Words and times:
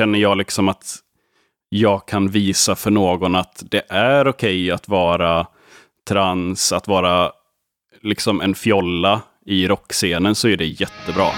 känner 0.00 0.18
jag 0.18 0.38
liksom 0.38 0.68
att 0.68 0.96
jag 1.68 2.08
kan 2.08 2.28
visa 2.28 2.76
för 2.76 2.90
någon 2.90 3.34
att 3.34 3.62
det 3.70 3.82
är 3.88 4.28
okej 4.28 4.62
okay 4.64 4.70
att 4.70 4.88
vara 4.88 5.46
trans, 6.08 6.72
att 6.72 6.88
vara 6.88 7.32
liksom 8.02 8.40
en 8.40 8.54
fjolla 8.54 9.22
i 9.46 9.68
rockscenen 9.68 10.34
så 10.34 10.48
är 10.48 10.56
det 10.56 10.66
jättebra. 10.66 11.28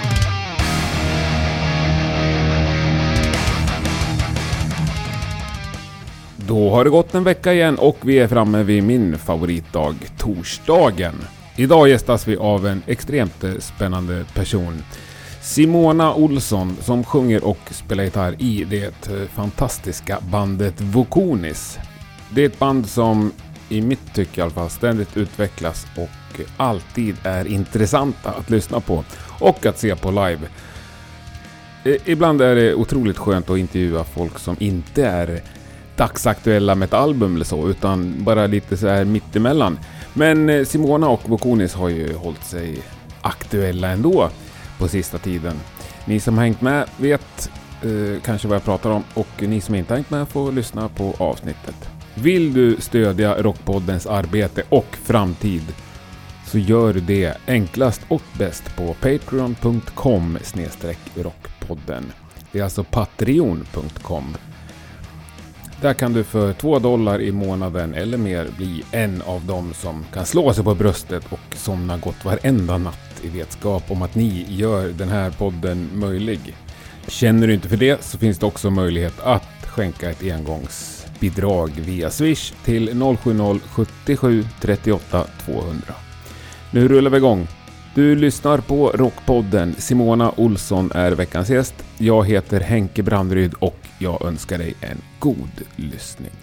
Då 6.36 6.70
har 6.70 6.84
det 6.84 6.90
gått 6.90 7.14
en 7.14 7.24
vecka 7.24 7.52
igen 7.52 7.78
och 7.78 7.98
vi 8.02 8.18
är 8.18 8.28
framme 8.28 8.62
vid 8.62 8.82
min 8.82 9.18
favoritdag, 9.18 9.94
torsdagen. 10.18 11.14
Idag 11.56 11.88
gästas 11.88 12.28
vi 12.28 12.36
av 12.36 12.66
en 12.66 12.82
extremt 12.86 13.44
spännande 13.58 14.24
person. 14.34 14.82
Simona 15.42 16.14
Olsson 16.14 16.76
som 16.80 17.04
sjunger 17.04 17.44
och 17.44 17.58
spelar 17.70 18.04
gitarr 18.04 18.34
i 18.38 18.64
det 18.64 19.08
eh, 19.10 19.28
fantastiska 19.34 20.18
bandet 20.30 20.80
Vokonis. 20.80 21.78
Det 22.30 22.42
är 22.42 22.46
ett 22.46 22.58
band 22.58 22.86
som 22.86 23.32
i 23.68 23.80
mitt 23.80 24.14
tycke 24.14 24.40
i 24.40 24.42
alla 24.42 24.50
fall 24.50 24.70
ständigt 24.70 25.16
utvecklas 25.16 25.86
och 25.96 26.40
alltid 26.56 27.16
är 27.22 27.44
intressanta 27.46 28.30
att 28.30 28.50
lyssna 28.50 28.80
på 28.80 29.04
och 29.40 29.66
att 29.66 29.78
se 29.78 29.96
på 29.96 30.10
live. 30.10 30.40
Eh, 31.84 31.96
ibland 32.04 32.42
är 32.42 32.54
det 32.54 32.74
otroligt 32.74 33.18
skönt 33.18 33.50
att 33.50 33.58
intervjua 33.58 34.04
folk 34.04 34.38
som 34.38 34.56
inte 34.58 35.06
är 35.06 35.42
dagsaktuella 35.96 36.74
med 36.74 36.86
ett 36.86 36.94
album 36.94 37.34
eller 37.34 37.44
så, 37.44 37.68
utan 37.68 38.24
bara 38.24 38.46
lite 38.46 38.76
så 38.76 38.88
här 38.88 39.04
mittemellan. 39.04 39.78
Men 40.14 40.48
eh, 40.48 40.64
Simona 40.64 41.08
och 41.08 41.28
Vokonis 41.28 41.74
har 41.74 41.88
ju 41.88 42.14
hållit 42.14 42.44
sig 42.44 42.78
aktuella 43.22 43.88
ändå 43.88 44.30
på 44.82 44.88
sista 44.88 45.18
tiden. 45.18 45.56
Ni 46.04 46.20
som 46.20 46.38
har 46.38 46.44
hängt 46.44 46.60
med 46.60 46.88
vet 46.96 47.50
eh, 47.82 48.22
kanske 48.24 48.48
vad 48.48 48.54
jag 48.54 48.64
pratar 48.64 48.90
om 48.90 49.04
och 49.14 49.42
ni 49.42 49.60
som 49.60 49.74
inte 49.74 49.92
har 49.92 49.96
hängt 49.96 50.10
med 50.10 50.28
får 50.28 50.52
lyssna 50.52 50.88
på 50.88 51.14
avsnittet. 51.18 51.88
Vill 52.14 52.54
du 52.54 52.76
stödja 52.80 53.42
Rockpoddens 53.42 54.06
arbete 54.06 54.62
och 54.68 54.96
framtid 55.02 55.62
så 56.46 56.58
gör 56.58 56.92
du 56.92 57.00
det 57.00 57.36
enklast 57.46 58.00
och 58.08 58.22
bäst 58.38 58.76
på 58.76 58.94
patreon.com 58.94 60.38
rockpodden. 61.14 62.12
Det 62.52 62.58
är 62.58 62.64
alltså 62.64 62.84
patreon.com. 62.84 64.36
Där 65.80 65.94
kan 65.94 66.12
du 66.12 66.24
för 66.24 66.52
två 66.52 66.78
dollar 66.78 67.20
i 67.20 67.32
månaden 67.32 67.94
eller 67.94 68.18
mer 68.18 68.48
bli 68.56 68.84
en 68.92 69.22
av 69.22 69.44
dem 69.44 69.74
som 69.74 70.04
kan 70.12 70.26
slå 70.26 70.52
sig 70.54 70.64
på 70.64 70.74
bröstet 70.74 71.24
och 71.30 71.56
somna 71.56 71.96
gott 71.96 72.24
varenda 72.24 72.78
natt 72.78 73.11
i 73.22 73.28
vetskap 73.28 73.90
om 73.90 74.02
att 74.02 74.14
ni 74.14 74.46
gör 74.48 74.88
den 74.88 75.08
här 75.08 75.30
podden 75.30 75.88
möjlig. 75.92 76.56
Känner 77.08 77.46
du 77.46 77.54
inte 77.54 77.68
för 77.68 77.76
det 77.76 78.04
så 78.04 78.18
finns 78.18 78.38
det 78.38 78.46
också 78.46 78.70
möjlighet 78.70 79.20
att 79.20 79.66
skänka 79.66 80.10
ett 80.10 80.22
engångsbidrag 80.22 81.70
via 81.76 82.10
Swish 82.10 82.52
till 82.64 82.90
070-77 82.90 84.46
38 84.60 85.26
200. 85.44 85.94
Nu 86.70 86.88
rullar 86.88 87.10
vi 87.10 87.16
igång. 87.16 87.48
Du 87.94 88.16
lyssnar 88.16 88.58
på 88.58 88.88
Rockpodden. 88.94 89.74
Simona 89.78 90.32
Olsson 90.36 90.92
är 90.94 91.12
veckans 91.12 91.50
gäst. 91.50 91.74
Jag 91.98 92.26
heter 92.26 92.60
Henke 92.60 93.02
Brandryd 93.02 93.54
och 93.54 93.78
jag 93.98 94.22
önskar 94.24 94.58
dig 94.58 94.74
en 94.80 94.98
god 95.18 95.62
lyssning. 95.76 96.41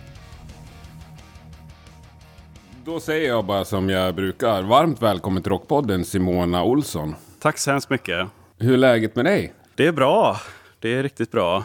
Då 2.85 2.99
säger 2.99 3.27
jag 3.27 3.45
bara 3.45 3.65
som 3.65 3.89
jag 3.89 4.15
brukar. 4.15 4.61
Varmt 4.61 5.01
välkommen 5.01 5.43
till 5.43 5.49
Rockpodden 5.49 6.05
Simona 6.05 6.63
Olsson. 6.63 7.15
Tack 7.39 7.57
så 7.57 7.71
hemskt 7.71 7.89
mycket. 7.89 8.27
Hur 8.57 8.73
är 8.73 8.77
läget 8.77 9.15
med 9.15 9.25
dig? 9.25 9.53
Det 9.75 9.87
är 9.87 9.91
bra. 9.91 10.41
Det 10.79 10.93
är 10.93 11.03
riktigt 11.03 11.31
bra. 11.31 11.63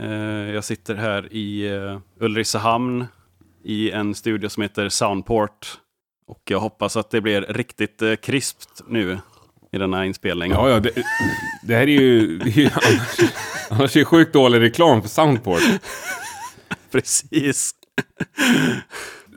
Eh, 0.00 0.06
jag 0.54 0.64
sitter 0.64 0.94
här 0.94 1.32
i 1.32 1.66
eh, 1.74 1.98
Ulricehamn 2.20 3.04
i 3.64 3.90
en 3.90 4.14
studio 4.14 4.48
som 4.48 4.62
heter 4.62 4.88
Soundport. 4.88 5.78
Och 6.26 6.42
jag 6.44 6.60
hoppas 6.60 6.96
att 6.96 7.10
det 7.10 7.20
blir 7.20 7.40
riktigt 7.40 8.02
eh, 8.02 8.14
krispt 8.14 8.82
nu 8.86 9.18
i 9.72 9.78
denna 9.78 10.06
inspelning. 10.06 10.52
Ja, 10.52 10.70
ja 10.70 10.80
det, 10.80 10.90
det 11.62 11.74
här 11.74 11.82
är 11.82 11.86
ju, 12.00 12.38
det 12.38 12.50
är 12.50 12.58
ju 12.58 12.70
annars, 12.72 13.32
annars 13.70 13.96
är 13.96 14.00
det 14.00 14.04
sjukt 14.04 14.32
dålig 14.32 14.60
reklam 14.60 15.02
för 15.02 15.08
Soundport. 15.08 15.62
Precis. 16.90 17.74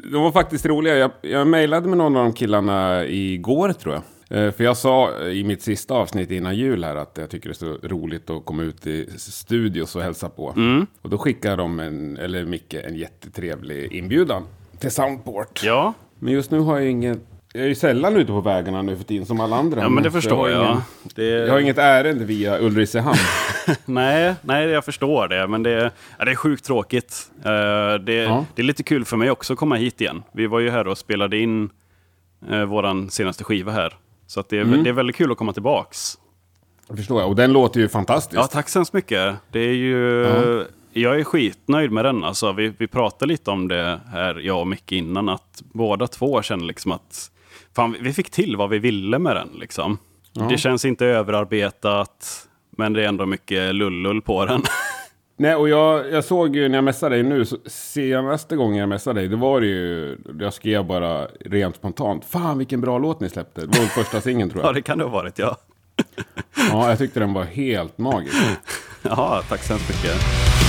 De 0.03 0.23
var 0.23 0.31
faktiskt 0.31 0.65
roliga. 0.65 0.95
Jag, 0.95 1.11
jag 1.21 1.47
mejlade 1.47 1.87
med 1.87 1.97
någon 1.97 2.15
av 2.15 2.23
de 2.23 2.33
killarna 2.33 3.05
igår 3.05 3.73
tror 3.73 3.93
jag. 3.93 4.03
Eh, 4.29 4.51
för 4.51 4.63
jag 4.63 4.77
sa 4.77 5.19
i 5.19 5.43
mitt 5.43 5.61
sista 5.61 5.93
avsnitt 5.93 6.31
innan 6.31 6.55
jul 6.55 6.83
här 6.83 6.95
att 6.95 7.17
jag 7.17 7.29
tycker 7.29 7.49
det 7.49 7.53
är 7.53 7.77
så 7.77 7.87
roligt 7.87 8.29
att 8.29 8.45
komma 8.45 8.63
ut 8.63 8.87
i 8.87 9.09
studios 9.17 9.95
och 9.95 10.01
hälsa 10.01 10.29
på. 10.29 10.53
Mm. 10.55 10.87
Och 11.01 11.09
då 11.09 11.17
skickade 11.17 11.55
de, 11.55 11.79
en, 11.79 12.17
eller 12.17 12.45
Micke, 12.45 12.73
en 12.73 12.95
jättetrevlig 12.95 13.93
inbjudan 13.93 14.43
till 14.79 14.91
Soundport. 14.91 15.61
Ja. 15.63 15.93
Men 16.19 16.33
just 16.33 16.51
nu 16.51 16.59
har 16.59 16.79
jag 16.79 16.89
inget 16.89 17.19
jag 17.53 17.63
är 17.63 17.67
ju 17.67 17.75
sällan 17.75 18.15
ute 18.15 18.31
på 18.31 18.41
vägarna 18.41 18.81
nu 18.81 18.97
för 18.97 19.03
tiden 19.03 19.25
som 19.25 19.39
alla 19.39 19.55
andra. 19.55 19.81
Ja, 19.81 19.89
men 19.89 20.03
det 20.03 20.11
förstår 20.11 20.49
jag. 20.49 20.65
Ingen, 20.65 20.81
det... 21.15 21.25
Jag 21.25 21.51
har 21.51 21.59
inget 21.59 21.77
ärende 21.77 22.25
via 22.25 22.59
Ulricehamn. 22.59 23.17
nej, 23.85 24.35
nej, 24.41 24.67
jag 24.67 24.85
förstår 24.85 25.27
det. 25.27 25.47
Men 25.47 25.63
det, 25.63 25.91
ja, 26.19 26.25
det 26.25 26.31
är 26.31 26.35
sjukt 26.35 26.65
tråkigt. 26.65 27.31
Uh, 27.37 27.43
det, 28.05 28.13
ja. 28.13 28.45
det, 28.55 28.61
är 28.61 28.63
lite 28.63 28.83
kul 28.83 29.05
för 29.05 29.17
mig 29.17 29.31
också 29.31 29.53
att 29.53 29.59
komma 29.59 29.75
hit 29.75 30.01
igen. 30.01 30.23
Vi 30.31 30.47
var 30.47 30.59
ju 30.59 30.69
här 30.69 30.87
och 30.87 30.97
spelade 30.97 31.37
in 31.37 31.69
uh, 32.51 32.63
vår 32.63 33.09
senaste 33.09 33.43
skiva 33.43 33.71
här. 33.71 33.93
Så 34.27 34.39
att 34.39 34.49
det, 34.49 34.57
är, 34.57 34.61
mm. 34.61 34.83
det 34.83 34.89
är 34.89 34.93
väldigt 34.93 35.15
kul 35.15 35.31
att 35.31 35.37
komma 35.37 35.53
tillbaks. 35.53 36.17
Jag 36.87 36.97
förstår 36.97 37.21
jag. 37.21 37.29
Och 37.29 37.35
den 37.35 37.53
låter 37.53 37.79
ju 37.79 37.87
fantastiskt. 37.87 38.35
Ja, 38.35 38.47
tack 38.47 38.69
så 38.69 38.79
hemskt 38.79 38.93
mycket. 38.93 39.35
Det 39.51 39.59
är 39.59 39.73
ju... 39.73 40.23
Ja. 40.23 40.63
Jag 40.93 41.19
är 41.19 41.23
skitnöjd 41.23 41.91
med 41.91 42.05
den. 42.05 42.23
Alltså, 42.23 42.51
vi, 42.51 42.73
vi 42.77 42.87
pratade 42.87 43.31
lite 43.31 43.51
om 43.51 43.67
det 43.67 43.99
här, 44.11 44.35
jag 44.35 44.59
och 44.59 44.67
Micke, 44.67 44.91
innan. 44.91 45.29
Att 45.29 45.63
båda 45.73 46.07
två 46.07 46.41
känner 46.41 46.65
liksom 46.65 46.91
att 46.91 47.31
fan, 47.79 47.95
vi 48.01 48.13
fick 48.13 48.29
till 48.29 48.55
vad 48.55 48.69
vi 48.69 48.79
ville 48.79 49.19
med 49.19 49.35
den. 49.35 49.49
Liksom. 49.59 49.97
Ja. 50.33 50.43
Det 50.43 50.57
känns 50.57 50.85
inte 50.85 51.05
överarbetat, 51.05 52.47
men 52.77 52.93
det 52.93 53.03
är 53.03 53.07
ändå 53.07 53.25
mycket 53.25 53.75
lullull 53.75 54.21
på 54.21 54.45
den. 54.45 54.61
Nej, 55.37 55.55
och 55.55 55.69
jag, 55.69 56.11
jag 56.11 56.23
såg 56.23 56.55
ju 56.55 56.69
när 56.69 56.77
jag 56.77 56.83
messade 56.83 57.15
dig 57.15 57.23
nu, 57.23 57.45
senaste 57.65 58.55
gången 58.55 58.77
jag 58.77 58.89
messade 58.89 59.19
dig, 59.19 59.27
det 59.27 59.35
var 59.35 59.61
det 59.61 59.67
ju, 59.67 60.17
jag 60.39 60.53
skrev 60.53 60.85
bara 60.85 61.27
rent 61.45 61.75
spontant, 61.75 62.25
fan 62.25 62.57
vilken 62.57 62.81
bra 62.81 62.97
låt 62.97 63.19
ni 63.19 63.29
släppte. 63.29 63.61
Det 63.61 63.79
var 63.79 63.85
första 63.85 64.21
singeln 64.21 64.49
tror 64.49 64.63
jag. 64.63 64.69
ja, 64.69 64.73
det 64.73 64.81
kan 64.81 64.97
det 64.97 65.03
ha 65.03 65.11
varit, 65.11 65.39
ja. 65.39 65.57
ja, 66.71 66.89
jag 66.89 66.97
tyckte 66.97 67.19
den 67.19 67.33
var 67.33 67.43
helt 67.43 67.97
magisk. 67.97 68.37
ja, 69.01 69.43
tack 69.49 69.63
så 69.63 69.73
hemskt 69.73 69.89
mycket. 69.89 70.68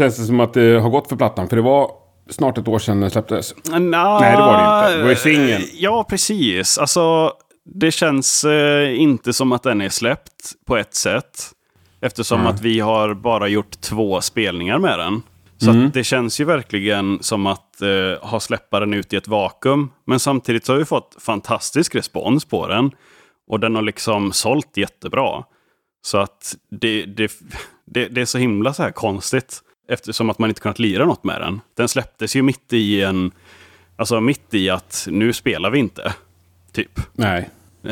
Känns 0.00 0.16
det 0.16 0.24
som 0.24 0.40
att 0.40 0.54
det 0.54 0.80
har 0.80 0.90
gått 0.90 1.08
för 1.08 1.16
plattan? 1.16 1.48
För 1.48 1.56
det 1.56 1.62
var 1.62 1.90
snart 2.30 2.58
ett 2.58 2.68
år 2.68 2.78
sedan 2.78 3.00
den 3.00 3.10
släpptes. 3.10 3.54
Nå, 3.70 3.78
Nej, 3.78 4.36
det 4.36 4.42
var 4.42 4.82
det 4.82 4.88
inte. 4.88 4.96
Det 4.96 5.02
var 5.02 5.10
ju 5.10 5.16
singeln. 5.16 5.64
Ja, 5.74 6.04
precis. 6.08 6.78
Alltså, 6.78 7.32
det 7.64 7.90
känns 7.90 8.44
eh, 8.44 9.00
inte 9.00 9.32
som 9.32 9.52
att 9.52 9.62
den 9.62 9.80
är 9.80 9.88
släppt 9.88 10.52
på 10.66 10.76
ett 10.76 10.94
sätt. 10.94 11.50
Eftersom 12.00 12.40
mm. 12.40 12.52
att 12.52 12.60
vi 12.60 12.80
har 12.80 13.14
bara 13.14 13.48
gjort 13.48 13.80
två 13.80 14.20
spelningar 14.20 14.78
med 14.78 14.98
den. 14.98 15.22
Så 15.58 15.70
mm. 15.70 15.90
det 15.94 16.04
känns 16.04 16.40
ju 16.40 16.44
verkligen 16.44 17.18
som 17.22 17.46
att 17.46 17.82
eh, 17.82 18.28
ha 18.28 18.40
släppa 18.40 18.80
den 18.80 18.94
ut 18.94 19.12
i 19.12 19.16
ett 19.16 19.28
vakuum. 19.28 19.90
Men 20.06 20.20
samtidigt 20.20 20.66
så 20.66 20.72
har 20.72 20.78
vi 20.78 20.84
fått 20.84 21.16
fantastisk 21.18 21.94
respons 21.94 22.44
på 22.44 22.66
den. 22.66 22.90
Och 23.48 23.60
den 23.60 23.74
har 23.74 23.82
liksom 23.82 24.32
sålt 24.32 24.76
jättebra. 24.76 25.44
Så 26.02 26.18
att 26.18 26.56
det, 26.70 27.04
det, 27.04 27.32
det, 27.86 28.08
det 28.08 28.20
är 28.20 28.24
så 28.24 28.38
himla 28.38 28.74
så 28.74 28.82
här 28.82 28.90
konstigt. 28.90 29.62
Eftersom 29.90 30.30
att 30.30 30.38
man 30.38 30.50
inte 30.50 30.60
kunnat 30.60 30.78
lira 30.78 31.04
något 31.04 31.24
med 31.24 31.40
den. 31.40 31.60
Den 31.76 31.88
släpptes 31.88 32.36
ju 32.36 32.42
mitt 32.42 32.72
i 32.72 33.02
en 33.02 33.30
Alltså 33.96 34.20
mitt 34.20 34.54
i 34.54 34.70
att 34.70 35.06
nu 35.10 35.32
spelar 35.32 35.70
vi 35.70 35.78
inte. 35.78 36.14
Typ. 36.72 37.00
Nej. 37.12 37.48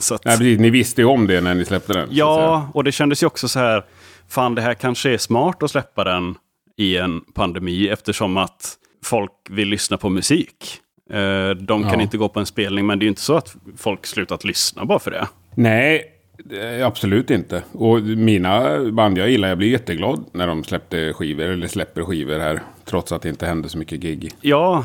Så 0.00 0.14
att, 0.14 0.24
Nej. 0.24 0.56
Ni 0.58 0.70
visste 0.70 1.00
ju 1.00 1.04
om 1.06 1.26
det 1.26 1.40
när 1.40 1.54
ni 1.54 1.64
släppte 1.64 1.92
den. 1.92 2.08
ja, 2.12 2.70
och 2.74 2.84
det 2.84 2.92
kändes 2.92 3.22
ju 3.22 3.26
också 3.26 3.48
så 3.48 3.58
här. 3.58 3.84
Fan, 4.28 4.54
det 4.54 4.62
här 4.62 4.74
kanske 4.74 5.10
är 5.14 5.18
smart 5.18 5.62
att 5.62 5.70
släppa 5.70 6.04
den 6.04 6.34
i 6.76 6.96
en 6.96 7.20
pandemi 7.34 7.88
eftersom 7.88 8.36
att 8.36 8.74
folk 9.04 9.32
vill 9.50 9.68
lyssna 9.68 9.96
på 9.96 10.08
musik. 10.08 10.80
Eh, 11.10 11.50
De 11.50 11.82
kan 11.82 11.92
Ja. 11.92 12.00
inte 12.02 12.16
gå 12.18 12.28
på 12.28 12.40
en 12.40 12.46
spelning, 12.46 12.86
men 12.86 12.98
det 12.98 13.02
är 13.02 13.06
ju 13.06 13.10
inte 13.10 13.20
så 13.20 13.36
att 13.36 13.56
folk 13.76 14.06
slutat 14.06 14.44
lyssna 14.44 14.84
bara 14.84 14.98
för 14.98 15.10
det. 15.10 15.28
Nej, 15.54 16.04
Eh, 16.50 16.86
absolut 16.86 17.30
inte. 17.30 17.62
Och 17.72 18.02
mina 18.02 18.84
band 18.90 19.18
jag 19.18 19.30
gillar, 19.30 19.48
jag 19.48 19.58
blir 19.58 19.68
jätteglad 19.68 20.24
när 20.32 20.46
de 20.46 20.64
släppte 20.64 21.12
skivor, 21.12 21.44
eller 21.44 21.66
släpper 21.66 22.02
skivor 22.02 22.38
här. 22.38 22.62
Trots 22.84 23.12
att 23.12 23.22
det 23.22 23.28
inte 23.28 23.46
händer 23.46 23.68
så 23.68 23.78
mycket 23.78 24.00
gig. 24.00 24.30
Ja, 24.40 24.84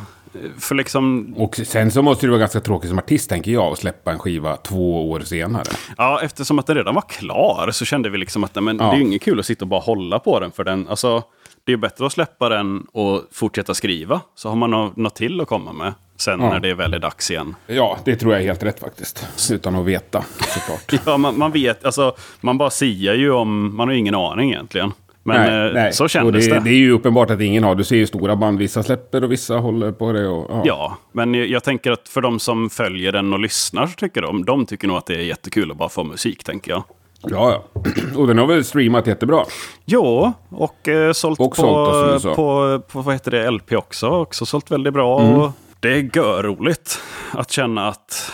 för 0.60 0.76
liksom... 0.76 1.34
Och 1.38 1.56
sen 1.56 1.92
så 1.92 2.02
måste 2.02 2.26
det 2.26 2.30
vara 2.30 2.40
ganska 2.40 2.60
tråkigt 2.60 2.90
som 2.90 3.00
artist, 3.00 3.30
tänker 3.30 3.52
jag, 3.52 3.64
att 3.72 3.78
släppa 3.80 4.12
en 4.12 4.20
skiva 4.20 4.56
två 4.58 5.12
år 5.12 5.20
senare. 5.20 5.64
Ja, 5.98 6.20
eftersom 6.24 6.60
att 6.60 6.68
den 6.68 6.76
redan 6.76 6.96
var 6.96 7.02
klar 7.10 7.70
så 7.72 7.86
kände 7.86 8.10
vi 8.10 8.18
liksom 8.18 8.44
att 8.44 8.56
nej, 8.56 8.64
men 8.64 8.78
Ja. 8.78 8.86
det 8.92 8.98
är 8.98 9.02
inget 9.02 9.22
kul 9.22 9.40
att 9.40 9.46
sitta 9.46 9.66
och 9.66 9.70
bara 9.70 9.82
hålla 9.82 10.20
på 10.20 10.40
den. 10.40 10.52
För 10.52 10.64
den 10.64 10.88
alltså, 10.88 11.24
det 11.66 11.74
är 11.74 11.78
bättre 11.78 12.06
att 12.06 12.12
släppa 12.12 12.50
den 12.50 12.80
och 12.92 13.22
fortsätta 13.32 13.74
skriva. 13.74 14.22
Så 14.36 14.50
har 14.50 14.56
man 14.56 14.72
nå- 14.72 14.94
något 14.96 15.16
till 15.16 15.42
att 15.42 15.48
komma 15.48 15.74
med 15.74 15.94
sen 16.18 16.40
Ja. 16.42 16.50
när 16.50 16.60
det 16.60 16.74
väl 16.74 16.94
är 16.94 17.00
dags 17.00 17.32
igen. 17.32 17.56
Ja, 17.68 17.98
det 18.06 18.16
tror 18.16 18.34
jag 18.34 18.42
är 18.42 18.46
helt 18.48 18.64
rätt 18.64 18.80
faktiskt. 18.80 19.28
Utan 19.52 19.76
att 19.76 19.86
veta, 19.86 20.24
såklart. 20.40 21.02
Ja, 21.06 21.18
man, 21.18 21.38
man 21.38 21.52
vet, 21.52 21.86
alltså, 21.86 22.16
man 22.42 22.58
bara 22.58 22.70
siar 22.70 23.14
ju 23.14 23.32
om, 23.32 23.76
man 23.78 23.88
har 23.88 23.96
ingen 23.96 24.16
aning 24.16 24.52
egentligen. 24.52 24.92
Men 25.24 25.78
eh, 25.78 25.92
så 25.92 26.04
Och 26.04 26.10
kändes 26.10 26.48
det, 26.48 26.54
det. 26.54 26.60
det 26.60 26.70
är 26.70 26.78
ju 26.78 26.92
uppenbart 26.92 27.30
att 27.30 27.42
ingen 27.42 27.64
har. 27.64 27.76
Du 27.76 27.84
ser 27.84 27.96
ju 27.96 28.08
stora 28.08 28.36
band, 28.36 28.60
vissa 28.60 28.84
släpper 28.84 29.24
och 29.24 29.32
vissa 29.32 29.58
håller 29.58 29.92
på 29.92 30.12
det. 30.12 30.28
Och, 30.28 30.52
ja. 30.52 30.62
Ja, 30.66 30.98
men 31.12 31.34
jag, 31.34 31.64
tänker 31.64 31.92
att 31.92 32.10
för 32.10 32.22
de 32.22 32.40
som 32.40 32.70
följer 32.70 33.12
den 33.12 33.34
och 33.34 33.40
lyssnar 33.40 33.88
så 33.88 33.94
tycker 33.94 34.22
de, 34.22 34.46
de 34.46 34.66
tycker 34.66 34.88
nog 34.88 34.98
att 34.98 35.06
det 35.06 35.16
är 35.16 35.20
jättekul 35.22 35.72
att 35.72 35.78
bara 35.78 35.90
få 35.90 36.04
musik, 36.04 36.44
tänker 36.44 36.72
jag. 36.72 36.84
ja, 37.22 37.64
ja. 37.74 37.82
Och 38.18 38.28
den 38.28 38.38
har 38.38 38.48
väl 38.48 38.64
streamat 38.64 39.08
jättebra. 39.08 39.46
Jo, 39.86 40.34
och 40.50 40.88
eh, 40.88 41.12
sålt, 41.12 41.40
Och 41.40 41.50
på, 41.50 41.56
sålt, 41.56 42.14
du 42.14 42.20
sa. 42.20 42.36
på, 42.36 42.80
på, 42.88 43.02
vad 43.02 43.16
heter 43.16 43.32
det, 43.32 43.52
LP 43.52 43.72
också. 43.72 44.10
Också 44.10 44.46
sålt 44.46 44.72
väldigt 44.72 44.94
bra. 44.94 45.22
Mm. 45.22 45.36
Och 45.36 45.52
det 45.80 45.90
är 45.90 46.10
görroligt 46.18 47.00
att 47.32 47.52
känna 47.52 47.88
att 47.88 48.32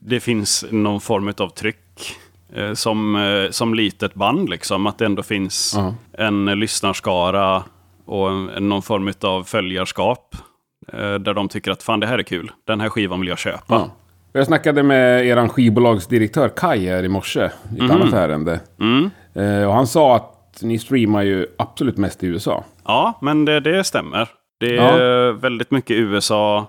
det 0.00 0.20
finns 0.20 0.64
någon 0.70 1.00
form 1.00 1.32
av 1.38 1.48
tryck. 1.48 1.76
Eh, 2.56 2.72
som, 2.72 3.16
eh, 3.16 3.50
som 3.50 3.74
litet 3.74 4.14
band, 4.14 4.48
liksom. 4.48 4.86
Att 4.86 4.98
det 4.98 5.06
ändå 5.06 5.22
finns 5.22 5.74
Ja. 5.76 5.94
en 6.24 6.44
lyssnarskara 6.46 7.62
och 8.06 8.30
en, 8.30 8.68
någon 8.68 8.82
form 8.82 9.12
av 9.22 9.42
följarskap. 9.44 10.34
Eh, 10.92 11.14
där 11.14 11.34
de 11.34 11.48
tycker 11.48 11.70
att 11.70 11.82
fan 11.82 12.00
det 12.00 12.06
här 12.06 12.18
är 12.18 12.22
kul. 12.22 12.50
Den 12.66 12.80
här 12.80 12.88
skivan 12.88 13.20
vill 13.20 13.28
jag 13.28 13.38
köpa. 13.38 13.64
Ja. 13.68 13.90
Jag 14.32 14.46
snackade 14.46 14.82
med 14.82 15.26
er 15.26 15.48
skivbolagsdirektör 15.48 16.48
Kai 16.48 16.86
här 16.88 17.02
i 17.04 17.08
morse. 17.08 17.50
I 17.78 17.84
ett 17.84 17.90
annat 17.90 18.12
ärende. 18.12 18.60
Mm. 18.80 19.10
Och 19.68 19.74
han 19.74 19.86
sa 19.86 20.16
att 20.16 20.58
ni 20.62 20.78
streamar 20.78 21.22
ju 21.22 21.46
absolut 21.58 21.96
mest 21.96 22.22
i 22.22 22.26
USA. 22.26 22.64
Ja, 22.84 23.18
men 23.22 23.44
det, 23.44 23.60
det 23.60 23.84
stämmer. 23.84 24.28
Det 24.60 24.74
Ja. 24.74 24.82
är 24.82 25.32
väldigt 25.32 25.70
mycket 25.70 25.96
USA 25.96 26.66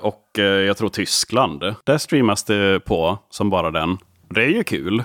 och 0.00 0.30
jag 0.38 0.76
tror 0.76 0.88
Tyskland. 0.88 1.74
Där 1.86 1.98
streamas 1.98 2.44
det 2.44 2.80
på 2.84 3.18
som 3.30 3.50
bara 3.50 3.70
den. 3.70 3.98
Det 4.34 4.42
är 4.42 4.48
ju 4.48 4.64
kul 4.64 5.02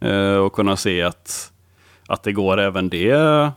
eh, 0.00 0.44
att 0.44 0.52
kunna 0.52 0.76
se 0.76 1.02
att, 1.02 1.52
att 2.06 2.22
det 2.22 2.32
går 2.32 2.60
även 2.60 2.88
det. 2.88 3.50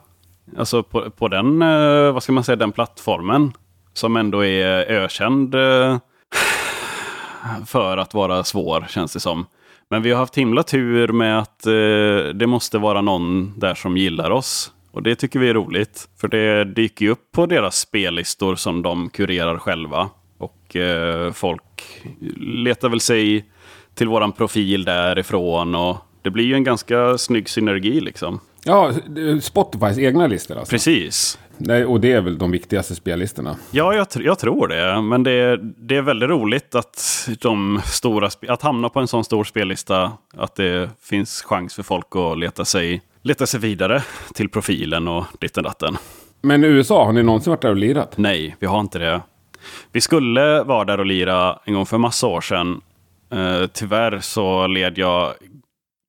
Alltså 0.57 0.83
på, 0.83 1.09
på 1.09 1.27
den, 1.27 1.61
eh, 1.61 2.11
vad 2.11 2.23
ska 2.23 2.31
man 2.31 2.43
säga, 2.43 2.55
den 2.55 2.71
plattformen. 2.71 3.51
Som 3.93 4.17
ändå 4.17 4.45
är 4.45 4.91
ökänd 4.91 5.55
eh, 5.55 5.97
för 7.65 7.97
att 7.97 8.13
vara 8.13 8.43
svår, 8.43 8.85
känns 8.89 9.13
det 9.13 9.19
som. 9.19 9.45
Men 9.89 10.01
vi 10.01 10.11
har 10.11 10.19
haft 10.19 10.37
himla 10.37 10.63
tur 10.63 11.07
med 11.07 11.39
att 11.39 11.65
eh, 11.65 12.33
det 12.35 12.47
måste 12.47 12.77
vara 12.77 13.01
någon 13.01 13.59
där 13.59 13.75
som 13.75 13.97
gillar 13.97 14.31
oss. 14.31 14.73
Och 14.91 15.03
det 15.03 15.15
tycker 15.15 15.39
vi 15.39 15.49
är 15.49 15.53
roligt. 15.53 16.09
För 16.21 16.27
det 16.27 16.63
dyker 16.63 17.05
ju 17.05 17.11
upp 17.11 17.31
på 17.31 17.45
deras 17.45 17.75
spellistor 17.75 18.55
som 18.55 18.81
de 18.81 19.09
kurerar 19.09 19.57
själva. 19.57 20.09
Och 20.37 20.75
eh, 20.75 21.31
folk 21.31 22.03
letar 22.37 22.89
väl 22.89 22.99
sig 22.99 23.45
till 23.99 24.07
våran 24.07 24.31
profil 24.31 24.83
därifrån. 24.83 25.75
Och 25.75 25.97
det 26.21 26.29
blir 26.29 26.45
ju 26.45 26.53
en 26.53 26.63
ganska 26.63 27.17
snygg 27.17 27.49
synergi 27.49 28.01
liksom. 28.01 28.39
Ja, 28.63 28.91
Spotifys 29.41 29.97
egna 29.97 30.27
listor 30.27 30.57
alltså. 30.57 30.71
Precis. 30.71 31.39
Nej, 31.57 31.85
och 31.85 31.99
det 31.99 32.11
är 32.11 32.21
väl 32.21 32.37
de 32.37 32.51
viktigaste 32.51 32.95
spellistorna. 32.95 33.55
Ja, 33.71 33.93
jag, 33.93 34.07
tr- 34.07 34.21
jag 34.21 34.39
tror 34.39 34.67
det. 34.67 35.01
Men 35.01 35.23
det 35.23 35.31
är, 35.31 35.57
det 35.77 35.95
är 35.95 36.01
väldigt 36.01 36.29
roligt 36.29 36.75
att, 36.75 37.27
de 37.41 37.81
stora 37.85 38.29
att 38.47 38.61
hamna 38.61 38.89
på 38.89 38.99
en 38.99 39.07
sån 39.07 39.23
stor 39.23 39.43
spellista. 39.43 40.11
Att 40.37 40.55
det 40.55 40.89
finns 41.01 41.41
chans 41.41 41.75
för 41.75 41.83
folk 41.83 42.15
att 42.15 42.39
leta 42.39 42.65
sig, 42.65 43.01
leta 43.21 43.45
sig 43.45 43.59
vidare 43.59 44.03
till 44.33 44.49
profilen 44.49 45.07
och 45.07 45.25
ditten 45.39 45.63
datten. 45.63 45.97
Men 46.41 46.63
i 46.63 46.67
USA, 46.67 47.05
har 47.05 47.13
ni 47.13 47.23
någonsin 47.23 47.51
varit 47.51 47.61
där 47.61 47.69
och 47.69 47.75
lirat? 47.75 48.17
Nej, 48.17 48.55
vi 48.59 48.67
har 48.67 48.79
inte 48.79 48.99
det. 48.99 49.21
Vi 49.91 50.01
skulle 50.01 50.63
vara 50.63 50.85
där 50.85 50.99
och 50.99 51.05
lira 51.05 51.59
en 51.65 51.73
gång 51.73 51.85
för 51.85 51.97
massa 51.97 52.27
år 52.27 52.41
sedan. 52.41 52.81
Eh, 53.31 53.67
tyvärr 53.73 54.19
så 54.19 54.67
led 54.67 54.97
jag 54.97 55.33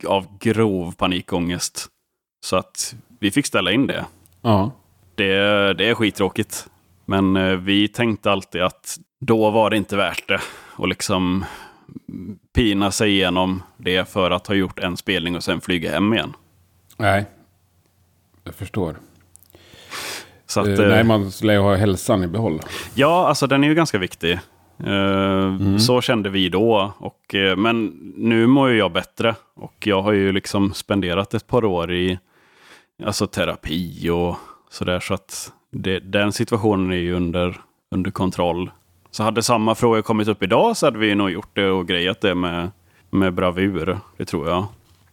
av 0.06 0.38
grov 0.38 0.94
panikångest. 0.94 1.88
Så 2.46 2.56
att 2.56 2.94
vi 3.18 3.30
fick 3.30 3.46
ställa 3.46 3.72
in 3.72 3.86
det. 3.86 4.04
Ja. 4.42 4.70
Det, 5.14 5.34
det 5.74 5.88
är 5.88 5.94
skittråkigt. 5.94 6.66
Men 7.04 7.36
eh, 7.36 7.56
vi 7.56 7.88
tänkte 7.88 8.30
alltid 8.32 8.62
att 8.62 8.98
då 9.20 9.50
var 9.50 9.70
det 9.70 9.76
inte 9.76 9.96
värt 9.96 10.28
det. 10.28 10.40
Och 10.76 10.88
liksom 10.88 11.44
pina 12.54 12.90
sig 12.90 13.10
igenom 13.10 13.62
det 13.76 14.08
för 14.08 14.30
att 14.30 14.46
ha 14.46 14.54
gjort 14.54 14.78
en 14.78 14.96
spelning 14.96 15.36
och 15.36 15.44
sen 15.44 15.60
flyga 15.60 15.90
hem 15.90 16.14
igen. 16.14 16.32
Nej. 16.96 17.24
Jag 18.44 18.54
förstår. 18.54 18.96
Så 20.46 20.60
att, 20.60 20.66
Eh, 20.66 20.74
eh, 20.74 20.88
nej, 20.88 21.04
man 21.04 21.32
lär 21.42 21.54
ju 21.54 21.60
ha 21.60 21.76
hälsan 21.76 22.24
i 22.24 22.26
behåll. 22.26 22.60
Ja, 22.94 23.28
alltså 23.28 23.46
den 23.46 23.64
är 23.64 23.68
ju 23.68 23.74
ganska 23.74 23.98
viktig. 23.98 24.38
Eh, 24.86 25.40
Mm. 25.50 25.78
Så 25.78 26.00
kände 26.00 26.30
vi 26.30 26.48
då. 26.48 26.92
Och, 26.98 27.34
eh, 27.34 27.56
men 27.56 27.86
nu 28.16 28.46
mår 28.46 28.70
ju 28.70 28.78
jag 28.78 28.92
bättre. 28.92 29.34
Och 29.54 29.74
jag 29.86 30.02
har 30.02 30.12
ju 30.12 30.32
liksom 30.32 30.74
spenderat 30.74 31.34
ett 31.34 31.46
par 31.46 31.64
år 31.64 31.92
i 31.92 32.18
alltså, 33.04 33.26
terapi 33.26 34.10
och 34.10 34.36
sådär. 34.70 35.00
Så 35.00 35.14
att 35.14 35.52
det, 35.70 35.98
den 36.00 36.32
situationen 36.32 36.92
är 36.92 36.96
ju 36.96 37.14
under, 37.14 37.60
under 37.90 38.10
kontroll. 38.10 38.70
Så 39.10 39.22
hade 39.22 39.42
samma 39.42 39.74
fråga 39.74 40.02
kommit 40.02 40.28
upp 40.28 40.42
idag 40.42 40.76
så 40.76 40.86
hade 40.86 40.98
vi 40.98 41.14
nog 41.14 41.30
gjort 41.30 41.50
det 41.52 41.66
och 41.70 41.88
grejat 41.88 42.20
det 42.20 42.34
med, 42.34 42.70
med 43.10 43.34
bravur. 43.34 43.98
Det 44.16 44.24
tror 44.24 44.48
jag. 44.48 44.66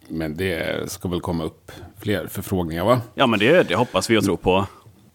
Men 0.10 0.38
det 0.38 0.92
ska 0.92 1.08
väl 1.10 1.22
komma 1.22 1.44
upp 1.44 1.72
fler 2.02 2.28
förfrågningar 2.28 2.86
va? 2.86 3.02
Ja, 3.16 3.28
men 3.28 3.40
det, 3.40 3.68
det 3.68 3.76
hoppas 3.76 4.10
vi 4.10 4.18
och 4.18 4.24
tror 4.24 4.38
på. 4.38 4.66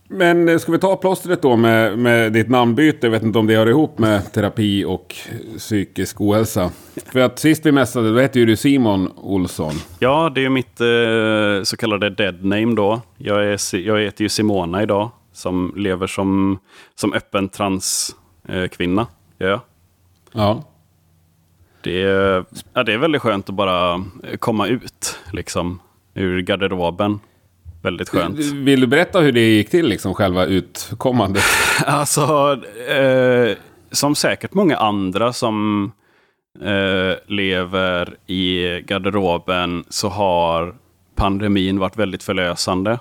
Men 0.08 0.48
eh, 0.48 0.58
ska 0.58 0.72
vi 0.72 0.78
ta 0.78 0.96
plåstret 0.96 1.42
då 1.42 1.56
med, 1.56 1.98
med 1.98 2.32
ditt 2.32 2.48
namnbyte? 2.48 3.06
Jag 3.06 3.10
vet 3.10 3.22
inte 3.22 3.38
om 3.38 3.46
det 3.46 3.56
hör 3.56 3.68
ihop 3.68 3.98
med 3.98 4.32
terapi 4.32 4.84
och 4.84 5.16
psykisk 5.58 6.20
ohälsa. 6.20 6.70
För 7.12 7.20
att 7.20 7.38
sist 7.38 7.66
vi 7.66 7.72
mässade, 7.72 8.14
då 8.14 8.20
hette 8.20 8.38
ju 8.38 8.46
du 8.46 8.56
Simon 8.56 9.12
Olsson. 9.16 9.72
Ja, 9.98 10.32
det 10.34 10.44
är 10.44 10.48
mitt 10.48 10.80
eh, 10.80 11.64
så 11.64 11.76
kallade 11.76 12.10
dead 12.10 12.44
name 12.44 12.74
då. 12.74 13.00
Jag, 13.18 13.44
är, 13.44 13.76
jag 13.76 14.00
heter 14.00 14.22
ju 14.22 14.28
Simona 14.28 14.82
idag, 14.82 15.10
som 15.32 15.72
lever 15.76 16.06
som, 16.06 16.58
som 16.94 17.12
öppen 17.12 17.48
transkvinna. 17.48 19.06
Eh. 19.38 19.60
Ja. 20.32 20.64
det, 21.82 22.02
är, 22.02 22.44
ja, 22.72 22.82
det 22.82 22.92
är 22.92 22.98
väldigt 22.98 23.22
skönt 23.22 23.48
att 23.48 23.54
bara 23.54 24.04
komma 24.38 24.66
ut, 24.66 25.18
liksom, 25.32 25.80
ur 26.14 26.40
garderoben. 26.40 27.20
Väldigt 27.82 28.08
skönt. 28.08 28.38
Vill 28.38 28.80
du 28.80 28.86
berätta 28.86 29.20
hur 29.20 29.32
det 29.32 29.40
gick 29.40 29.70
till, 29.70 29.86
liksom 29.86 30.14
själva 30.14 30.46
utkommandet? 30.46 31.44
Alltså, 31.86 32.58
eh, 32.88 33.56
som 33.90 34.14
säkert 34.14 34.54
många 34.54 34.76
andra 34.76 35.32
som 35.32 35.92
eh, 36.60 37.16
lever 37.26 38.16
i 38.26 38.80
garderoben 38.86 39.84
så 39.88 40.08
har 40.08 40.74
pandemin 41.14 41.78
varit 41.78 41.96
väldigt 41.96 42.22
förlösande. 42.22 42.98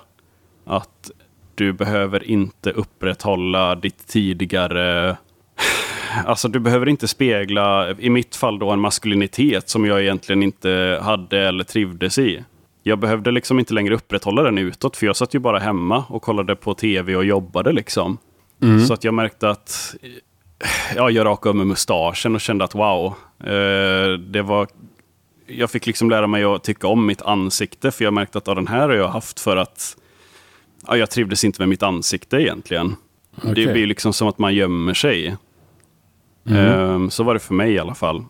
Att 0.66 1.10
du 1.54 1.72
behöver 1.72 2.24
inte 2.24 2.70
upprätthålla 2.70 3.74
ditt 3.74 4.06
tidigare... 4.06 5.16
Alltså 6.26 6.48
du 6.48 6.58
behöver 6.60 6.88
inte 6.88 7.08
spegla, 7.08 7.90
i 7.98 8.10
mitt 8.10 8.36
fall 8.36 8.58
då, 8.58 8.70
en 8.70 8.80
maskulinitet 8.80 9.68
som 9.68 9.84
jag 9.84 10.02
egentligen 10.02 10.42
inte 10.42 10.98
hade 11.02 11.38
eller 11.38 11.64
trivdes 11.64 12.18
i. 12.18 12.44
Jag 12.82 12.98
behövde 12.98 13.30
liksom 13.30 13.58
inte 13.58 13.74
längre 13.74 13.94
upprätthålla 13.94 14.42
den 14.42 14.58
utåt, 14.58 14.96
för 14.96 15.06
jag 15.06 15.16
satt 15.16 15.34
ju 15.34 15.38
bara 15.38 15.58
hemma 15.58 16.04
och 16.08 16.22
kollade 16.22 16.56
på 16.56 16.74
tv 16.74 17.16
och 17.16 17.24
jobbade 17.24 17.72
liksom. 17.72 18.18
Så 18.88 18.94
att 18.94 19.04
jag 19.04 19.14
märkte 19.14 19.50
att 19.50 19.94
ja, 20.96 21.10
jag 21.10 21.26
rakade 21.26 21.50
av 21.50 21.56
med 21.56 21.66
mustaschen 21.66 22.34
och 22.34 22.40
kände 22.40 22.64
att 22.64 22.74
wow, 22.74 23.14
eh, 23.44 24.18
det 24.18 24.42
var... 24.42 24.68
Jag 25.46 25.70
fick 25.70 25.86
liksom 25.86 26.10
lära 26.10 26.26
mig 26.26 26.44
att 26.44 26.64
tycka 26.64 26.86
om 26.86 27.06
mitt 27.06 27.22
ansikte, 27.22 27.90
för 27.90 28.04
jag 28.04 28.14
märkte 28.14 28.38
att 28.38 28.46
ja, 28.46 28.54
den 28.54 28.66
här 28.66 28.88
har 28.88 28.94
jag 28.94 29.08
haft 29.08 29.40
för 29.40 29.56
att 29.56 29.96
ja, 30.86 30.96
jag 30.96 31.10
trivdes 31.10 31.44
inte 31.44 31.60
med 31.60 31.68
mitt 31.68 31.82
ansikte 31.82 32.36
egentligen. 32.36 32.96
Det 33.42 33.50
Okej. 33.50 33.72
blir 33.72 33.86
liksom 33.86 34.12
som 34.12 34.28
att 34.28 34.38
man 34.38 34.54
gömmer 34.54 34.94
sig. 34.94 35.36
Mm. 36.46 37.10
Så 37.10 37.22
var 37.24 37.34
det 37.34 37.40
för 37.40 37.54
mig 37.54 37.72
i 37.72 37.78
alla 37.78 37.94
fall. 37.94 38.24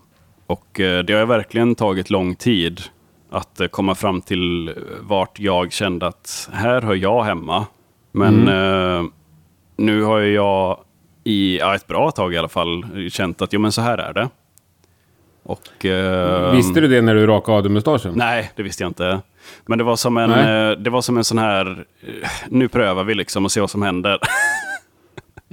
Och 0.47 0.79
eh, 0.79 1.03
det 1.03 1.13
har 1.13 1.25
verkligen 1.25 1.75
tagit 1.75 2.09
lång 2.09 2.35
tid 2.35 2.81
att 3.33 3.59
eh, 3.59 3.67
komma 3.67 3.95
fram 3.95 4.21
till 4.21 4.73
vart 5.01 5.39
jag 5.39 5.71
kände 5.71 6.07
att 6.07 6.49
här 6.53 6.81
hör 6.81 6.95
jag 6.95 7.23
hemma. 7.23 7.65
Men 8.11 8.47
mm. 8.47 9.11
nu 9.75 10.03
har 10.03 10.19
jag 10.19 10.79
i 11.23 11.59
ja, 11.59 11.75
ett 11.75 11.87
bra 11.87 12.11
tag 12.11 12.33
i 12.33 12.37
alla 12.37 12.47
fall 12.47 12.85
känt 13.11 13.41
att 13.41 13.53
jo, 13.53 13.59
men 13.59 13.71
så 13.71 13.81
här 13.81 13.97
är 13.97 14.13
det. 14.13 14.29
Och, 15.43 15.85
eh, 15.85 16.51
visste 16.51 16.81
du 16.81 16.87
det 16.87 17.01
när 17.01 17.15
du 17.15 17.27
rakade 17.27 17.57
av 17.57 17.63
dig 17.63 17.71
mustaschen? 17.71 18.13
Nej, 18.15 18.51
det 18.55 18.63
visste 18.63 18.83
jag 18.83 18.89
inte. 18.89 19.19
Men 19.65 19.77
det 19.77 19.83
var 19.83 19.95
som 19.95 20.17
en, 20.17 20.31
eh, 20.31 20.71
det 20.71 20.89
var 20.89 21.01
som 21.01 21.17
en 21.17 21.23
sån 21.23 21.37
här, 21.37 21.85
nu 22.49 22.67
prövar 22.67 23.03
vi 23.03 23.15
liksom 23.15 23.45
och 23.45 23.51
ser 23.51 23.61
vad 23.61 23.69
som 23.69 23.81
händer. 23.81 24.19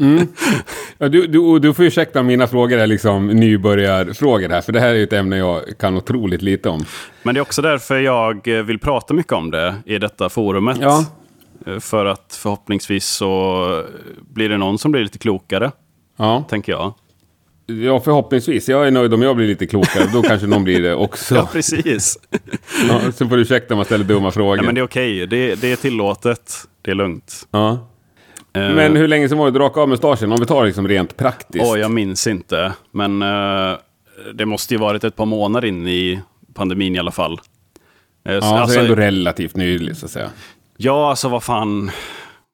Mm. 0.00 0.28
Ja, 0.98 1.08
du, 1.08 1.26
du, 1.26 1.58
du 1.58 1.74
får 1.74 1.84
ursäkta 1.84 2.22
mina 2.22 2.46
frågor 2.46 2.78
är 2.78 2.86
liksom 2.86 3.26
nybörjarfrågor 3.26 4.48
här, 4.48 4.60
för 4.60 4.72
det 4.72 4.80
här 4.80 4.94
är 4.94 5.02
ett 5.02 5.12
ämne 5.12 5.36
jag 5.36 5.62
kan 5.78 5.96
otroligt 5.96 6.42
lite 6.42 6.68
om. 6.68 6.84
Men 7.22 7.34
det 7.34 7.38
är 7.38 7.42
också 7.42 7.62
därför 7.62 7.98
jag 7.98 8.46
vill 8.46 8.78
prata 8.78 9.14
mycket 9.14 9.32
om 9.32 9.50
det 9.50 9.74
i 9.86 9.98
detta 9.98 10.28
forumet. 10.28 10.78
Ja. 10.80 11.04
För 11.80 12.06
att 12.06 12.38
förhoppningsvis 12.42 13.06
så 13.06 13.84
blir 14.20 14.48
det 14.48 14.58
någon 14.58 14.78
som 14.78 14.92
blir 14.92 15.02
lite 15.02 15.18
klokare. 15.18 15.70
Ja. 16.16 16.44
Tänker 16.48 16.72
jag. 16.72 16.94
Ja, 17.66 18.00
förhoppningsvis. 18.00 18.68
Jag 18.68 18.86
är 18.86 18.90
nöjd 18.90 19.14
om 19.14 19.22
jag 19.22 19.36
blir 19.36 19.46
lite 19.46 19.66
klokare. 19.66 20.04
Då 20.12 20.22
kanske 20.22 20.46
någon 20.46 20.64
blir 20.64 20.82
det 20.82 20.94
också. 20.94 21.34
Ja, 21.40 21.48
precis. 21.52 22.18
Ja, 22.88 23.00
så 23.12 23.28
får 23.28 23.36
du 23.36 23.42
ursäkta 23.42 23.74
om 23.74 23.78
jag 23.78 23.86
ställer 23.86 24.04
dumma 24.04 24.30
frågor. 24.30 24.56
Ja, 24.56 24.62
men 24.62 24.74
det 24.74 24.80
är 24.80 24.84
okej. 24.84 25.26
Det, 25.26 25.54
det 25.54 25.72
är 25.72 25.76
tillåtet. 25.76 26.52
Det 26.82 26.90
är 26.90 26.94
lugnt. 26.94 27.48
Ja. 27.50 27.89
Uh, 28.56 28.74
men 28.74 28.96
hur 28.96 29.08
länge 29.08 29.28
sedan 29.28 29.38
var 29.38 29.46
det 29.46 29.52
du 29.52 29.58
rakade 29.58 29.82
av 29.82 29.88
mustaschen? 29.88 30.32
Om 30.32 30.40
vi 30.40 30.46
tar 30.46 30.66
liksom 30.66 30.88
rent 30.88 31.16
praktiskt. 31.16 31.64
Åh, 31.64 31.78
jag 31.78 31.90
minns 31.90 32.26
inte. 32.26 32.72
Men 32.90 33.22
uh, 33.22 33.76
det 34.34 34.46
måste 34.46 34.74
ju 34.74 34.80
varit 34.80 35.04
ett 35.04 35.16
par 35.16 35.26
månader 35.26 35.68
in 35.68 35.88
i 35.88 36.20
pandemin 36.54 36.96
i 36.96 36.98
alla 36.98 37.10
fall. 37.10 37.32
Uh, 37.32 38.34
ja, 38.34 38.40
så 38.40 38.46
alltså, 38.46 38.74
det 38.74 38.80
är 38.80 38.84
ändå 38.84 38.94
relativt 38.94 39.56
nyligt 39.56 39.98
så 39.98 40.06
att 40.06 40.12
säga. 40.12 40.30
Ja, 40.76 41.10
alltså 41.10 41.28
vad 41.28 41.42
fan. 41.42 41.90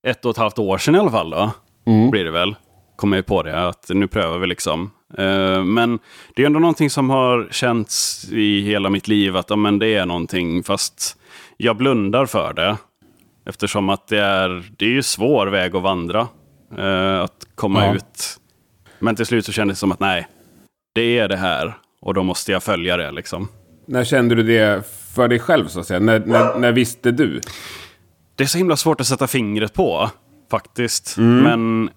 Ett 0.06 0.24
och 0.24 0.30
ett 0.30 0.36
halvt 0.36 0.58
år 0.58 0.78
sedan 0.78 0.94
i 0.94 0.98
alla 0.98 1.10
fall 1.10 1.30
då. 1.30 1.50
Mm. 1.86 2.10
Blir 2.10 2.24
det 2.24 2.30
väl. 2.30 2.54
Kommer 2.96 3.16
jag 3.16 3.26
på 3.26 3.42
det. 3.42 3.68
Att 3.68 3.86
nu 3.88 4.06
prövar 4.06 4.38
vi 4.38 4.46
liksom. 4.46 4.90
Uh, 5.18 5.64
men 5.64 5.98
det 6.34 6.42
är 6.42 6.46
ändå 6.46 6.58
någonting 6.58 6.90
som 6.90 7.10
har 7.10 7.48
känts 7.50 8.26
i 8.32 8.60
hela 8.60 8.90
mitt 8.90 9.08
liv. 9.08 9.36
Att 9.36 9.50
ja, 9.50 9.56
men 9.56 9.78
det 9.78 9.94
är 9.94 10.06
någonting. 10.06 10.62
Fast 10.62 11.16
jag 11.56 11.76
blundar 11.76 12.26
för 12.26 12.52
det. 12.52 12.76
Eftersom 13.46 13.88
att 13.88 14.08
det 14.08 14.20
är, 14.20 14.64
det 14.76 14.84
är 14.84 14.90
ju 14.90 15.02
svår 15.02 15.46
väg 15.46 15.76
att 15.76 15.82
vandra. 15.82 16.28
Uh, 16.78 17.20
att 17.20 17.46
komma 17.54 17.86
ja. 17.86 17.94
ut. 17.94 18.40
Men 18.98 19.16
till 19.16 19.26
slut 19.26 19.46
så 19.46 19.52
kändes 19.52 19.76
det 19.76 19.80
som 19.80 19.92
att 19.92 20.00
nej. 20.00 20.28
Det 20.94 21.18
är 21.18 21.28
det 21.28 21.36
här. 21.36 21.78
Och 22.00 22.14
då 22.14 22.22
måste 22.22 22.52
jag 22.52 22.62
följa 22.62 22.96
det 22.96 23.10
liksom. 23.10 23.48
När 23.86 24.04
kände 24.04 24.34
du 24.34 24.42
det 24.42 24.86
för 25.14 25.28
dig 25.28 25.38
själv 25.38 25.68
så 25.68 25.80
att 25.80 25.86
säga? 25.86 26.00
När, 26.00 26.18
när, 26.18 26.58
när 26.58 26.72
visste 26.72 27.10
du? 27.10 27.40
Det 28.34 28.44
är 28.44 28.48
så 28.48 28.58
himla 28.58 28.76
svårt 28.76 29.00
att 29.00 29.06
sätta 29.06 29.26
fingret 29.26 29.74
på, 29.74 30.10
faktiskt. 30.50 31.16
Mm. 31.16 31.42
Men 31.42 31.90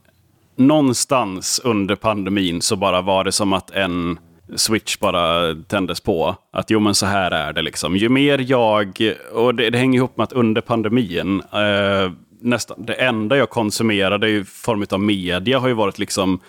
någonstans 0.55 1.61
under 1.63 1.95
pandemin 1.95 2.61
så 2.61 2.75
bara 2.75 3.01
var 3.01 3.23
det 3.23 3.31
som 3.31 3.53
att 3.53 3.71
en 3.71 4.19
switch 4.55 4.99
bara 4.99 5.55
tändes 5.55 5.99
på. 5.99 6.35
Att 6.53 6.69
jo 6.69 6.79
men 6.79 6.95
så 6.95 7.05
här 7.05 7.31
är 7.31 7.53
det 7.53 7.61
liksom. 7.61 7.95
Ju 7.95 8.09
mer 8.09 8.45
jag, 8.47 9.13
och 9.33 9.55
det, 9.55 9.69
det 9.69 9.77
hänger 9.77 9.97
ihop 9.97 10.17
med 10.17 10.23
att 10.23 10.33
under 10.33 10.61
pandemin, 10.61 11.41
eh, 11.53 12.11
nästan 12.41 12.85
det 12.85 12.93
enda 12.93 13.37
jag 13.37 13.49
konsumerade 13.49 14.29
i 14.29 14.43
form 14.43 14.85
av 14.89 14.99
media 14.99 15.59
har 15.59 15.67
ju 15.67 15.73
varit 15.73 15.99
liksom 15.99 16.39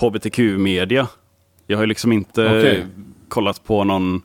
hbtq-media. 0.00 1.08
Jag 1.66 1.78
har 1.78 1.82
ju 1.82 1.88
liksom 1.88 2.12
inte 2.12 2.46
okay. 2.46 2.84
kollat 3.28 3.64
på 3.64 3.84
någon 3.84 4.22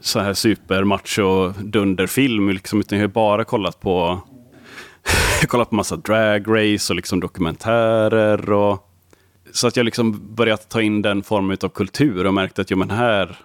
så 0.00 0.20
här 0.20 0.34
supermacho 0.34 1.48
dunderfilm, 1.48 2.50
liksom, 2.50 2.80
utan 2.80 2.98
jag 2.98 3.02
har 3.02 3.12
bara 3.12 3.44
kollat 3.44 3.80
på 3.80 4.20
kollat 5.48 5.70
på 5.70 5.74
massa 5.74 5.96
drag 5.96 6.44
race 6.48 6.92
och 6.92 6.96
liksom 6.96 7.20
dokumentärer. 7.20 8.52
Och, 8.52 8.87
så 9.52 9.66
att 9.66 9.76
jag 9.76 9.84
liksom 9.84 10.34
börjat 10.34 10.68
ta 10.68 10.82
in 10.82 11.02
den 11.02 11.22
formen 11.22 11.56
av 11.62 11.68
kultur 11.68 12.26
och 12.26 12.34
märkt 12.34 12.58
att 12.58 12.70
jo, 12.70 12.76
men 12.76 12.90
här, 12.90 13.36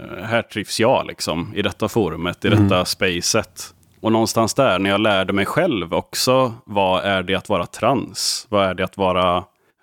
eh, 0.00 0.24
här 0.24 0.42
trivs 0.42 0.80
jag 0.80 1.06
liksom, 1.06 1.52
i 1.54 1.62
detta 1.62 1.88
forumet, 1.88 2.44
i 2.44 2.48
mm. 2.48 2.62
detta 2.62 2.84
spacet. 2.84 3.74
Och 4.00 4.12
någonstans 4.12 4.54
där, 4.54 4.78
när 4.78 4.90
jag 4.90 5.00
lärde 5.00 5.32
mig 5.32 5.46
själv 5.46 5.94
också, 5.94 6.54
vad 6.64 7.04
är 7.04 7.22
det 7.22 7.34
att 7.34 7.48
vara 7.48 7.66
trans? 7.66 8.46
Vad 8.48 8.66
är 8.66 8.74
det 8.74 8.84
att 8.84 8.96
vara... 8.96 9.36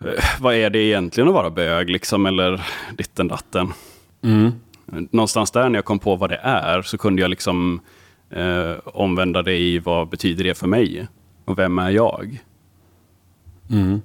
Eh, 0.06 0.24
vad 0.40 0.56
är 0.56 0.70
det 0.70 0.80
egentligen 0.80 1.28
att 1.28 1.34
vara 1.34 1.50
bög, 1.50 1.90
liksom, 1.90 2.26
eller 2.26 2.62
ditten 2.98 3.28
datten? 3.28 3.74
Mm. 4.24 4.52
Någonstans 5.12 5.52
där, 5.52 5.70
när 5.70 5.78
jag 5.78 5.86
kom 5.86 6.00
på 6.00 6.16
vad 6.16 6.30
det 6.30 6.40
är, 6.44 6.82
så 6.82 6.98
kunde 6.98 7.22
jag 7.22 7.30
liksom 7.30 7.80
eh, 8.30 8.74
omvända 8.86 9.42
det 9.42 9.58
i 9.58 9.80
vad 9.80 10.10
betyder 10.10 10.44
det 10.44 10.56
för 10.56 10.68
mig? 10.68 11.08
Och 11.46 11.60
vem 11.60 11.80
är 11.80 11.90
jag? 11.90 12.44
Mm. 13.70 14.02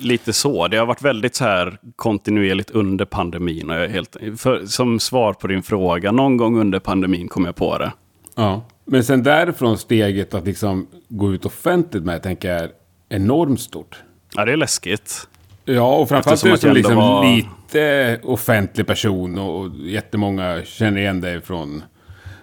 Lite 0.00 0.32
så. 0.32 0.68
Det 0.68 0.76
har 0.76 0.86
varit 0.86 1.02
väldigt 1.02 1.34
så 1.34 1.44
här 1.44 1.78
kontinuerligt 1.96 2.70
under 2.70 3.04
pandemin. 3.04 3.70
Och 3.70 3.76
jag 3.76 3.88
helt, 3.88 4.16
för, 4.36 4.66
som 4.66 5.00
svar 5.00 5.32
på 5.32 5.46
din 5.46 5.62
fråga, 5.62 6.12
någon 6.12 6.36
gång 6.36 6.60
under 6.60 6.78
pandemin 6.78 7.28
kom 7.28 7.44
jag 7.44 7.56
på 7.56 7.78
det. 7.78 7.92
Ja, 8.34 8.64
men 8.84 9.04
sen 9.04 9.22
därifrån 9.22 9.78
steget 9.78 10.34
att 10.34 10.46
liksom 10.46 10.86
gå 11.08 11.32
ut 11.32 11.46
offentligt 11.46 12.04
med, 12.04 12.22
tänker 12.22 12.52
jag, 12.52 12.62
är 12.62 12.70
enormt 13.08 13.60
stort. 13.60 14.02
Ja, 14.34 14.44
det 14.44 14.52
är 14.52 14.56
läskigt. 14.56 15.28
Ja, 15.64 15.96
och 15.96 16.08
framförallt 16.08 16.42
du 16.42 16.56
som 16.56 16.72
liksom 16.72 16.96
var... 16.96 17.36
lite 17.36 18.20
offentlig 18.22 18.86
person 18.86 19.38
och 19.38 19.70
jättemånga 19.76 20.62
känner 20.64 21.00
igen 21.00 21.20
dig 21.20 21.40
från 21.40 21.82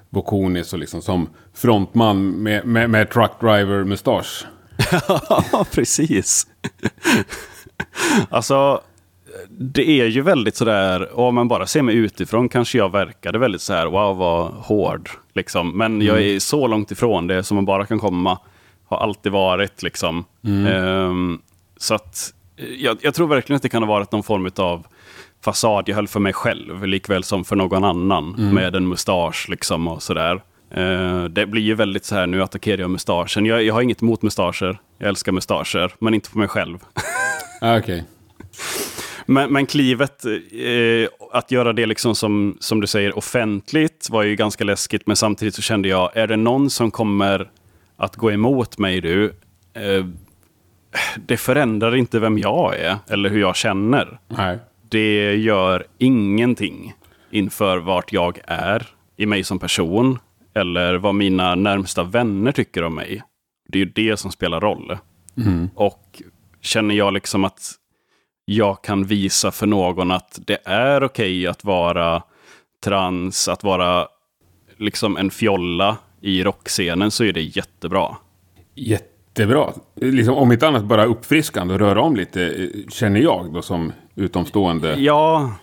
Bokonis 0.10 0.74
och 0.74 0.80
liksom 0.80 1.02
som 1.02 1.30
frontman 1.54 2.30
med, 2.30 2.66
med, 2.66 2.90
med 2.90 3.10
truckdriver-mustasch. 3.10 4.46
Ja, 5.52 5.66
precis. 5.72 6.48
alltså, 8.30 8.82
det 9.50 9.90
är 9.90 10.06
ju 10.06 10.22
väldigt 10.22 10.56
sådär, 10.56 11.20
om 11.20 11.36
man 11.36 11.48
bara 11.48 11.68
ser 11.68 11.82
mig 11.82 11.96
utifrån 11.96 12.50
kanske 12.50 12.78
jag 12.78 12.92
verkade 12.92 13.40
väldigt 13.40 13.62
så 13.62 13.74
här, 13.74 13.86
wow 13.86 14.18
vad 14.18 14.52
hård. 14.52 15.10
Liksom. 15.34 15.78
Men 15.78 15.96
mm. 15.96 16.08
jag 16.08 16.22
är 16.22 16.40
så 16.40 16.68
långt 16.68 16.92
ifrån 16.92 17.28
det 17.28 17.44
som 17.44 17.56
man 17.56 17.66
bara 17.66 17.86
kan 17.86 18.00
komma. 18.00 18.40
Har 18.86 18.98
alltid 18.98 19.32
varit 19.32 19.84
liksom. 19.84 20.26
Mm. 20.44 20.86
Um, 20.86 21.42
så 21.78 21.96
att 21.96 22.34
jag, 22.78 22.98
jag, 23.02 23.14
tror 23.14 23.28
verkligen 23.28 23.56
att 23.56 23.64
det 23.64 23.70
kan 23.70 23.84
ha 23.84 23.90
varit 23.90 24.12
någon 24.12 24.24
form 24.24 24.52
av 24.56 24.86
fasad 25.44 25.84
jag 25.90 25.96
höll 25.96 26.08
för 26.08 26.20
mig 26.20 26.34
själv, 26.34 26.86
likväl 26.86 27.24
som 27.24 27.46
för 27.46 27.56
någon 27.56 27.84
annan. 27.84 28.36
Mm. 28.38 28.54
Med 28.54 28.76
en 28.76 28.88
mustasch 28.88 29.50
liksom 29.50 29.88
och 29.88 30.04
sådär. 30.04 30.42
Uh, 30.78 31.24
det 31.24 31.46
blir 31.46 31.62
ju 31.62 31.76
väldigt 31.76 32.06
så 32.06 32.16
här, 32.16 32.28
nu 32.28 32.44
attackerar 32.44 32.82
jag 32.82 32.90
mustaschen. 32.90 33.46
Jag, 33.46 33.64
jag 33.64 33.74
har 33.74 33.82
inget 33.82 34.02
emot 34.02 34.22
mustascher. 34.22 34.80
Jag 34.98 35.10
älskar 35.10 35.32
mustascher, 35.32 35.94
men 36.00 36.14
inte 36.14 36.30
på 36.30 36.38
mig 36.38 36.48
själv. 36.48 36.78
ah, 37.62 37.78
okay. 37.78 38.02
men, 39.26 39.54
men 39.54 39.66
klivet, 39.66 40.26
eh, 40.26 41.10
att 41.32 41.52
göra 41.52 41.74
det 41.74 41.86
liksom 41.86 42.16
som, 42.16 42.58
som 42.60 42.82
du 42.82 42.88
säger 42.88 43.18
offentligt 43.18 44.08
var 44.10 44.24
ju 44.24 44.36
ganska 44.36 44.64
läskigt. 44.64 45.08
Men 45.08 45.16
samtidigt 45.16 45.56
så 45.56 45.62
kände 45.62 45.90
jag, 45.90 46.18
är 46.18 46.28
det 46.28 46.38
någon 46.38 46.70
som 46.70 46.92
kommer 46.92 47.52
att 47.98 48.16
gå 48.16 48.32
emot 48.32 48.78
mig 48.78 49.02
nu? 49.02 49.34
Eh, 49.74 50.06
det 51.26 51.38
förändrar 51.38 51.96
inte 51.96 52.20
vem 52.20 52.38
jag 52.38 52.80
är 52.80 52.98
eller 53.10 53.30
hur 53.30 53.40
jag 53.40 53.56
känner. 53.56 54.20
Nej 54.28 54.60
det 54.92 55.36
gör 55.36 55.86
ingenting 55.98 56.94
inför 57.32 57.78
vart 57.78 58.14
jag 58.14 58.40
är 58.48 58.88
i 59.18 59.26
mig 59.26 59.44
som 59.44 59.60
person. 59.60 60.20
Eller 60.54 60.96
vad 60.96 61.16
mina 61.16 61.56
närmsta 61.56 62.04
vänner 62.04 62.52
tycker 62.52 62.84
om 62.84 62.96
mig. 62.96 63.24
Det 63.68 63.78
är 63.78 63.86
ju 63.86 63.92
det 63.96 64.18
som 64.18 64.32
spelar 64.32 64.62
roll. 64.62 64.98
Mm. 65.38 65.70
Och 65.76 66.22
känner 66.62 66.96
jag 66.96 67.14
liksom 67.14 67.44
att 67.44 67.72
jag 68.46 68.84
kan 68.84 69.04
visa 69.04 69.52
för 69.52 69.68
någon 69.68 70.12
att 70.12 70.40
det 70.48 70.58
är 70.66 71.04
okej 71.04 71.40
okay 71.40 71.48
att 71.48 71.64
vara 71.64 72.24
trans, 72.84 73.48
att 73.48 73.64
vara 73.64 74.08
liksom 74.78 75.18
en 75.18 75.30
fjolla 75.30 75.98
i 76.22 76.44
rockscenen 76.44 77.12
så 77.12 77.24
är 77.24 77.34
det 77.34 77.42
jättebra. 77.42 78.16
Jättebra. 78.76 79.74
Liksom, 79.96 80.36
om 80.36 80.52
inte 80.52 80.68
annat 80.68 80.84
bara 80.84 81.06
uppfriskande 81.06 81.74
och 81.74 81.80
röra 81.80 82.02
om 82.02 82.16
lite, 82.16 82.70
känner 82.90 83.20
jag 83.20 83.54
då 83.54 83.62
som 83.62 83.94
utomstående? 84.16 84.96
Ja, 85.00 85.54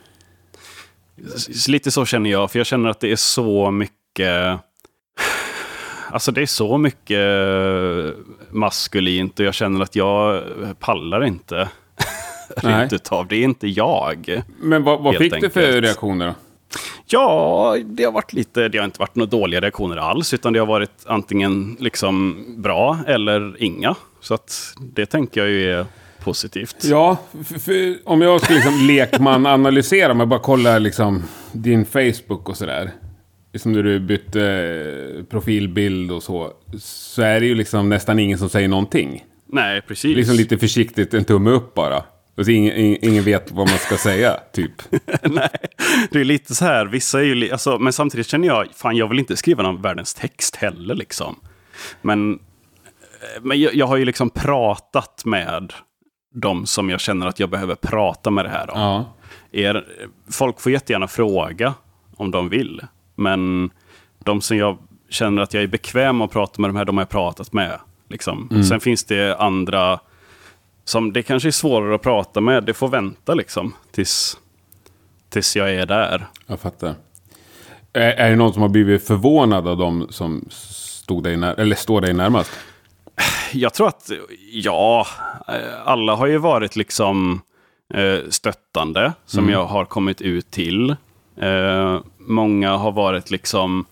lite 1.69 1.91
så 1.91 2.07
känner 2.07 2.31
jag. 2.31 2.51
För 2.51 2.59
jag 2.59 2.67
känner 2.67 2.89
att 2.89 3.01
det 3.01 3.13
är 3.13 3.17
så 3.17 3.71
mycket... 3.71 4.61
Alltså 6.13 6.33
det 6.33 6.43
är 6.43 6.47
så 6.47 6.79
mycket 6.79 7.25
maskulint 8.51 9.41
och 9.41 9.47
jag 9.47 9.55
känner 9.55 9.81
att 9.81 9.97
jag 9.97 10.43
pallar 10.79 11.25
inte. 11.25 11.69
Rent 12.57 12.93
utav. 12.93 13.27
Det 13.27 13.37
är 13.37 13.45
inte 13.45 13.69
jag. 13.69 14.43
Men 14.61 14.83
vad, 14.83 15.03
vad 15.03 15.17
fick 15.17 15.33
enkelt. 15.33 15.55
du 15.55 15.61
för 15.61 15.81
reaktioner 15.81 16.27
då? 16.27 16.35
Ja, 17.07 17.77
det 17.85 18.05
har 18.05 18.13
varit 18.13 18.33
lite, 18.33 18.69
det 18.69 18.79
har 18.79 18.85
inte 18.85 19.01
varit 19.01 19.15
några 19.15 19.31
dåliga 19.31 19.61
reaktioner 19.61 19.97
alls, 19.97 20.35
utan 20.35 20.53
det 20.53 20.59
har 20.59 20.67
varit 20.67 20.91
antingen 21.07 21.77
liksom 21.81 22.45
bra 22.57 22.99
eller 23.07 23.63
inga. 23.63 23.95
Så 24.21 24.35
att 24.35 24.75
det 24.95 25.07
tänker 25.07 25.41
jag 25.41 25.51
ju 25.51 25.73
är 25.73 25.87
positivt. 26.25 26.77
Ja, 26.85 27.17
för, 27.45 27.59
för, 27.59 27.99
om 28.05 28.23
jag 28.23 28.41
skulle 28.41 28.59
liksom 28.59 28.87
lekman 28.87 29.47
analysera, 29.47 30.13
om 30.13 30.21
jag 30.21 30.29
bara 30.29 30.41
kollar 30.41 30.81
liksom 30.81 31.23
din 31.53 31.87
Facebook 31.87 32.49
och 32.49 32.57
sådär. 32.57 32.91
Liksom 33.59 33.73
när 33.73 33.83
du 33.83 34.01
bytte 34.01 34.43
eh, 35.19 35.25
profilbild 35.25 36.13
och 36.13 36.23
så. 36.23 36.53
Så 36.79 37.23
är 37.23 37.41
det 37.41 37.47
ju 37.47 37.55
liksom 37.55 37.89
nästan 37.89 38.19
ingen 38.19 38.39
som 38.39 38.49
säger 38.49 38.69
någonting. 38.69 39.25
Nej, 39.47 39.83
precis. 39.83 40.17
Liksom 40.17 40.37
lite 40.37 40.59
försiktigt, 40.59 41.15
en 41.15 41.25
tumme 41.25 41.51
upp 41.51 41.75
bara. 41.75 42.03
Och 42.37 42.45
så 42.45 42.51
ingen, 42.51 43.05
ingen 43.05 43.25
vet 43.25 43.53
vad 43.53 43.69
man 43.69 43.79
ska 43.79 43.97
säga, 43.97 44.41
typ. 44.53 44.73
Nej, 45.23 45.49
det 46.11 46.21
är 46.21 46.25
lite 46.25 46.55
så 46.55 46.65
här, 46.65 46.87
vissa 46.87 47.21
är 47.21 47.25
ju, 47.25 47.53
alltså, 47.53 47.79
men 47.79 47.93
samtidigt 47.93 48.27
känner 48.27 48.49
jag, 48.49 48.69
fan 48.75 48.97
jag 48.97 49.09
vill 49.09 49.19
inte 49.19 49.37
skriva 49.37 49.63
någon 49.63 49.83
världens 49.83 50.15
text 50.15 50.57
heller 50.57 50.95
liksom. 50.95 51.37
Men, 52.03 52.33
eh, 52.33 53.43
men 53.43 53.61
jag, 53.61 53.75
jag 53.75 53.87
har 53.87 53.97
ju 53.97 54.05
liksom 54.05 54.31
pratat 54.31 55.25
med 55.25 55.73
de 56.35 56.67
som 56.67 56.91
jag 56.91 57.01
känner 57.01 57.27
att 57.27 57.41
jag 57.41 57.51
behöver 57.51 57.75
prata 57.75 58.31
med 58.31 58.45
det 58.45 58.51
här 58.51 58.71
om. 58.71 58.81
Ja. 58.81 59.15
Er, 59.53 59.87
folk 60.31 60.61
får 60.61 60.73
jättegärna 60.73 61.09
fråga 61.09 61.75
om 62.17 62.31
de 62.31 62.49
vill. 62.49 62.81
Men 63.19 63.71
de 64.19 64.41
som 64.41 64.57
jag 64.57 64.79
känner 65.09 65.43
att 65.43 65.55
jag 65.55 65.63
är 65.63 65.67
bekväm 65.67 66.21
att 66.21 66.31
prata 66.31 66.61
med, 66.61 66.71
de 66.71 66.77
här 66.77 66.85
de 66.85 66.97
har 66.97 67.03
jag 67.03 67.09
pratat 67.09 67.53
med. 67.53 67.81
Liksom. 68.09 68.65
Sen 68.69 68.81
finns 68.81 69.05
det 69.05 69.37
andra 69.37 70.01
som 70.85 71.13
det 71.13 71.23
kanske 71.23 71.49
är 71.49 71.51
svårare 71.51 71.95
att 71.95 72.03
prata 72.03 72.41
med. 72.41 72.65
Det 72.65 72.75
får 72.75 72.89
vänta 72.89 73.35
liksom 73.35 73.75
tills, 73.91 74.39
tills 75.31 75.57
jag 75.57 75.75
är 75.75 75.87
där. 75.87 76.27
Jag 76.47 76.61
fattar. 76.61 76.95
Är, 77.93 78.11
är 78.11 78.31
det 78.31 78.37
någon 78.37 78.53
som 78.53 78.63
har 78.63 78.69
blivit 78.69 79.07
förvånad 79.07 79.69
av 79.69 79.77
de 79.77 80.07
som 80.11 80.45
stod 80.51 81.25
dig 81.25 81.37
när, 81.37 81.61
eller 81.61 81.77
står 81.77 82.01
dig 82.01 82.15
närmast? 82.15 82.51
Jag 83.53 83.75
tror 83.75 83.89
att, 83.89 84.11
ja, 84.53 85.07
eh, 85.49 85.55
alla 85.85 86.15
har 86.15 86.27
ju 86.27 86.39
varit 86.39 86.77
liksom 86.77 87.41
eh, 87.95 88.19
stöttande 88.29 89.13
som 89.27 89.49
jag 89.49 89.67
har 89.67 89.85
kommit 89.85 90.21
ut 90.21 90.51
till. 90.51 90.97
Många 92.29 92.77
har 92.77 92.93
varit 92.93 93.31
liksom 93.31 93.85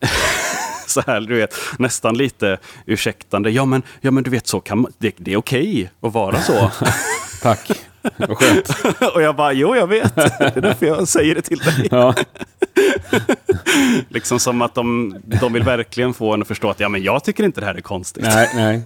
så 0.86 1.02
här, 1.06 1.20
du 1.20 1.36
vet, 1.36 1.54
nästan 1.78 2.16
lite 2.16 2.58
ursäktande. 2.86 3.50
Ja, 3.50 3.64
men, 3.64 3.82
ja, 4.00 4.10
men 4.10 4.24
du 4.24 4.30
vet, 4.30 4.46
så 4.46 4.60
kan 4.60 4.78
man, 4.78 4.92
det, 4.98 5.14
det 5.16 5.32
är 5.32 5.36
okej 5.36 5.90
att 6.00 6.12
vara 6.12 6.40
så. 6.40 6.70
Tack. 7.42 7.70
Vad 8.16 8.38
skönt. 8.38 8.68
och 9.14 9.22
jag 9.22 9.36
bara, 9.36 9.52
jo, 9.52 9.76
jag 9.76 9.86
vet. 9.86 10.14
Det 10.14 10.56
är 10.56 10.60
därför 10.60 10.86
jag 10.86 11.08
säger 11.08 11.34
det 11.34 11.42
till 11.42 11.58
dig. 11.58 11.88
Ja. 11.90 12.14
Liksom 14.08 14.38
som 14.38 14.62
att 14.62 14.74
de, 14.74 15.14
de 15.40 15.52
vill 15.52 15.62
verkligen 15.62 16.14
få 16.14 16.34
en 16.34 16.42
att 16.42 16.48
förstå 16.48 16.70
att 16.70 16.80
ja, 16.80 16.88
men 16.88 17.02
jag 17.02 17.24
tycker 17.24 17.44
inte 17.44 17.60
det 17.60 17.66
här 17.66 17.74
är 17.74 17.80
konstigt. 17.80 18.24
Nej, 18.24 18.50
nej. 18.54 18.82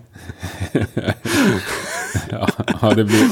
ja, 2.30 2.48
ja, 2.80 2.94
det 2.94 3.04
blir... 3.04 3.30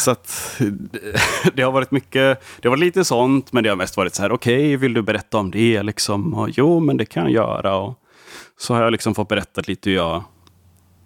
Så 0.00 0.10
att 0.10 0.60
det 1.54 1.62
har 1.62 1.72
varit 1.72 1.90
mycket, 1.90 2.42
det 2.60 2.68
har 2.68 2.70
varit 2.70 2.80
lite 2.80 3.04
sånt, 3.04 3.52
men 3.52 3.64
det 3.64 3.68
har 3.70 3.76
mest 3.76 3.96
varit 3.96 4.14
så 4.14 4.22
här, 4.22 4.32
okej, 4.32 4.76
vill 4.76 4.94
du 4.94 5.02
berätta 5.02 5.38
om 5.38 5.50
det 5.50 5.82
liksom? 5.82 6.34
Och, 6.34 6.48
jo, 6.50 6.80
men 6.80 6.96
det 6.96 7.04
kan 7.04 7.22
jag 7.22 7.32
göra. 7.32 7.76
Och 7.76 7.94
så 8.58 8.74
har 8.74 8.82
jag 8.82 8.92
liksom 8.92 9.14
fått 9.14 9.28
berätta 9.28 9.62
lite 9.66 9.90
hur 9.90 9.96
jag, 9.96 10.24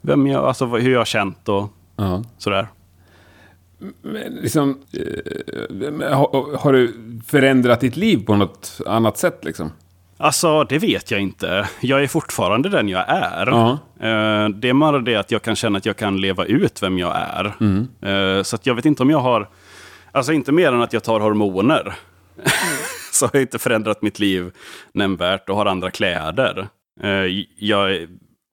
vem 0.00 0.26
jag, 0.26 0.44
alltså 0.44 0.66
hur 0.66 0.92
jag 0.92 1.00
har 1.00 1.04
känt 1.04 1.48
och 1.48 1.68
Ja. 1.96 2.22
sådär. 2.38 2.68
Men 4.02 4.32
liksom, 4.34 4.78
eh, 4.92 6.10
har, 6.16 6.56
har 6.58 6.72
du 6.72 6.94
förändrat 7.26 7.80
ditt 7.80 7.96
liv 7.96 8.26
på 8.26 8.36
något 8.36 8.80
annat 8.86 9.18
sätt 9.18 9.44
liksom? 9.44 9.70
Alltså, 10.16 10.64
det 10.64 10.78
vet 10.78 11.10
jag 11.10 11.20
inte. 11.20 11.68
Jag 11.80 12.02
är 12.02 12.06
fortfarande 12.08 12.68
den 12.68 12.88
jag 12.88 13.04
är. 13.08 13.46
Ja. 13.46 13.70
Eh, 14.00 14.48
Det 14.48 14.68
är 14.68 14.74
bara 14.80 14.98
det 14.98 15.16
att 15.16 15.30
jag 15.30 15.42
kan 15.42 15.56
känna 15.56 15.78
att 15.78 15.86
jag 15.86 15.96
kan 15.96 16.20
leva 16.20 16.44
ut 16.44 16.82
vem 16.82 16.98
jag 16.98 17.16
är. 17.16 17.44
Eh, 18.36 18.42
Så 18.42 18.56
jag 18.62 18.74
vet 18.74 18.84
inte 18.84 19.02
om 19.02 19.10
jag 19.10 19.18
har... 19.20 19.48
Alltså 20.12 20.32
inte 20.32 20.52
mer 20.52 20.72
än 20.72 20.82
att 20.82 20.92
jag 20.92 21.04
tar 21.04 21.20
hormoner. 21.20 21.94
så 23.12 23.24
har 23.26 23.30
jag 23.32 23.42
inte 23.42 23.58
förändrat 23.58 24.02
mitt 24.02 24.18
liv 24.18 24.52
nämnvärt 24.92 25.48
och 25.48 25.56
har 25.56 25.66
andra 25.66 25.90
kläder. 25.90 26.68
Eh, 27.02 27.44
Jag 27.58 28.06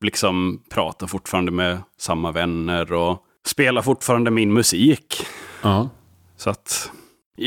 liksom 0.03 0.63
pratar 0.69 1.07
fortfarande 1.07 1.51
med 1.51 1.77
samma 1.99 2.31
vänner 2.31 2.93
och 2.93 3.23
spelar 3.45 3.81
fortfarande 3.81 4.31
min 4.31 4.53
musik. 4.53 5.25
Ja. 5.61 5.89
Så 6.37 6.49
att 6.49 6.91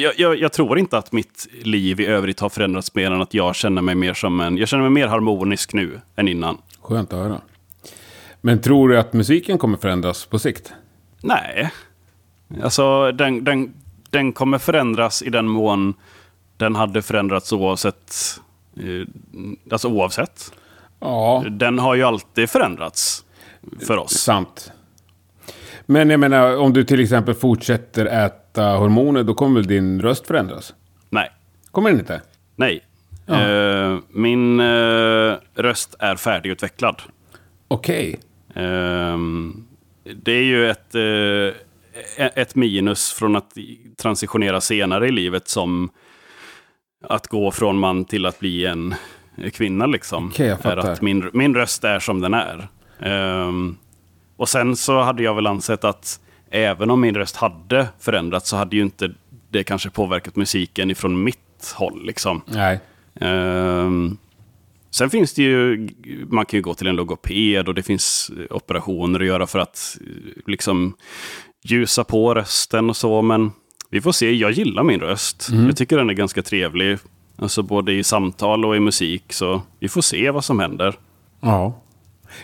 jag, 0.02 0.12
jag, 0.18 0.38
jag 0.38 0.52
tror 0.52 0.78
inte 0.78 0.98
att 0.98 1.12
mitt 1.12 1.46
liv 1.62 2.00
i 2.00 2.06
övrigt 2.06 2.40
har 2.40 2.48
förändrats 2.48 2.94
mer 2.94 3.10
än 3.10 3.22
att 3.22 3.34
jag 3.34 3.54
känner 3.54 3.82
mig 3.82 3.94
mer 3.94 4.14
som 4.14 4.40
en... 4.40 4.56
Jag 4.56 4.68
känner 4.68 4.82
mig 4.82 4.90
mer 4.90 5.06
harmonisk 5.06 5.72
nu 5.72 6.00
än 6.16 6.28
innan. 6.28 6.58
Skönt 6.82 7.12
att 7.12 7.18
höra. 7.18 7.40
Men 8.40 8.60
tror 8.60 8.88
du 8.88 8.98
att 8.98 9.12
musiken 9.12 9.58
kommer 9.58 9.78
förändras 9.78 10.26
på 10.26 10.38
sikt? 10.38 10.72
Nej. 11.22 11.70
Alltså 12.62 13.12
den, 13.12 13.44
den, 13.44 13.74
den 14.10 14.32
kommer 14.32 14.58
förändras 14.58 15.22
i 15.22 15.30
den 15.30 15.48
mån 15.48 15.94
den 16.56 16.74
hade 16.74 17.02
förändrats 17.02 17.52
oavsett. 17.52 18.14
eh, 18.76 19.08
Alltså 19.72 19.88
oavsett. 19.88 20.52
Ja, 21.00 21.44
Den 21.50 21.78
har 21.78 21.94
ju 21.94 22.02
alltid 22.02 22.50
förändrats 22.50 23.24
för 23.86 23.96
oss. 23.96 24.12
sant. 24.12 24.72
Men 25.86 26.10
jag 26.10 26.20
menar, 26.20 26.56
om 26.56 26.72
du 26.72 26.84
till 26.84 27.00
exempel 27.00 27.34
fortsätter 27.34 28.06
äta 28.06 28.36
hormoner, 28.62 29.22
då 29.22 29.34
kommer 29.34 29.54
väl 29.54 29.66
din 29.66 30.02
röst 30.02 30.26
förändras? 30.26 30.74
Nej. 31.10 31.30
Kommer 31.70 31.90
den 31.90 31.98
inte? 31.98 32.22
Nej. 32.56 32.84
Ja. 33.26 33.48
Eh, 33.48 33.98
min 34.08 34.60
eh, 34.60 35.34
röst 35.54 35.94
är 35.98 36.16
färdigutvecklad. 36.16 37.02
Okej. 37.68 38.20
Ehm, 38.54 39.66
det 40.14 40.32
är 40.32 40.42
ju 40.42 40.70
ett, 40.70 40.94
eh, 40.94 42.28
ett 42.34 42.54
minus 42.54 43.12
från 43.12 43.36
att 43.36 43.52
transitionera 43.96 44.60
senare 44.60 45.08
i 45.08 45.10
livet 45.10 45.48
som 45.48 45.90
att 47.04 47.26
gå 47.26 47.50
från 47.50 47.78
man 47.78 48.04
till 48.04 48.26
att 48.26 48.38
bli 48.38 48.66
en 48.66 48.94
kvinna. 49.52 49.86
Liksom. 49.86 50.26
Okej, 50.26 50.46
jag 50.46 50.58
är 50.58 50.62
fattar. 50.62 50.92
att 50.92 51.02
min, 51.02 51.30
min 51.32 51.54
röst 51.54 51.84
är 51.84 51.98
som 51.98 52.20
den 52.20 52.34
är. 52.34 52.68
Ehm, 53.00 53.76
och 54.36 54.48
sen 54.48 54.76
så 54.76 55.00
hade 55.00 55.22
jag 55.22 55.34
väl 55.34 55.46
ansett 55.46 55.84
att 55.84 56.20
även 56.54 56.90
om 56.90 57.00
min 57.00 57.14
röst 57.14 57.36
hade 57.36 57.88
förändrats 57.98 58.48
så 58.48 58.56
hade 58.56 58.76
ju 58.76 58.82
inte 58.82 59.10
det 59.50 59.64
kanske 59.64 59.90
påverkat 59.90 60.36
musiken 60.36 60.90
ifrån 60.90 61.22
mitt 61.22 61.74
håll. 61.74 62.06
Liksom. 62.06 62.42
Nej. 62.46 62.80
Ehm, 63.20 64.16
sen 64.90 65.10
finns 65.10 65.34
det 65.34 65.42
ju, 65.42 65.88
man 66.28 66.46
kan 66.46 66.58
ju 66.58 66.62
gå 66.62 66.74
till 66.74 66.86
en 66.86 66.96
logoped 66.96 67.68
och 67.68 67.74
det 67.74 67.82
finns 67.82 68.30
operationer 68.50 69.20
att 69.20 69.26
göra 69.26 69.46
för 69.46 69.58
att 69.58 69.98
eh, 70.00 70.42
liksom 70.46 70.94
ljusa 71.64 72.04
på 72.04 72.34
rösten 72.34 72.90
och 72.90 72.96
så. 72.96 73.22
Men 73.22 73.52
vi 73.90 74.00
får 74.00 74.12
se, 74.12 74.32
jag 74.32 74.50
gillar 74.50 74.82
min 74.82 75.00
röst. 75.00 75.48
Jag 75.66 75.76
tycker 75.76 75.96
den 75.96 76.10
är 76.10 76.14
ganska 76.14 76.42
trevlig. 76.42 76.98
Alltså 77.36 77.62
både 77.62 77.92
i 77.92 78.04
samtal 78.04 78.64
och 78.64 78.76
i 78.76 78.80
musik. 78.80 79.32
Så 79.32 79.62
vi 79.78 79.88
får 79.88 80.02
se 80.02 80.30
vad 80.30 80.44
som 80.44 80.60
händer. 80.60 80.94
Ja. 81.40 81.80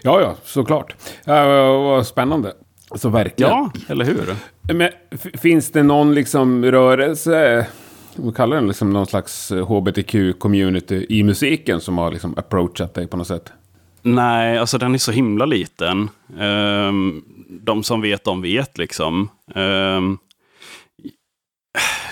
Ja, 0.03 0.21
ja, 0.21 0.37
såklart. 0.45 0.95
Ja, 1.25 1.79
vad 1.79 2.07
spännande. 2.07 2.53
Så 2.95 3.09
verkligen. 3.09 3.51
Ja, 3.51 3.71
eller 3.89 4.05
hur? 4.05 4.35
Men 4.75 4.91
finns 5.35 5.71
det 5.73 5.83
någon 5.83 6.15
liksom 6.15 6.65
rörelse, 6.65 7.67
vad 8.17 8.37
kallar 8.37 8.57
den, 8.57 8.67
liksom 8.67 8.91
någon 8.91 9.07
slags 9.07 9.53
hbtq-community 9.53 11.07
i 11.09 11.23
musiken 11.23 11.81
som 11.81 11.99
har 11.99 12.13
liksom 12.13 12.35
approachat 12.39 12.95
dig 12.95 13.07
på 13.07 13.17
något 13.17 13.27
sätt? 13.27 13.53
Nej, 14.03 14.59
alltså 14.59 14.79
den 14.79 14.95
är 14.95 14.99
så 14.99 15.13
himla 15.13 15.45
liten. 15.45 16.09
Ehm, 16.39 17.23
de 17.49 17.83
som 17.83 18.01
vet, 18.01 18.25
de 18.25 18.43
vet 18.43 18.79
liksom. 18.79 19.29
Ehm, 19.55 20.19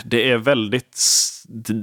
det 0.05 0.31
är 0.31 0.37
väldigt... 0.37 1.01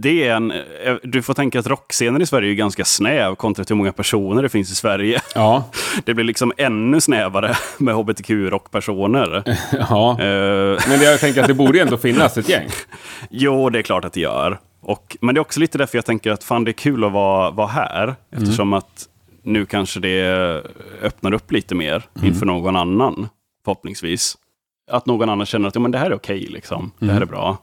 Det 0.01 0.27
är 0.27 0.35
en, 0.35 0.51
eh, 0.51 0.95
du 1.03 1.21
får 1.21 1.33
tänka 1.33 1.59
att 1.59 1.67
rockscenen 1.67 2.21
i 2.21 2.25
Sverige 2.25 2.51
är 2.51 2.55
ganska 2.55 2.85
snäv 2.85 3.35
kontra 3.35 3.65
till 3.65 3.73
hur 3.73 3.77
många 3.77 3.91
personer 3.93 4.43
det 4.43 4.49
finns 4.49 4.71
i 4.71 4.75
Sverige. 4.75 5.21
Ja. 5.35 5.63
Det 6.05 6.13
blir 6.13 6.25
liksom 6.25 6.53
ännu 6.57 7.01
snävare 7.01 7.55
med 7.77 7.95
hbtq-rockpersoner. 7.95 9.43
ja. 9.89 10.19
Ehm, 10.19 10.77
Men 10.87 11.01
jag 11.01 11.19
tänker 11.19 11.41
att 11.41 11.47
det 11.47 11.53
borde 11.53 11.81
ändå 11.81 11.97
finnas 11.97 12.37
ett 12.37 12.49
gäng. 12.49 12.69
Jo, 13.29 13.69
det 13.69 13.79
är 13.79 13.83
klart 13.83 14.05
att 14.05 14.13
det 14.13 14.19
gör. 14.21 14.59
Och, 14.81 15.17
men 15.21 15.35
det 15.35 15.39
är 15.39 15.41
också 15.41 15.59
lite 15.59 15.77
därför 15.77 15.97
jag 15.97 16.05
tänker 16.05 16.31
att 16.31 16.43
fan, 16.43 16.63
det 16.63 16.71
är 16.71 16.73
kul 16.73 17.03
att 17.03 17.11
vara, 17.11 17.51
vara 17.51 17.67
här. 17.67 18.15
Eftersom 18.31 18.73
att 18.73 19.05
nu 19.43 19.65
kanske 19.65 19.99
det 19.99 20.23
öppnar 21.01 21.33
upp 21.33 21.51
lite 21.51 21.75
mer 21.75 22.03
inför 22.23 22.45
någon 22.45 22.75
annan, 22.75 23.27
förhoppningsvis. 23.65 24.37
Att 24.91 25.05
någon 25.05 25.29
annan 25.29 25.45
känner 25.45 25.67
att 25.67 25.75
ja, 25.75 25.81
men 25.81 25.91
det 25.91 25.97
här 25.97 26.11
är 26.11 26.15
okej, 26.15 26.47
liksom. 26.49 26.91
det 26.99 27.11
här 27.11 27.21
är 27.21 27.25
bra. 27.25 27.57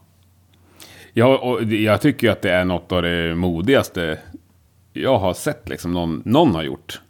Ja, 1.13 1.61
jag 1.61 2.01
tycker 2.01 2.31
att 2.31 2.41
det 2.41 2.51
är 2.51 2.65
något 2.65 2.91
av 2.91 3.01
det 3.01 3.35
modigaste 3.35 4.19
jag 4.93 5.19
har 5.19 5.33
sett 5.33 5.69
liksom 5.69 5.93
någon, 5.93 6.21
någon 6.25 6.55
har 6.55 6.63
gjort. 6.63 7.01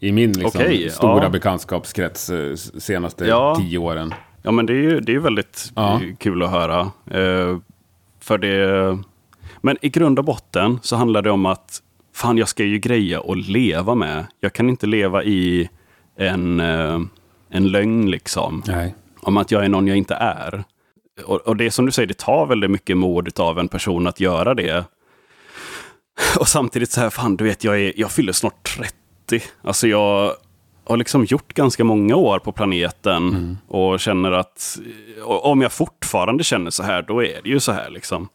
I 0.00 0.12
min 0.12 0.32
liksom, 0.32 0.60
Okej, 0.60 0.90
stora 0.90 1.22
ja. 1.24 1.28
bekantskapskrets 1.30 2.30
eh, 2.30 2.54
senaste 2.54 3.24
Ja. 3.26 3.56
tio 3.58 3.78
åren. 3.78 4.14
Ja, 4.42 4.50
men 4.50 4.66
det 4.66 4.72
är 4.72 4.82
ju 4.82 5.00
det 5.00 5.14
är 5.14 5.18
väldigt 5.18 5.72
Ja. 5.74 5.94
eh, 6.02 6.16
kul 6.18 6.42
att 6.42 6.50
höra. 6.50 6.80
Eh, 7.10 7.58
för 8.20 8.38
det... 8.38 8.98
Men 9.60 9.76
i 9.82 9.88
grund 9.88 10.18
och 10.18 10.24
botten 10.24 10.78
så 10.82 10.96
handlar 10.96 11.22
det 11.22 11.30
om 11.30 11.46
att 11.46 11.82
fan, 12.14 12.38
jag 12.38 12.48
ska 12.48 12.64
ju 12.64 12.78
greja 12.78 13.20
och 13.20 13.36
leva 13.36 13.94
med. 13.94 14.26
Jag 14.40 14.52
kan 14.52 14.68
inte 14.68 14.86
leva 14.86 15.24
i 15.24 15.68
en, 16.18 16.60
eh, 16.60 17.00
en 17.50 17.68
lögn 17.68 18.10
liksom. 18.10 18.62
Nej. 18.66 18.94
om 19.20 19.36
att 19.36 19.50
jag 19.50 19.64
är 19.64 19.68
någon 19.68 19.86
jag 19.86 19.96
inte 19.96 20.14
är. 20.14 20.64
Och, 21.24 21.40
och 21.40 21.56
det 21.56 21.70
som 21.70 21.86
du 21.86 21.92
säger, 21.92 22.06
det 22.06 22.18
tar 22.18 22.46
väldigt 22.46 22.70
mycket 22.70 22.96
mod 22.96 23.40
av 23.40 23.58
en 23.58 23.68
person 23.68 24.06
att 24.06 24.20
göra 24.20 24.54
det. 24.54 24.84
Och 26.38 26.48
samtidigt 26.48 26.90
så 26.90 27.00
här, 27.00 27.10
fan 27.10 27.36
du 27.36 27.44
vet, 27.44 27.64
jag, 27.64 27.80
är, 27.80 27.92
jag 27.96 28.10
fyller 28.10 28.32
snart 28.32 28.76
30. 29.28 29.46
Alltså 29.62 29.88
jag 29.88 30.32
har 30.84 30.96
liksom 30.96 31.24
gjort 31.24 31.54
ganska 31.54 31.84
många 31.84 32.16
år 32.16 32.38
på 32.38 32.52
planeten 32.52 33.28
mm. 33.28 33.58
och 33.68 34.00
känner 34.00 34.32
att 34.32 34.78
om 35.24 35.62
jag 35.62 35.72
fortfarande 35.72 36.44
känner 36.44 36.70
så 36.70 36.82
här, 36.82 37.02
då 37.02 37.24
är 37.24 37.40
det 37.42 37.48
ju 37.48 37.60
så 37.60 37.72
här 37.72 37.90
liksom. 37.90 38.28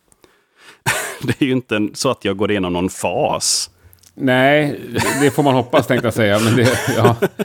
Det 1.21 1.41
är 1.41 1.45
ju 1.45 1.51
inte 1.51 1.87
så 1.93 2.09
att 2.09 2.25
jag 2.25 2.37
går 2.37 2.51
igenom 2.51 2.73
någon 2.73 2.89
fas. 2.89 3.69
Nej, 4.13 4.79
det 5.21 5.31
får 5.31 5.43
man 5.43 5.53
hoppas 5.53 5.87
tänkte 5.87 6.07
jag 6.07 6.13
säga. 6.13 6.39
Men 6.39 6.55
det, 6.55 6.79
ja. 6.97 7.15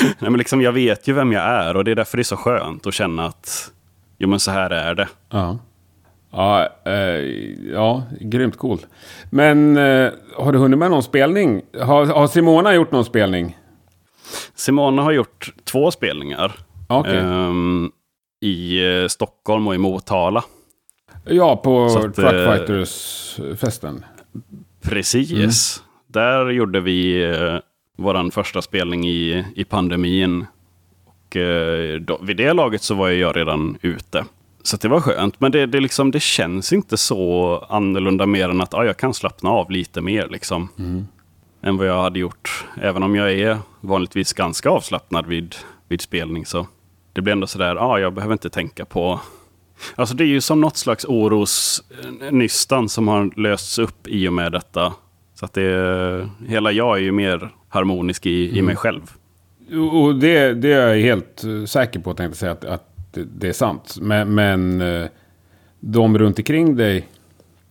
Nej, 0.00 0.30
men 0.30 0.38
liksom, 0.38 0.62
jag 0.62 0.72
vet 0.72 1.08
ju 1.08 1.12
vem 1.12 1.32
jag 1.32 1.42
är 1.42 1.76
och 1.76 1.84
det 1.84 1.90
är 1.90 1.94
därför 1.94 2.16
det 2.16 2.20
är 2.20 2.24
så 2.24 2.36
skönt 2.36 2.86
att 2.86 2.94
känna 2.94 3.26
att 3.26 3.70
jo, 4.24 4.28
men 4.28 4.40
så 4.40 4.50
här 4.50 4.70
är 4.70 4.94
det. 4.94 5.08
Ja, 5.30 5.58
ja, 6.30 6.68
eh, 6.84 6.92
ja 7.72 8.02
grymt 8.20 8.58
cool. 8.58 8.78
Men 9.30 9.76
eh, 9.76 10.10
har 10.36 10.52
du 10.52 10.58
hunnit 10.58 10.78
med 10.78 10.90
någon 10.90 11.02
spelning? 11.02 11.62
Har, 11.80 12.06
har 12.06 12.26
Simona 12.26 12.74
gjort 12.74 12.92
någon 12.92 13.04
spelning? 13.04 13.58
Simona 14.54 15.02
har 15.02 15.12
gjort 15.12 15.54
två 15.64 15.90
spelningar. 15.90 16.52
Okay. 16.88 17.16
Eh, 17.16 17.52
I 18.40 18.80
Stockholm 19.08 19.68
och 19.68 19.74
i 19.74 19.78
Motala. 19.78 20.44
Ja, 21.24 21.56
på 21.56 21.88
Truckfighters-festen. 21.88 24.04
Precis. 24.82 25.32
Mm. 25.32 25.50
Där 26.06 26.50
gjorde 26.50 26.80
vi 26.80 27.24
eh, 27.24 27.56
vår 27.98 28.30
första 28.30 28.62
spelning 28.62 29.06
i, 29.06 29.44
i 29.56 29.64
pandemin. 29.64 30.46
Och 31.34 31.40
eh, 31.40 32.00
då, 32.00 32.18
vid 32.22 32.36
det 32.36 32.52
laget 32.52 32.82
så 32.82 32.94
var 32.94 33.08
jag 33.08 33.36
redan 33.36 33.78
ute. 33.82 34.24
Så 34.62 34.76
det 34.76 34.88
var 34.88 35.00
skönt. 35.00 35.40
Men 35.40 35.52
det, 35.52 35.66
det, 35.66 35.80
liksom, 35.80 36.10
det 36.10 36.22
känns 36.22 36.72
inte 36.72 36.96
så 36.96 37.58
annorlunda 37.68 38.26
mer 38.26 38.48
än 38.48 38.60
att 38.60 38.74
ah, 38.74 38.84
jag 38.84 38.96
kan 38.96 39.14
slappna 39.14 39.50
av 39.50 39.70
lite 39.70 40.00
mer. 40.00 40.28
Liksom, 40.28 40.68
mm. 40.78 41.06
Än 41.62 41.76
vad 41.76 41.86
jag 41.86 42.02
hade 42.02 42.18
gjort. 42.18 42.64
Även 42.82 43.02
om 43.02 43.14
jag 43.14 43.32
är 43.32 43.58
vanligtvis 43.80 44.32
ganska 44.32 44.70
avslappnad 44.70 45.26
vid, 45.26 45.54
vid 45.88 46.00
spelning. 46.00 46.46
Så 46.46 46.66
det 47.12 47.22
blir 47.22 47.32
ändå 47.32 47.46
sådär, 47.46 47.76
ah, 47.76 47.98
jag 47.98 48.12
behöver 48.12 48.32
inte 48.32 48.50
tänka 48.50 48.84
på 48.84 49.20
Alltså 49.94 50.14
det 50.14 50.24
är 50.24 50.28
ju 50.28 50.40
som 50.40 50.60
något 50.60 50.76
slags 50.76 51.04
orosnystan 51.04 52.88
som 52.88 53.08
har 53.08 53.40
lösts 53.40 53.78
upp 53.78 54.08
i 54.08 54.28
och 54.28 54.32
med 54.32 54.52
detta. 54.52 54.92
Så 55.34 55.44
att 55.44 55.52
det, 55.52 56.28
hela 56.46 56.72
jag 56.72 56.96
är 56.96 57.00
ju 57.00 57.12
mer 57.12 57.50
harmonisk 57.68 58.26
i, 58.26 58.46
mm. 58.46 58.58
i 58.58 58.62
mig 58.62 58.76
själv. 58.76 59.12
Och 59.92 60.14
det, 60.14 60.54
det 60.54 60.72
är 60.72 60.88
jag 60.88 61.00
helt 61.00 61.44
säker 61.66 62.00
på, 62.00 62.14
tänkte 62.14 62.38
säga, 62.38 62.52
att, 62.52 62.64
att 62.64 62.88
det 63.12 63.48
är 63.48 63.52
sant. 63.52 63.96
Men, 64.00 64.34
men 64.34 64.80
eh, 64.80 65.06
de 65.80 66.18
runt 66.18 66.38
omkring 66.38 66.76
dig, 66.76 67.08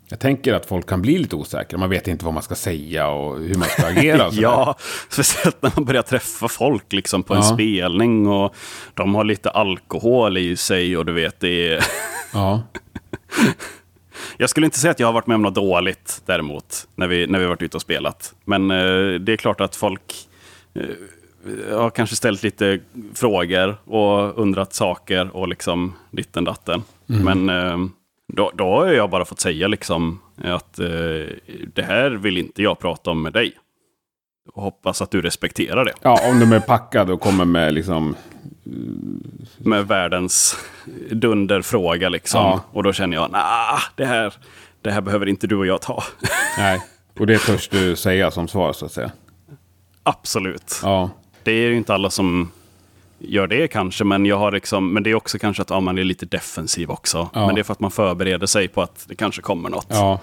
jag 0.09 0.19
tänker 0.19 0.53
att 0.53 0.65
folk 0.65 0.89
kan 0.89 1.01
bli 1.01 1.17
lite 1.17 1.35
osäkra. 1.35 1.79
Man 1.79 1.89
vet 1.89 2.07
inte 2.07 2.25
vad 2.25 2.33
man 2.33 2.43
ska 2.43 2.55
säga 2.55 3.07
och 3.07 3.39
hur 3.39 3.55
man 3.55 3.67
ska 3.67 3.87
agera. 3.87 4.29
ja, 4.31 4.75
speciellt 5.09 5.61
när 5.61 5.71
man 5.75 5.85
börjar 5.85 6.01
träffa 6.01 6.47
folk 6.47 6.93
liksom 6.93 7.23
på 7.23 7.33
ja. 7.33 7.37
en 7.37 7.43
spelning 7.43 8.27
och 8.27 8.55
de 8.93 9.15
har 9.15 9.23
lite 9.23 9.49
alkohol 9.49 10.37
i 10.37 10.55
sig 10.55 10.97
och 10.97 11.05
du 11.05 11.13
vet, 11.13 11.39
det 11.39 11.73
är... 11.73 11.83
ja. 12.33 12.61
Jag 14.37 14.49
skulle 14.49 14.65
inte 14.65 14.79
säga 14.79 14.91
att 14.91 14.99
jag 14.99 15.07
har 15.07 15.13
varit 15.13 15.27
med 15.27 15.35
om 15.35 15.41
något 15.41 15.55
dåligt 15.55 16.21
däremot, 16.25 16.87
när 16.95 17.07
vi, 17.07 17.27
när 17.27 17.39
vi 17.39 17.45
varit 17.45 17.61
ute 17.61 17.77
och 17.77 17.81
spelat. 17.81 18.33
Men 18.45 18.71
eh, 18.71 19.19
det 19.19 19.33
är 19.33 19.37
klart 19.37 19.61
att 19.61 19.75
folk 19.75 20.27
eh, 20.75 20.85
har 21.71 21.89
kanske 21.89 22.15
ställt 22.15 22.43
lite 22.43 22.79
frågor 23.13 23.77
och 23.85 24.37
undrat 24.37 24.73
saker 24.73 25.35
och 25.35 25.47
liksom 25.47 25.93
ditten 26.11 26.43
datten. 26.43 26.83
Mm. 27.09 27.45
Men 27.45 27.49
eh, 27.49 27.89
då, 28.33 28.51
då 28.53 28.63
har 28.63 28.87
jag 28.87 29.09
bara 29.09 29.25
fått 29.25 29.39
säga 29.39 29.67
liksom 29.67 30.19
att 30.43 30.79
eh, 30.79 30.87
det 31.73 31.83
här 31.83 32.11
vill 32.11 32.37
inte 32.37 32.63
jag 32.63 32.79
prata 32.79 33.11
om 33.11 33.21
med 33.21 33.33
dig. 33.33 33.53
Och 34.53 34.63
hoppas 34.63 35.01
att 35.01 35.11
du 35.11 35.21
respekterar 35.21 35.85
det. 35.85 35.93
Ja, 36.01 36.29
om 36.29 36.39
de 36.39 36.51
är 36.51 36.59
packade 36.59 37.13
och 37.13 37.21
kommer 37.21 37.45
med 37.45 37.73
liksom... 37.73 38.15
Med 39.57 39.87
världens 39.87 40.57
dunderfråga 41.11 42.09
liksom. 42.09 42.41
Ja. 42.41 42.63
Och 42.71 42.83
då 42.83 42.93
känner 42.93 43.17
jag, 43.17 43.31
nah, 43.31 43.79
det 43.95 44.05
här, 44.05 44.33
det 44.81 44.91
här 44.91 45.01
behöver 45.01 45.29
inte 45.29 45.47
du 45.47 45.55
och 45.55 45.65
jag 45.65 45.81
ta. 45.81 46.03
Nej, 46.57 46.81
och 47.19 47.27
det 47.27 47.37
törs 47.37 47.69
du 47.69 47.95
säga 47.95 48.31
som 48.31 48.47
svar 48.47 48.73
så 48.73 48.85
att 48.85 48.91
säga. 48.91 49.11
Absolut. 50.03 50.79
Ja. 50.83 51.09
Det 51.43 51.51
är 51.51 51.69
ju 51.69 51.77
inte 51.77 51.93
alla 51.93 52.09
som 52.09 52.51
gör 53.19 53.47
det 53.47 53.67
kanske, 53.67 54.03
men, 54.03 54.25
jag 54.25 54.37
har 54.37 54.51
liksom, 54.51 54.93
men 54.93 55.03
det 55.03 55.09
är 55.09 55.15
också 55.15 55.39
kanske 55.39 55.61
att 55.61 55.69
ja, 55.69 55.79
man 55.79 55.97
är 55.97 56.03
lite 56.03 56.25
defensiv 56.25 56.91
också. 56.91 57.29
Ja. 57.33 57.45
Men 57.45 57.55
det 57.55 57.61
är 57.61 57.63
för 57.63 57.73
att 57.73 57.79
man 57.79 57.91
förbereder 57.91 58.47
sig 58.47 58.67
på 58.67 58.81
att 58.81 59.05
det 59.07 59.15
kanske 59.15 59.41
kommer 59.41 59.69
något. 59.69 59.87
Ja. 59.89 60.19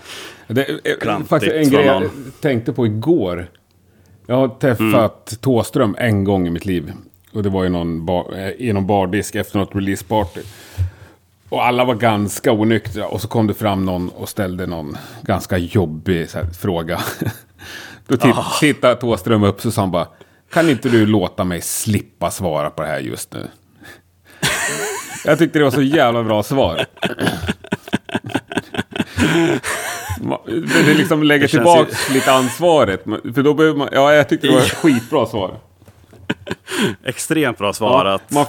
Det 0.47 0.69
är 0.69 1.25
faktiskt 1.25 1.55
en 1.55 1.71
grej 1.71 1.87
jag 1.87 2.11
tänkte 2.41 2.73
på 2.73 2.87
igår. 2.87 3.47
Jag 4.27 4.37
har 4.37 4.49
träffat 4.49 5.33
mm. 5.33 5.41
Tåström 5.41 5.97
en 5.99 6.25
gång 6.25 6.47
i 6.47 6.51
mitt 6.51 6.67
liv. 6.67 6.93
Och 7.33 7.43
det 7.43 7.49
var 7.49 7.65
i 7.65 7.69
någon, 7.69 8.07
bar, 8.07 8.35
eh, 8.37 8.51
i 8.51 8.73
någon 8.73 8.87
bardisk 8.87 9.35
efter 9.35 9.59
något 9.59 9.75
releaseparty. 9.75 10.41
Och 11.49 11.67
alla 11.67 11.85
var 11.85 11.95
ganska 11.95 12.53
onyktra. 12.53 13.07
Och 13.07 13.21
så 13.21 13.29
kom 13.29 13.47
det 13.47 13.55
fram 13.55 13.85
någon 13.85 14.09
och 14.09 14.29
ställde 14.29 14.67
någon 14.67 14.97
ganska 15.23 15.59
jobbig 15.59 16.27
här, 16.35 16.47
fråga. 16.47 17.01
Då 18.07 18.15
oh. 18.17 18.59
tittade 18.61 18.97
Tåström 18.97 19.43
upp 19.43 19.61
så 19.61 19.71
sa 19.71 19.81
han 19.81 19.91
bara 19.91 20.07
kan 20.53 20.71
inte 20.71 20.89
du 20.89 21.07
låta 21.07 21.45
mig 21.45 21.61
slippa 21.61 22.31
svara 22.31 22.71
på 22.71 22.83
det 22.83 22.89
här 22.89 22.99
just 22.99 23.33
nu? 23.33 23.49
Jag 25.25 25.39
tyckte 25.39 25.59
det 25.59 25.65
var 25.65 25.71
så 25.71 25.83
jävla 25.83 26.23
bra 26.23 26.43
svar. 26.43 26.87
Det 30.85 30.95
liksom 30.95 31.23
lägger 31.23 31.49
tillbaka 31.49 31.91
ju... 32.09 32.15
lite 32.15 32.33
ansvaret. 32.33 33.05
För 33.35 33.43
då 33.43 33.55
behöver 33.55 33.79
man, 33.79 33.89
ja, 33.93 34.15
jag 34.15 34.29
tyckte 34.29 34.47
det 34.47 34.53
var 34.53 34.61
skitbra 34.61 35.27
svar. 35.27 35.61
Extremt 37.05 37.59
bra 37.59 37.73
svarat. 37.73 38.23
Ja, 38.29 38.35
man, 38.35 38.47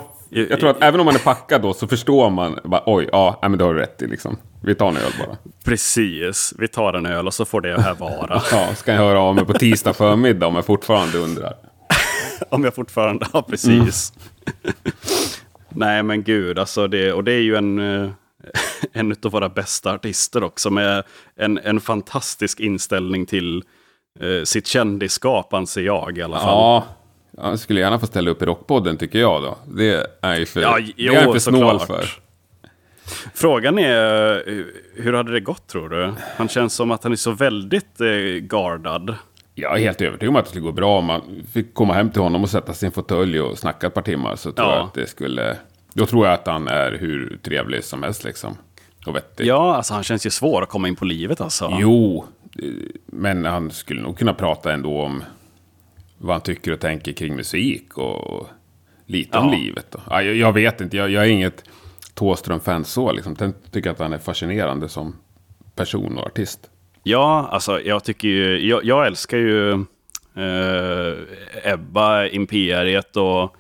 jag 0.50 0.60
tror 0.60 0.70
att 0.70 0.84
även 0.84 1.00
om 1.00 1.06
man 1.06 1.16
är 1.16 1.20
packad 1.20 1.62
då 1.62 1.74
så 1.74 1.88
förstår 1.88 2.30
man. 2.30 2.60
Bara, 2.64 2.84
Oj, 2.86 3.10
ja, 3.12 3.40
men 3.42 3.58
det 3.58 3.64
har 3.64 3.74
du 3.74 3.80
rätt 3.80 4.02
i 4.02 4.08
liksom. 4.08 4.38
Vi 4.62 4.76
tar 4.76 4.88
en 4.88 4.98
öl 4.98 5.12
bara. 5.20 5.38
Precis, 5.66 6.54
vi 6.58 6.68
tar 6.68 6.94
en 6.94 7.06
öl 7.06 7.28
och 7.28 7.34
så 7.34 7.46
får 7.46 7.62
det 7.62 7.82
här 7.82 7.94
vara. 7.94 8.42
ja, 8.52 8.76
ska 8.76 8.92
jag 8.92 9.00
höra 9.00 9.20
av 9.20 9.36
mig 9.36 9.46
på 9.46 9.54
tisdag 9.54 9.94
förmiddag 9.94 10.48
om 10.48 10.56
jag 10.56 10.66
fortfarande 10.66 11.18
undrar. 11.18 11.54
Om 12.50 12.64
jag 12.64 12.76
fortfarande... 12.76 13.26
Ja, 13.34 13.42
precis. 13.42 14.14
Mm. 14.64 14.76
Nej, 15.70 16.04
men 16.04 16.24
gud, 16.24 16.60
alltså 16.60 16.88
det, 16.88 17.14
och 17.14 17.24
det 17.24 17.34
är 17.34 17.42
ju 17.42 17.56
en, 17.56 17.80
eh, 17.80 18.10
en 18.94 19.16
av 19.24 19.32
våra 19.32 19.50
bästa 19.50 19.94
artister 19.94 20.44
också 20.44 20.70
med 20.70 21.04
en, 21.36 21.58
en 21.58 21.80
fantastisk 21.80 22.60
inställning 22.60 23.26
till 23.26 23.64
eh, 24.20 24.44
sitt 24.44 24.68
kändisskap, 24.68 25.54
anser 25.54 25.82
jag 25.82 26.18
i 26.18 26.22
alla 26.22 26.38
fall. 26.38 26.48
Ja, 26.48 26.86
han 27.38 27.58
skulle 27.58 27.80
gärna 27.80 28.00
få 28.00 28.08
ställa 28.08 28.32
upp 28.32 28.42
i 28.42 28.46
Rockpodden 28.46 28.98
tycker 28.98 29.20
jag 29.20 29.42
då. 29.44 29.58
Det 29.66 30.08
är 30.22 30.36
ju 30.36 30.46
för, 30.46 30.62
ja, 30.62 30.78
jo, 30.80 31.14
det 31.14 31.20
är 31.20 31.32
för 31.32 31.40
snål 31.40 31.80
för. 31.80 32.06
Frågan 33.34 33.80
är, 33.80 34.34
eh, 34.50 34.66
hur 34.96 35.14
hade 35.14 35.32
det 35.32 35.40
gått 35.40 35.68
tror 35.68 35.90
du? 35.90 36.14
Han 36.38 36.48
känns 36.48 36.74
som 36.74 36.92
att 36.92 37.04
han 37.04 37.12
är 37.12 37.16
så 37.16 37.32
väldigt 37.32 38.02
eh, 38.02 38.08
gardad. 38.42 39.16
Jag 39.56 39.78
är 39.78 39.82
helt 39.82 40.02
övertygad 40.02 40.30
om 40.30 40.36
att 40.36 40.46
det 40.46 40.50
skulle 40.50 40.66
gå 40.66 40.72
bra 40.72 40.98
om 40.98 41.06
man 41.06 41.44
fick 41.54 41.74
komma 41.74 41.94
hem 41.94 42.12
till 42.12 42.22
honom 42.22 42.44
och 42.44 42.50
sätta 42.50 42.86
en 42.86 42.92
fåtölj 42.92 43.42
och 43.42 43.58
snacka 43.58 43.88
ett 43.88 43.94
par 43.94 44.02
timmar. 44.02 44.36
Så 44.36 44.52
tror 44.52 44.68
ja. 44.68 44.76
jag 44.76 44.86
att 44.86 44.94
det 44.94 45.08
skulle... 45.08 45.58
Då 45.94 46.06
tror 46.06 46.26
jag 46.26 46.34
att 46.34 46.48
han 46.48 46.68
är 46.68 46.92
hur 46.92 47.40
trevlig 47.44 47.84
som 47.84 48.04
helst 48.04 48.24
liksom. 48.24 48.58
Och 49.06 49.16
vettig. 49.16 49.46
Ja, 49.46 49.76
alltså 49.76 49.94
han 49.94 50.04
känns 50.04 50.26
ju 50.26 50.30
svår 50.30 50.64
att 50.64 50.70
komma 50.70 50.88
in 50.88 50.96
på 50.96 51.06
livet 51.06 51.42
alltså. 51.42 51.78
Jo, 51.80 52.26
men 53.06 53.46
han 53.46 53.72
skulle 53.72 54.02
nog 54.02 54.18
kunna 54.18 54.34
prata 54.34 54.74
ändå 54.74 55.02
om 55.02 55.24
vad 56.18 56.34
han 56.34 56.42
tycker 56.42 56.72
och 56.72 56.80
tänker 56.80 57.12
kring 57.12 57.36
musik 57.36 57.98
och 57.98 58.48
lite 59.06 59.38
ja. 59.38 59.40
om 59.40 59.52
livet. 59.52 59.86
Då. 59.90 60.00
Ja, 60.10 60.22
jag, 60.22 60.36
jag, 60.36 60.54
vet 60.54 60.82
inte, 60.82 60.98
jag, 60.98 61.10
jag 61.10 61.26
är 61.26 61.30
inget 61.30 61.64
Tåström-fan 62.14 62.86
så. 62.86 63.12
Liksom. 63.12 63.36
Jag 63.40 63.54
tycker 63.72 63.92
att 63.92 64.00
han 64.00 64.14
är 64.14 64.18
fascinerande 64.18 64.90
som 64.90 65.16
person 65.76 66.18
och 66.18 66.26
artist. 66.26 66.70
Ja, 67.04 67.48
alltså 67.52 67.82
jag 67.82 68.04
tycker 68.04 68.28
ju, 68.28 68.68
jag, 68.68 68.86
jag 68.86 69.08
älskar 69.08 69.38
ju 69.38 69.72
eh, 70.36 71.74
Ebba, 71.74 72.28
Imperiet 72.28 73.18
och 73.18 73.56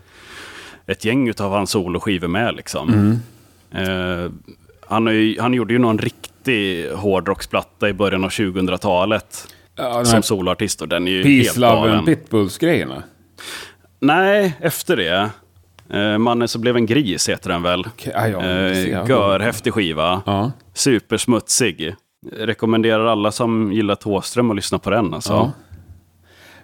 ett 0.87 1.05
gäng 1.05 1.33
av 1.39 1.51
hans 1.51 1.71
soloskivor 1.71 2.27
med 2.27 2.55
liksom. 2.55 2.89
Mm. 2.93 3.19
Eh, 3.71 4.31
han, 4.87 5.07
ju, 5.07 5.39
han 5.39 5.53
gjorde 5.53 5.73
ju 5.73 5.79
någon 5.79 5.99
riktig 5.99 6.89
hårdrocksplatta 6.89 7.89
i 7.89 7.93
början 7.93 8.23
av 8.23 8.29
2000-talet. 8.29 9.47
Ja, 9.75 10.05
som 10.05 10.23
soloartist 10.23 10.81
och 10.81 10.87
den 10.87 11.07
är 11.07 11.11
ju 11.11 11.23
Peace, 11.23 11.43
helt 11.43 11.57
Love 11.57 11.91
and 11.91 12.05
Pitbulls-grejerna? 12.05 13.03
Nej, 13.99 14.57
efter 14.59 14.97
det. 14.97 15.29
Eh, 15.89 16.17
Mannen 16.17 16.47
som 16.47 16.61
blev 16.61 16.75
en 16.75 16.85
gris 16.85 17.29
heter 17.29 17.49
den 17.49 17.63
väl. 17.63 17.79
Okay, 17.79 18.31
ja, 18.31 18.45
eh, 18.45 19.07
görhäftig 19.09 19.73
skiva. 19.73 20.21
Ja. 20.25 20.51
Supersmutsig. 20.73 21.95
Rekommenderar 22.31 23.05
alla 23.05 23.31
som 23.31 23.73
gillar 23.73 23.95
Tåström 23.95 24.49
att 24.49 24.55
lyssna 24.55 24.79
på 24.79 24.89
den. 24.89 25.13
Alltså. 25.13 25.33
Ja. 25.33 25.51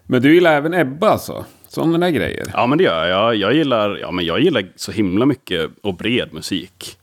Men 0.03 0.21
du 0.21 0.33
gillar 0.33 0.53
även 0.53 0.73
Ebba 0.73 1.09
alltså? 1.09 1.45
Sådana 1.67 1.97
där 1.97 2.09
grejer. 2.09 2.51
Ja, 2.53 2.67
men 2.67 2.77
det 2.77 2.83
gör 2.83 3.05
jag. 3.07 3.35
Jag 3.35 3.53
gillar, 3.53 3.97
ja, 3.97 4.11
men 4.11 4.25
jag 4.25 4.39
gillar 4.39 4.67
så 4.75 4.91
himla 4.91 5.25
mycket 5.25 5.71
och 5.83 5.95
bred 5.95 6.33
musik. 6.33 6.97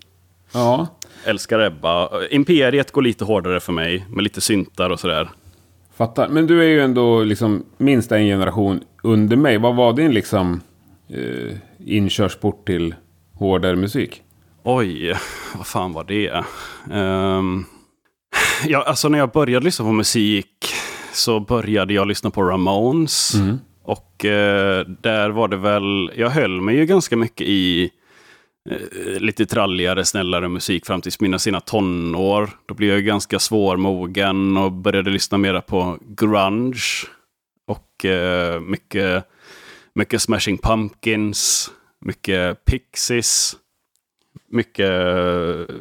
Ja. 0.52 0.86
Älskar 1.24 1.60
Ebba. 1.60 2.10
Imperiet 2.30 2.92
går 2.92 3.02
lite 3.02 3.24
hårdare 3.24 3.60
för 3.60 3.72
mig, 3.72 4.06
med 4.10 4.22
lite 4.22 4.40
syntar 4.40 4.90
och 4.90 5.00
sådär. 5.00 5.28
Fattar. 5.96 6.28
Men 6.28 6.46
du 6.46 6.60
är 6.60 6.68
ju 6.68 6.80
ändå 6.80 7.22
liksom 7.22 7.64
minst 7.76 8.12
en 8.12 8.24
generation 8.24 8.80
under 9.02 9.36
mig. 9.36 9.58
Vad 9.58 9.76
var 9.76 9.92
din 9.92 10.14
liksom 10.14 10.60
eh, 11.08 11.56
inkörsport 11.84 12.66
till 12.66 12.94
hårdare 13.32 13.76
musik? 13.76 14.22
Oj, 14.62 15.14
vad 15.56 15.66
fan 15.66 15.92
var 15.92 16.04
det? 16.04 16.44
Um, 16.98 17.66
ja, 18.66 18.82
alltså 18.82 19.08
när 19.08 19.18
jag 19.18 19.30
började 19.30 19.64
lyssna 19.64 19.84
på 19.84 19.92
musik 19.92 20.74
så 21.12 21.40
började 21.40 21.94
jag 21.94 22.08
lyssna 22.08 22.30
på 22.30 22.42
Ramones. 22.42 23.34
Mm. 23.34 23.58
Och 23.82 24.24
eh, 24.24 24.86
där 24.86 25.30
var 25.30 25.48
det 25.48 25.56
väl, 25.56 26.12
jag 26.16 26.30
höll 26.30 26.60
mig 26.60 26.76
ju 26.76 26.86
ganska 26.86 27.16
mycket 27.16 27.46
i 27.46 27.90
eh, 28.70 29.20
lite 29.20 29.46
tralligare, 29.46 30.04
snällare 30.04 30.48
musik 30.48 30.86
fram 30.86 31.00
till 31.00 31.12
mina 31.20 31.38
sina 31.38 31.60
tonår. 31.60 32.50
Då 32.66 32.74
blev 32.74 32.90
jag 32.90 33.04
ganska 33.04 33.38
svårmogen 33.38 34.56
och 34.56 34.72
började 34.72 35.10
lyssna 35.10 35.38
mera 35.38 35.60
på 35.60 35.98
grunge. 36.00 36.80
Och 37.66 38.04
eh, 38.04 38.60
mycket, 38.60 39.24
mycket 39.94 40.22
Smashing 40.22 40.58
Pumpkins, 40.58 41.70
mycket 42.04 42.64
Pixies. 42.64 43.56
Mycket 44.50 44.90
eh, 44.90 45.74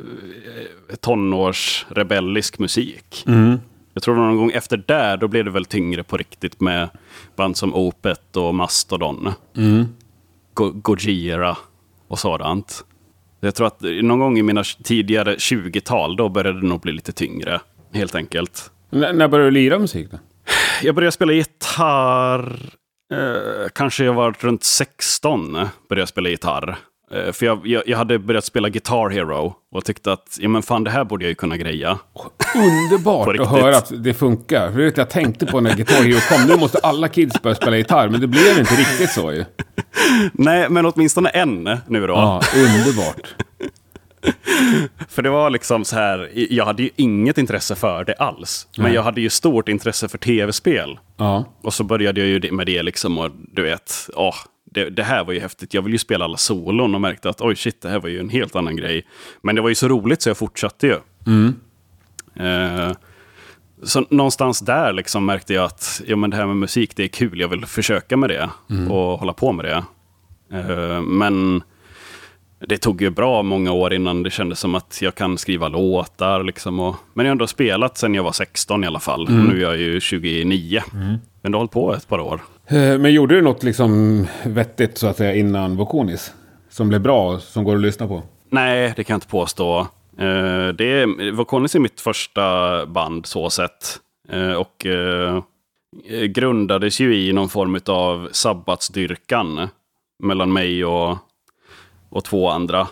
tonårsrebellisk 1.00 2.60
musik. 2.60 3.24
Jag 3.94 4.04
tror 4.04 4.16
någon 4.16 4.38
gång 4.38 4.52
efter 4.52 4.84
där, 4.88 5.18
då 5.18 5.28
blev 5.28 5.46
det 5.46 5.52
väl 5.52 5.66
tyngre 5.66 6.04
på 6.04 6.18
riktigt 6.18 6.62
med 6.62 6.90
band 7.36 7.58
som 7.58 7.74
Opet 7.76 8.38
och 8.38 8.56
Mastodon. 8.56 9.30
Go 10.54 10.72
Gojira 10.72 11.58
och 12.08 12.20
sådant. 12.20 12.86
Jag 13.40 13.56
tror 13.56 13.68
att 13.68 13.82
någon 13.82 14.20
gång 14.20 14.38
i 14.38 14.44
mina 14.44 14.64
tidigare 14.64 15.36
20-tal, 15.36 16.16
då 16.16 16.30
började 16.30 16.62
det 16.62 16.68
nog 16.68 16.82
bli 16.82 16.92
lite 16.92 17.12
tyngre. 17.12 17.62
Helt 17.94 18.16
enkelt. 18.16 18.72
N 18.92 19.00
när 19.18 19.28
började 19.28 19.48
du 19.48 19.52
lira 19.52 19.80
musik 19.80 20.12
då? 20.12 20.20
Jag 20.84 20.96
började 20.96 21.12
spela 21.12 21.34
gitarr, 21.34 22.60
eh, 23.14 23.68
kanske 23.74 24.04
jag 24.04 24.14
var 24.14 24.36
runt 24.40 24.64
16, 24.64 25.52
började 25.54 26.02
jag 26.02 26.08
spela 26.10 26.30
gitarr. 26.30 26.78
Eh, 27.12 27.32
för 27.32 27.46
jag, 27.46 27.68
jag, 27.68 27.84
jag 27.86 27.98
hade 27.98 28.20
börjat 28.20 28.46
spela 28.46 28.70
Guitar 28.70 29.10
Hero 29.10 29.56
och 29.72 29.86
tyckte 29.86 30.14
att 30.14 30.38
ja, 30.40 30.50
men 30.50 30.64
fan, 30.64 30.84
det 30.84 30.92
här 30.92 31.04
borde 31.04 31.24
jag 31.26 31.30
ju 31.30 31.36
kunna 31.36 31.58
greja. 31.58 32.00
Underbart 32.56 33.40
att 33.40 33.48
höra 33.50 33.78
att 33.78 33.92
det 34.04 34.14
funkar. 34.14 34.72
För 34.72 34.78
vet, 34.78 34.98
jag 34.98 35.10
tänkte 35.10 35.46
på 35.46 35.60
när 35.62 35.76
Guitar 35.76 36.04
Hero 36.04 36.20
kom, 36.38 36.48
nu 36.48 36.56
måste 36.58 36.78
alla 36.78 37.08
kids 37.08 37.42
börja 37.42 37.56
spela 37.56 37.78
gitarr. 37.78 38.10
Men 38.10 38.22
det 38.22 38.28
blev 38.28 38.60
inte 38.60 38.76
riktigt 38.76 39.12
så 39.12 39.32
ju. 39.32 39.46
Nej, 40.34 40.70
men 40.70 40.86
åtminstone 40.86 41.30
en 41.30 41.64
nu 41.88 42.08
då. 42.08 42.14
Ja, 42.14 42.42
underbart. 42.56 43.36
För 45.10 45.22
det 45.22 45.30
var 45.30 45.50
liksom 45.50 45.86
så 45.86 45.96
här, 45.96 46.30
jag 46.34 46.66
hade 46.66 46.84
ju 46.84 46.90
inget 46.96 47.38
intresse 47.38 47.76
för 47.76 48.04
det 48.06 48.14
alls. 48.14 48.68
Men 48.78 48.86
Nej. 48.86 48.94
jag 48.94 49.04
hade 49.04 49.22
ju 49.22 49.30
stort 49.30 49.70
intresse 49.70 50.08
för 50.08 50.18
tv-spel. 50.18 51.00
Ja. 51.18 51.46
Och 51.64 51.74
så 51.74 51.84
började 51.84 52.20
jag 52.20 52.28
ju 52.30 52.40
det- 52.40 52.52
med 52.52 52.66
det 52.66 52.84
liksom 52.84 53.18
och 53.18 53.32
du 53.52 53.64
vet, 53.64 54.10
åh, 54.16 54.36
det, 54.74 54.90
det 54.90 55.04
här 55.04 55.24
var 55.24 55.34
ju 55.34 55.40
häftigt. 55.40 55.74
Jag 55.74 55.82
ville 55.82 55.94
ju 55.94 56.00
spela 56.00 56.26
alla 56.26 56.38
solon 56.38 56.96
och 56.96 57.02
märkte 57.02 57.30
att 57.30 57.42
oj 57.42 57.56
shit, 57.56 57.82
det 57.82 57.90
här 57.90 58.00
var 58.00 58.10
ju 58.10 58.20
en 58.20 58.30
helt 58.30 58.56
annan 58.56 58.76
grej. 58.76 59.08
Men 59.42 59.56
det 59.56 59.62
var 59.62 59.70
ju 59.70 59.76
så 59.76 59.88
roligt 59.88 60.22
så 60.22 60.30
jag 60.30 60.38
fortsatte 60.38 60.88
ju. 60.88 60.98
Eh, 62.46 62.92
så 63.84 64.06
någonstans 64.10 64.60
där 64.60 64.94
liksom 64.94 65.26
märkte 65.26 65.54
jag 65.54 65.66
att 65.66 66.02
ja, 66.06 66.16
men 66.16 66.30
det 66.30 66.38
här 66.38 66.46
med 66.46 66.56
musik, 66.56 66.96
det 66.96 67.04
är 67.04 67.08
kul. 67.08 67.40
Jag 67.40 67.48
vill 67.48 67.66
försöka 67.66 68.18
med 68.18 68.30
det 68.30 68.50
och 68.90 69.20
hålla 69.20 69.34
på 69.34 69.52
med 69.52 69.66
det. 69.66 69.84
Eh, 70.58 71.02
men 71.02 71.64
det 72.68 72.78
tog 72.78 73.02
ju 73.02 73.10
bra 73.10 73.44
många 73.44 73.72
år 73.72 73.94
innan 73.94 74.24
det 74.24 74.30
kändes 74.30 74.60
som 74.60 74.76
att 74.76 75.00
jag 75.02 75.16
kan 75.16 75.38
skriva 75.38 75.68
låtar. 75.68 76.44
Liksom 76.44 76.80
och, 76.80 76.96
men 77.14 77.26
jag 77.26 77.30
har 77.30 77.32
ändå 77.32 77.48
spelat 77.48 77.98
sedan 77.98 78.14
jag 78.14 78.24
var 78.24 78.32
16 78.32 78.84
i 78.84 78.88
alla 78.88 79.00
fall. 79.00 79.24
Och 79.24 79.32
nu 79.32 79.58
är 79.58 79.62
jag 79.62 79.78
ju 79.78 80.00
29. 80.00 80.82
Men 81.42 81.52
det 81.52 81.58
har 81.58 81.60
hållit 81.60 81.72
på 81.72 81.94
ett 81.94 82.08
par 82.08 82.20
år. 82.20 82.42
Eh, 82.68 82.98
Men 83.00 83.14
gjorde 83.14 83.36
du 83.36 83.42
något 83.42 83.64
liksom 83.64 84.26
vettigt 84.46 84.98
så 84.98 85.08
att 85.08 85.18
säga 85.18 85.36
innan 85.36 85.76
Vokonis? 85.76 86.34
Som 86.70 86.90
blev 86.90 87.02
bra, 87.02 87.40
som 87.40 87.64
går 87.64 87.76
att 87.76 87.82
lyssna 87.82 88.08
på? 88.08 88.24
Nej, 88.50 88.94
det 88.96 89.04
kan 89.04 89.14
jag 89.14 89.18
inte 89.18 89.28
påstå. 89.28 89.80
Eh, 90.18 90.68
det 90.78 90.86
är, 91.02 91.32
Vokonis 91.32 91.76
är 91.76 91.80
mitt 91.80 92.02
första 92.02 92.86
band 92.86 93.26
så 93.26 93.50
sett. 93.50 94.00
Eh, 94.30 94.54
och 94.54 94.86
grundades 96.30 97.00
ju 97.00 97.16
i 97.16 97.34
någon 97.34 97.50
form 97.50 97.80
av 97.86 98.30
sabbatsdyrkan 98.32 99.68
mellan 100.24 100.54
mig 100.54 100.86
och, 100.86 101.18
och 102.10 102.24
två 102.24 102.50
andra. 102.50 102.88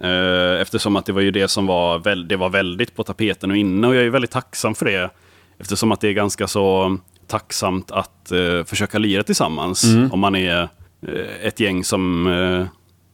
Eh, 0.00 0.60
eftersom 0.60 0.96
att 0.96 1.06
det 1.06 1.12
var 1.12 1.20
ju 1.20 1.30
det 1.30 1.48
som 1.48 1.66
var, 1.66 1.98
väl, 1.98 2.28
det 2.28 2.36
var 2.36 2.48
väldigt 2.48 2.96
på 2.96 3.02
tapeten 3.04 3.50
och 3.50 3.56
inne. 3.56 3.86
Och 3.86 3.94
jag 3.94 4.04
är 4.04 4.10
väldigt 4.10 4.30
tacksam 4.30 4.74
för 4.74 4.84
det. 4.86 5.10
Eftersom 5.58 5.92
att 5.92 6.00
det 6.00 6.08
är 6.08 6.12
ganska 6.12 6.46
så 6.46 6.96
tacksamt 7.28 7.90
att 7.90 8.32
eh, 8.32 8.64
försöka 8.64 8.98
lira 8.98 9.22
tillsammans. 9.22 9.84
Om 10.10 10.20
man 10.20 10.36
är 10.36 10.62
eh, 11.06 11.46
ett 11.46 11.60
gäng 11.60 11.84
som, 11.84 12.26
eh, 12.26 12.66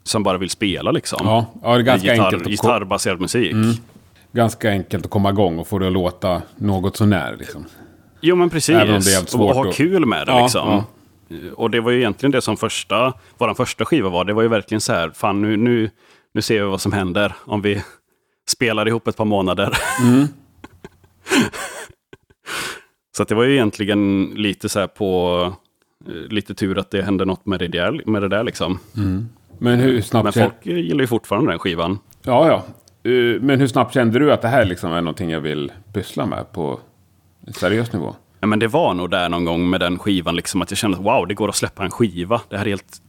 som 0.04 0.22
bara 0.22 0.38
vill 0.38 0.50
spela 0.50 0.90
liksom. 0.90 1.26
Ja, 1.26 1.46
ja 1.62 1.74
det 1.74 1.78
är 1.78 1.82
ganska 1.82 2.12
Gitarr, 2.12 2.24
enkelt, 2.24 2.42
att 2.42 2.48
gitarrbaserad 2.48 3.20
musik. 3.20 3.54
ganska 4.32 4.70
enkelt 4.70 5.04
att 5.04 5.10
komma 5.10 5.30
igång 5.30 5.58
och 5.58 5.68
få 5.68 5.78
det 5.78 5.86
att 5.86 5.92
låta 5.92 6.42
något 6.56 6.96
sånär. 6.96 7.36
Liksom. 7.38 7.64
Jo 8.20 8.36
men 8.36 8.50
precis. 8.50 8.76
Även 8.76 8.94
om 8.94 9.00
det 9.00 9.10
är 9.10 9.12
jävligt 9.12 9.34
och, 9.34 9.40
svårt 9.40 9.56
ha 9.56 9.72
kul 9.72 10.06
med 10.06 10.26
det 10.26 10.32
Ja, 10.32 10.42
liksom. 10.42 10.82
Och 11.54 11.70
det 11.70 11.80
var 11.80 11.90
ju 11.90 11.98
egentligen 11.98 12.30
det 12.30 12.42
som 12.42 12.56
första, 12.56 13.12
vår 13.38 13.54
första 13.54 13.84
skiva 13.84 14.08
var. 14.08 14.24
Det 14.24 14.32
var 14.32 14.42
ju 14.42 14.48
verkligen 14.48 14.80
så 14.80 14.92
här, 14.92 15.10
fan 15.14 15.42
nu, 15.42 15.56
nu, 15.56 15.90
nu 16.34 16.42
ser 16.42 16.54
vi 16.54 16.68
vad 16.68 16.80
som 16.80 16.92
händer 16.92 17.34
om 17.44 17.62
vi 17.62 17.82
spelar 18.48 18.88
ihop 18.88 19.08
ett 19.08 19.16
par 19.16 19.24
månader. 19.24 19.78
Mm. 20.02 20.28
så 23.16 23.24
det 23.24 23.34
var 23.34 23.44
ju 23.44 23.52
egentligen 23.52 24.32
lite 24.36 24.68
så 24.68 24.80
här 24.80 24.86
på, 24.86 25.52
eh, 26.06 26.12
lite 26.12 26.54
tur 26.54 26.78
att 26.78 26.90
det 26.90 27.02
hände 27.02 27.24
något 27.24 27.46
med 27.46 27.58
det 27.58 27.68
där, 27.68 28.02
med 28.06 28.22
det 28.22 28.28
där 28.28 28.44
liksom. 28.44 28.78
Men 29.58 29.78
hur 29.80 30.00
snabbt... 30.00 30.24
Men 30.24 30.32
folk 30.32 30.66
gillar 30.66 31.00
ju 31.00 31.06
fortfarande 31.06 31.52
den 31.52 31.58
skivan. 31.58 31.98
Ja, 32.22 32.48
ja. 32.48 32.64
Eh, 33.10 33.40
Men 33.40 33.60
hur 33.60 33.66
snabbt 33.66 33.94
kände 33.94 34.18
du 34.18 34.32
att 34.32 34.42
det 34.42 34.48
här 34.48 34.64
liksom 34.64 34.92
är 34.92 35.00
någonting 35.00 35.30
jag 35.30 35.40
vill 35.40 35.72
pyssla 35.92 36.26
med 36.26 36.52
på 36.52 36.80
seriös 37.54 37.92
nivå? 37.92 38.14
Ja, 38.40 38.46
men 38.46 38.58
det 38.58 38.66
var 38.68 38.94
nog 38.94 39.10
där 39.10 39.28
någon 39.28 39.44
gång 39.44 39.70
med 39.70 39.80
den 39.80 39.98
skivan, 39.98 40.36
liksom, 40.36 40.62
att 40.62 40.70
jag 40.70 40.78
kände 40.78 40.96
att 40.98 41.04
wow, 41.04 41.26
det 41.28 41.34
går 41.34 41.48
att 41.48 41.56
släppa 41.56 41.84
en 41.84 41.90
skiva. 41.90 42.40
Det 42.48 42.56
här 42.56 42.64
är 42.64 42.68
helt 42.68 43.02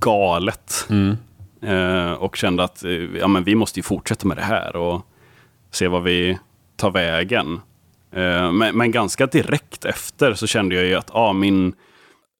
galet. 0.00 0.88
Eh, 1.62 2.12
och 2.12 2.36
kände 2.36 2.64
att 2.64 2.84
eh, 2.84 2.90
ja, 2.92 3.28
men 3.28 3.44
vi 3.44 3.54
måste 3.54 3.78
ju 3.78 3.82
fortsätta 3.82 4.28
med 4.28 4.36
det 4.36 4.42
här 4.42 4.76
och 4.76 5.06
se 5.70 5.88
vad 5.88 6.02
vi 6.02 6.38
tar 6.76 6.90
vägen. 6.90 7.60
Eh, 8.12 8.52
men, 8.52 8.76
men 8.76 8.90
ganska 8.90 9.26
direkt 9.26 9.84
efter 9.84 10.34
så 10.34 10.46
kände 10.46 10.74
jag 10.74 10.84
ju 10.84 10.94
att 10.94 11.10
ah, 11.14 11.32
min, 11.32 11.74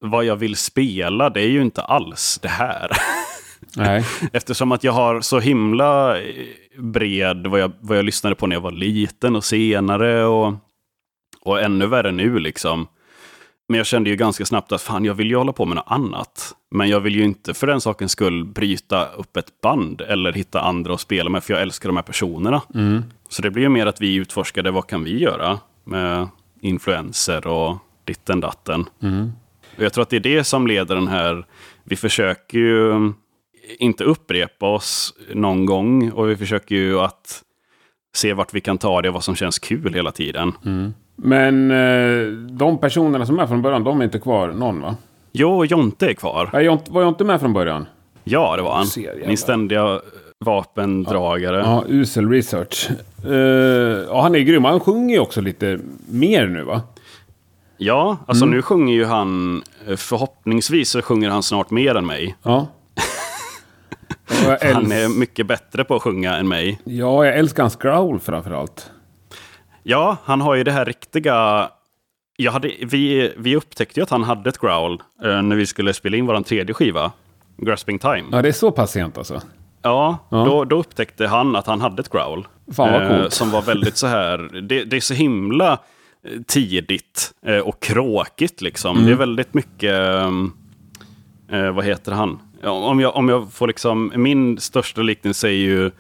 vad 0.01 0.25
jag 0.25 0.37
vill 0.37 0.57
spela, 0.57 1.31
det 1.31 1.41
är 1.41 1.49
ju 1.49 1.63
inte 1.63 1.83
alls 1.83 2.39
det 2.43 2.49
här. 2.49 2.91
Nej. 3.77 4.05
Eftersom 4.33 4.73
att 4.73 4.85
jag 4.85 4.93
har 4.93 5.21
så 5.21 5.41
himla 5.41 6.21
eh, 6.21 6.25
bred 6.79 7.47
vad 7.47 7.61
jag, 7.61 7.73
vad 7.81 7.99
jag 7.99 8.05
lyssnade 8.05 8.37
på 8.37 8.47
när 8.47 8.57
jag 8.57 8.61
var 8.61 8.73
liten 8.73 9.37
och 9.37 9.45
senare 9.45 10.25
och, 10.25 10.55
och 11.41 11.61
ännu 11.63 11.87
värre 11.87 12.13
nu 12.13 12.39
liksom. 12.39 12.87
Men 13.73 13.79
jag 13.79 13.87
kände 13.87 14.11
ju 14.11 14.17
ganska 14.17 14.45
snabbt 14.47 14.73
att 14.73 14.83
fan, 14.83 15.05
jag 15.05 15.15
vill 15.15 15.31
ju 15.31 15.37
hålla 15.37 15.53
på 15.53 15.65
med 15.65 15.77
något 15.77 15.87
annat. 15.89 16.55
Men 16.71 16.89
jag 16.89 17.01
vill 17.01 17.17
ju 17.17 17.25
inte 17.25 17.55
för 17.55 17.67
den 17.67 17.81
sakens 17.81 18.13
skull 18.13 18.45
bryta 18.45 19.07
upp 19.07 19.37
ett 19.37 19.61
band 19.63 20.01
eller 20.01 20.33
hitta 20.33 20.61
andra 20.61 20.95
att 20.95 21.01
spela 21.01 21.31
med, 21.31 21.45
för 21.45 21.53
jag 21.53 21.63
älskar 21.63 21.89
de 21.89 21.97
här 21.97 22.03
personerna. 22.03 22.63
Så 23.29 23.43
det 23.43 23.51
blir 23.51 23.63
ju 23.63 23.69
mer 23.69 23.87
att 23.87 24.01
vi 24.01 24.15
utforskade 24.15 24.71
vad 24.71 24.87
kan 24.87 25.05
vi 25.05 25.19
göra 25.19 25.59
med 25.85 26.29
influenser 26.61 27.47
och 27.47 27.77
ditten 28.05 28.41
datten. 28.41 28.85
Och 29.77 29.83
jag 29.85 29.93
tror 29.93 30.03
att 30.03 30.11
det 30.11 30.17
är 30.17 30.21
det 30.21 30.45
som 30.45 30.67
leder 30.67 30.95
den 30.95 31.09
här, 31.09 31.47
vi 31.85 31.97
försöker 31.97 32.59
ju 32.59 33.13
inte 33.79 34.05
upprepa 34.05 34.67
oss 34.67 35.15
någon 35.35 35.67
gång 35.67 36.11
och 36.11 36.31
vi 36.31 36.37
försöker 36.37 36.75
ju 36.75 37.01
att 37.01 37.43
se 38.15 38.33
vart 38.33 38.55
vi 38.55 38.61
kan 38.61 38.79
ta 38.79 39.03
det 39.03 39.09
och 39.09 39.15
vad 39.15 39.25
som 39.25 39.35
känns 39.37 39.59
kul 39.59 39.95
hela 39.95 40.13
tiden. 40.13 40.53
Men 41.25 41.71
eh, 41.71 42.33
de 42.33 42.79
personerna 42.79 43.27
som 43.27 43.39
är 43.39 43.47
från 43.47 43.63
början, 43.63 43.85
de 43.85 44.01
är 44.01 44.05
inte 44.05 44.19
kvar 44.19 44.49
någon 44.53 44.81
va? 44.81 44.97
Jo, 45.33 45.65
Jonte 45.65 46.07
är 46.07 46.15
kvar. 46.15 46.51
Nej, 46.53 46.65
jag 46.65 46.79
var 46.91 47.03
jag 47.03 47.09
inte 47.09 47.25
med 47.25 47.41
från 47.41 47.53
början? 47.53 47.87
Ja, 48.25 48.57
det 48.57 48.63
var 48.63 48.75
han. 48.75 48.87
Ser. 48.87 49.25
Min 49.27 49.37
ständiga 49.37 50.01
vapendragare. 50.45 51.57
Ja, 51.57 51.85
usel 51.89 52.29
research. 52.29 52.91
Eh, 53.25 53.33
ja, 54.09 54.23
han 54.23 54.35
är 54.35 54.39
grym. 54.39 54.65
Han 54.65 54.81
sjunger 54.81 55.15
ju 55.15 55.21
också 55.21 55.41
lite 55.41 55.79
mer 56.09 56.47
nu 56.47 56.63
va? 56.63 56.81
Ja, 57.77 58.17
alltså 58.27 58.47
nu 58.47 58.63
sjunger 58.63 58.95
ju 58.95 59.05
han, 59.05 59.63
eh, 59.87 59.97
förhoppningsvis 59.97 60.91
så 60.91 61.03
sjunger 61.03 61.31
han 61.31 61.43
snart 61.43 61.71
mer 61.71 61.95
än 61.95 62.07
mig. 62.07 62.37
Ja. 62.43 62.67
Han 64.75 64.93
är 64.93 65.19
mycket 65.19 65.47
bättre 65.47 65.85
på 65.85 65.95
att 65.95 66.03
sjunga 66.03 66.37
än 66.37 66.49
mig. 66.49 66.81
Ja, 66.85 67.27
jag 67.27 67.39
älskar 67.39 67.63
hans 67.63 67.77
growl 67.77 68.21
framförallt. 68.21 68.91
Ja, 69.83 70.17
han 70.25 70.41
har 70.41 70.55
ju 70.55 70.65
det 70.65 70.73
här 70.73 70.85
riktiga 70.85 71.69
jag 72.37 72.53
hade, 72.53 72.73
vi, 72.81 73.33
vi 73.37 73.57
upptäckte 73.57 74.01
ju 74.01 74.05
att 74.05 74.11
han 74.11 74.25
hade 74.25 74.49
ett 74.49 74.59
growl 74.59 75.03
eh, 75.25 75.43
när 75.43 75.57
vi 75.57 75.67
skulle 75.67 75.95
spela 75.95 76.17
in 76.17 76.27
vår 76.27 76.41
tredje 76.41 76.75
skiva, 76.75 77.13
Grasping 77.57 77.99
Time. 77.99 78.25
Ja, 78.33 78.43
det 78.43 78.49
är 78.49 78.53
så 78.53 78.71
pass 78.71 78.91
sent 78.91 79.19
alltså? 79.19 79.41
Ja, 79.83 80.19
Ja. 80.29 80.45
Då, 80.45 80.65
då 80.65 80.77
upptäckte 80.77 81.27
han 81.27 81.57
att 81.57 81.67
han 81.67 81.81
hade 81.81 82.01
ett 82.01 82.13
growl. 82.13 82.47
Fan 82.73 82.93
vad 82.93 83.03
eh, 83.03 83.09
coolt. 83.09 83.33
som 83.33 83.51
var 83.51 83.63
väldigt 83.63 83.97
så 83.97 84.07
här, 84.07 84.39
det, 84.63 84.85
det 84.85 84.97
är 84.97 85.01
så 85.01 85.15
himla 85.15 85.73
eh, 85.73 86.43
tidigt 86.47 87.33
eh, 87.47 87.59
och 87.59 87.83
kråkigt 87.83 88.61
liksom. 88.61 88.97
Mm. 88.97 89.07
Det 89.07 89.13
är 89.13 89.17
väldigt 89.17 89.55
mycket, 89.55 89.95
eh, 91.51 91.73
vad 91.73 91.85
heter 91.85 92.13
han? 92.13 92.39
Om, 92.65 93.01
jag, 93.01 93.17
om 93.17 93.29
jag 93.29 93.53
får 93.53 93.67
liksom, 93.67 94.13
min 94.17 94.61
största 94.61 95.03
liknelse 95.03 95.49
är 95.49 95.53
ju 95.53 95.91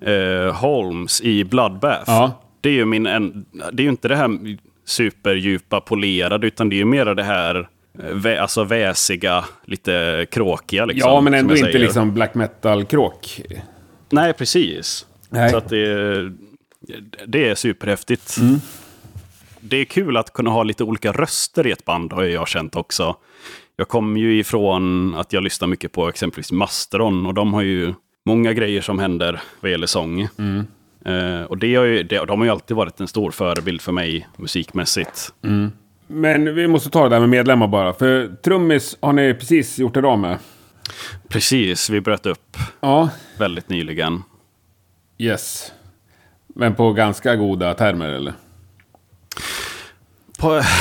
eh, 0.00 0.54
Holmes 0.54 1.20
i 1.20 1.44
Bloodbath. 1.44 2.10
Ja. 2.10 2.43
Det 2.64 2.70
är 2.70 2.72
ju 2.72 2.84
min, 2.84 3.06
en, 3.06 3.44
det 3.72 3.82
är 3.82 3.84
ju 3.84 3.88
inte 3.88 4.08
det 4.08 4.16
här 4.16 4.38
superdjupa 4.84 5.80
polerade, 5.80 6.46
utan 6.46 6.68
det 6.68 6.76
är 6.76 6.78
ju 6.78 6.84
mera 6.84 7.14
det 7.14 7.22
här 7.22 7.68
eh, 7.98 8.14
vä, 8.14 8.40
alltså 8.40 8.64
väsiga, 8.64 9.44
lite 9.64 10.26
kråkiga. 10.30 10.84
Liksom, 10.84 11.10
ja, 11.10 11.20
men 11.20 11.34
ändå 11.34 11.56
inte 11.56 11.66
säger. 11.66 11.78
liksom 11.78 12.14
black 12.14 12.34
metal-kråk. 12.34 13.40
Nej, 14.10 14.32
precis. 14.32 15.06
Nej. 15.28 15.50
Så 15.50 15.56
att 15.56 15.68
det, 15.68 16.32
det 17.26 17.48
är 17.48 17.54
superhäftigt. 17.54 18.36
Mm. 18.40 18.56
Det 19.60 19.76
är 19.76 19.84
kul 19.84 20.16
att 20.16 20.32
kunna 20.32 20.50
ha 20.50 20.62
lite 20.62 20.84
olika 20.84 21.12
röster 21.12 21.66
i 21.66 21.70
ett 21.70 21.84
band, 21.84 22.12
har 22.12 22.22
jag 22.22 22.48
känt 22.48 22.76
också. 22.76 23.16
Jag 23.76 23.88
kommer 23.88 24.20
ju 24.20 24.38
ifrån 24.38 25.14
att 25.14 25.32
jag 25.32 25.42
lyssnar 25.42 25.68
mycket 25.68 25.92
på 25.92 26.08
exempelvis 26.08 26.52
Mastodon 26.52 27.26
och 27.26 27.34
de 27.34 27.54
har 27.54 27.62
ju 27.62 27.94
många 28.26 28.52
grejer 28.52 28.80
som 28.80 28.98
händer 28.98 29.40
vad 29.60 29.70
gäller 29.70 29.86
sång. 29.86 30.28
Mm. 30.38 30.66
Eh, 31.04 31.42
och 31.42 31.58
det 31.58 31.74
har 31.74 31.84
ju, 31.84 32.02
det, 32.02 32.24
de 32.24 32.38
har 32.40 32.44
ju 32.44 32.50
alltid 32.50 32.76
varit 32.76 33.00
en 33.00 33.08
stor 33.08 33.30
förebild 33.30 33.80
för 33.80 33.92
mig 33.92 34.28
musikmässigt. 34.36 35.32
Men 36.06 36.54
vi 36.54 36.68
måste 36.68 36.90
ta 36.90 37.02
det 37.02 37.08
där 37.08 37.20
med 37.20 37.28
medlemmar 37.28 37.66
bara. 37.66 37.92
För 37.92 38.36
trummis 38.44 38.96
har 39.00 39.12
ni 39.12 39.34
precis 39.34 39.78
gjort 39.78 39.94
det 39.94 40.06
av 40.08 40.18
med. 40.18 40.38
Precis, 41.28 41.90
vi 41.90 42.00
bröt 42.00 42.26
upp 42.26 42.56
Ja, 42.80 43.08
väldigt 43.38 43.68
nyligen. 43.68 44.22
yes. 45.18 45.72
Men 46.46 46.74
på 46.74 46.92
ganska 46.92 47.36
goda 47.36 47.74
termer 47.74 48.08
eller? 48.08 48.32
På... 50.38 50.62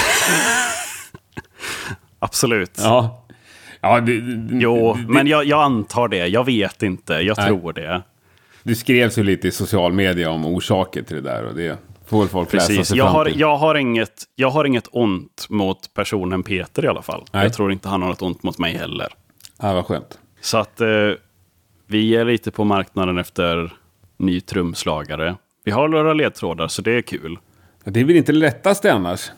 Absolut. 2.20 2.72
Ja. 2.78 3.26
Ja, 3.82 4.00
det, 4.00 4.22
det, 4.22 4.58
Jo, 4.58 4.94
det, 4.94 5.14
men 5.14 5.28
jag, 5.28 5.46
jag 5.46 5.62
antar 5.64 6.08
det. 6.08 6.28
Jag 6.28 6.44
vet 6.46 6.84
inte. 6.84 7.14
Jag 7.14 7.38
Nej. 7.38 7.48
tror 7.48 7.74
det. 7.74 8.02
Det 8.64 8.76
skrevs 8.76 9.18
ju 9.18 9.24
lite 9.24 9.48
i 9.48 9.52
social 9.52 9.94
media 9.94 10.30
om 10.30 10.46
orsaker 10.46 11.04
till 11.04 11.16
det 11.16 11.22
där. 11.22 11.44
Och 11.44 11.56
det 11.56 11.78
får 12.06 12.20
väl 12.20 12.28
folk 12.28 12.54
läsa 12.54 12.68
Precis. 12.68 12.88
sig 12.88 12.98
Jag 12.98 13.08
fram 13.08 13.16
har, 13.16 13.26
till. 13.26 13.40
jag, 13.40 13.58
har 13.58 13.76
inget, 13.76 14.24
jag 14.36 14.50
har 14.50 14.66
inget 14.66 14.88
ont 14.92 15.46
mot 15.50 15.94
personen 15.94 16.44
Peter 16.44 16.86
i 16.86 16.88
alla 16.88 17.02
fall. 17.02 17.26
Nej. 17.32 17.44
Jag 17.44 17.54
tror 17.54 17.72
inte 17.72 17.90
han 17.90 18.02
har 18.02 18.10
något 18.10 18.22
ont 18.22 18.44
mot 18.44 18.58
mig 18.58 18.78
heller. 18.78 19.08
Ja, 19.62 19.74
vad 19.74 19.86
skönt. 19.86 20.20
Så 20.42 20.58
att 20.58 20.82
eh, 20.82 20.88
vi 21.88 22.16
är 22.16 22.26
lite 22.26 22.52
på 22.52 22.64
marknaden 22.64 23.18
efter 23.18 23.74
ny 24.18 24.42
trumslagare. 24.42 25.36
Vi 25.66 25.72
har 25.72 25.88
några 25.88 26.14
ledtrådar, 26.14 26.68
så 26.68 26.82
det 26.82 26.92
är 26.92 27.02
kul. 27.02 27.38
Det 27.84 28.00
är 28.00 28.06
väl 28.06 28.16
inte 28.16 28.32
det 28.32 28.38
lättaste 28.38 28.94
annars? 28.94 29.32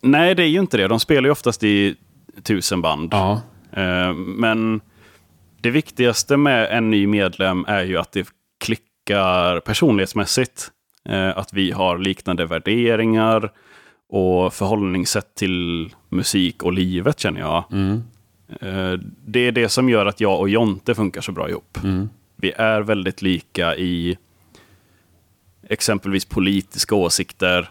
Nej, 0.00 0.34
det 0.34 0.42
är 0.42 0.46
ju 0.46 0.58
inte 0.58 0.76
det. 0.76 0.88
De 0.88 1.00
spelar 1.00 1.22
ju 1.22 1.30
oftast 1.30 1.64
i 1.64 1.96
tusen 2.42 2.82
band. 2.82 3.08
Ja. 3.12 3.40
Eh, 3.72 4.14
men 4.14 4.80
det 5.60 5.70
viktigaste 5.70 6.36
med 6.36 6.68
en 6.70 6.90
ny 6.90 7.06
medlem 7.06 7.64
är 7.68 7.84
ju 7.84 7.98
att 7.98 8.12
det 8.12 8.26
klickar 9.04 9.60
personlighetsmässigt. 9.60 10.70
Eh, 11.04 11.38
att 11.38 11.52
vi 11.52 11.70
har 11.70 11.98
liknande 11.98 12.46
värderingar 12.46 13.52
och 14.08 14.54
förhållningssätt 14.54 15.34
till 15.34 15.90
musik 16.08 16.62
och 16.62 16.72
livet 16.72 17.20
känner 17.20 17.40
jag. 17.40 17.64
Eh, 18.60 18.98
det 19.26 19.40
är 19.40 19.52
det 19.52 19.68
som 19.68 19.88
gör 19.88 20.06
att 20.06 20.20
jag 20.20 20.40
och 20.40 20.48
Jonte 20.48 20.94
funkar 20.94 21.20
så 21.20 21.32
bra 21.32 21.48
ihop. 21.50 21.78
Vi 22.36 22.52
är 22.56 22.80
väldigt 22.80 23.22
lika 23.22 23.76
i 23.76 24.18
exempelvis 25.68 26.24
politiska 26.24 26.94
åsikter. 26.94 27.70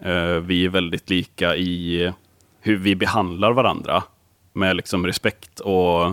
Eh, 0.00 0.36
vi 0.40 0.64
är 0.64 0.68
väldigt 0.68 1.10
lika 1.10 1.56
i 1.56 2.12
hur 2.60 2.76
vi 2.76 2.96
behandlar 2.96 3.52
varandra 3.52 4.02
med 4.52 4.76
liksom 4.76 5.06
respekt 5.06 5.60
och 5.60 6.12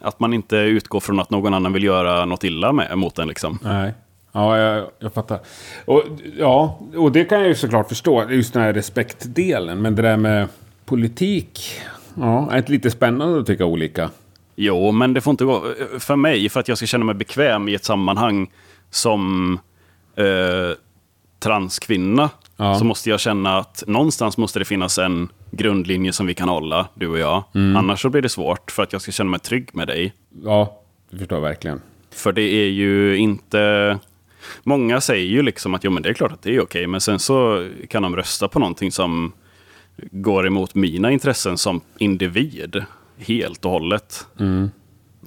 att 0.00 0.20
man 0.20 0.34
inte 0.34 0.56
utgår 0.56 1.00
från 1.00 1.20
att 1.20 1.30
någon 1.30 1.54
annan 1.54 1.72
vill 1.72 1.84
göra 1.84 2.24
något 2.24 2.44
illa 2.44 2.72
med, 2.72 2.98
mot 2.98 3.18
en. 3.18 3.28
Liksom. 3.28 3.58
Nej. 3.62 3.94
Ja, 4.32 4.58
jag, 4.58 4.86
jag 4.98 5.14
fattar. 5.14 5.40
Och, 5.84 6.02
ja, 6.38 6.78
och 6.96 7.12
det 7.12 7.24
kan 7.24 7.38
jag 7.38 7.48
ju 7.48 7.54
såklart 7.54 7.88
förstå. 7.88 8.30
Just 8.30 8.52
den 8.52 8.62
här 8.62 8.72
respektdelen. 8.72 9.82
Men 9.82 9.94
det 9.94 10.02
där 10.02 10.16
med 10.16 10.48
politik. 10.84 11.60
Ja, 12.14 12.50
är 12.52 12.58
inte 12.58 12.72
lite 12.72 12.90
spännande 12.90 13.40
att 13.40 13.46
tycka 13.46 13.64
olika? 13.64 14.10
Jo, 14.56 14.90
men 14.92 15.14
det 15.14 15.20
får 15.20 15.30
inte 15.30 15.44
gå... 15.44 15.62
För 15.98 16.16
mig, 16.16 16.48
för 16.48 16.60
att 16.60 16.68
jag 16.68 16.76
ska 16.78 16.86
känna 16.86 17.04
mig 17.04 17.14
bekväm 17.14 17.68
i 17.68 17.74
ett 17.74 17.84
sammanhang 17.84 18.50
som 18.90 19.58
eh, 20.16 20.24
transkvinna, 21.38 22.30
Ja. 22.56 22.74
så 22.74 22.84
måste 22.84 23.10
jag 23.10 23.20
känna 23.20 23.58
att 23.58 23.84
någonstans 23.86 24.36
måste 24.38 24.58
det 24.58 24.64
finnas 24.64 24.98
en 24.98 25.28
grundlinje 25.50 26.12
som 26.12 26.26
vi 26.26 26.34
kan 26.34 26.48
hålla, 26.48 26.88
du 26.94 27.08
och 27.08 27.18
jag. 27.18 27.42
Annars 27.54 28.02
så 28.02 28.10
blir 28.10 28.22
det 28.22 28.28
svårt 28.28 28.70
för 28.70 28.82
att 28.82 28.92
jag 28.92 29.02
ska 29.02 29.12
känna 29.12 29.30
mig 29.30 29.40
trygg 29.40 29.70
med 29.72 29.88
dig. 29.88 30.12
Ja, 30.44 30.80
det 31.10 31.18
förstår 31.18 31.36
jag 31.36 31.42
verkligen. 31.42 31.80
För 32.10 32.32
det 32.32 32.42
är 32.42 32.68
ju 32.68 33.16
inte... 33.16 33.98
Många 34.62 35.00
säger 35.00 35.26
ju 35.26 35.42
liksom 35.42 35.74
att 35.74 35.84
jo, 35.84 35.90
men 35.90 36.02
det 36.02 36.08
är 36.08 36.14
klart 36.14 36.32
att 36.32 36.42
det 36.42 36.56
är 36.56 36.62
okej, 36.62 36.86
men 36.86 37.00
sen 37.00 37.18
så 37.18 37.68
kan 37.88 38.02
de 38.02 38.16
rösta 38.16 38.48
på 38.48 38.58
någonting 38.58 38.92
som 38.92 39.32
går 40.10 40.46
emot 40.46 40.74
mina 40.74 41.10
intressen 41.10 41.58
som 41.58 41.80
individ 41.98 42.84
helt 43.18 43.64
och 43.64 43.70
hållet. 43.70 44.26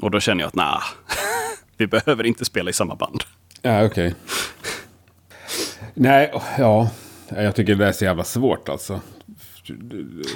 Och 0.01 0.11
då 0.11 0.19
känner 0.19 0.43
jag 0.43 0.47
att 0.47 0.55
nej, 0.55 0.79
vi 1.77 1.87
behöver 1.87 2.23
inte 2.23 2.45
spela 2.45 2.69
i 2.69 2.73
samma 2.73 2.95
band. 2.95 3.23
Ja, 3.61 3.85
okej. 3.85 4.15
Nej, 5.93 6.33
ja. 6.57 6.89
Jag 7.29 7.55
tycker 7.55 7.75
det 7.75 7.87
är 7.87 7.91
så 7.91 8.05
jävla 8.05 8.23
svårt 8.23 8.69
alltså. 8.69 9.01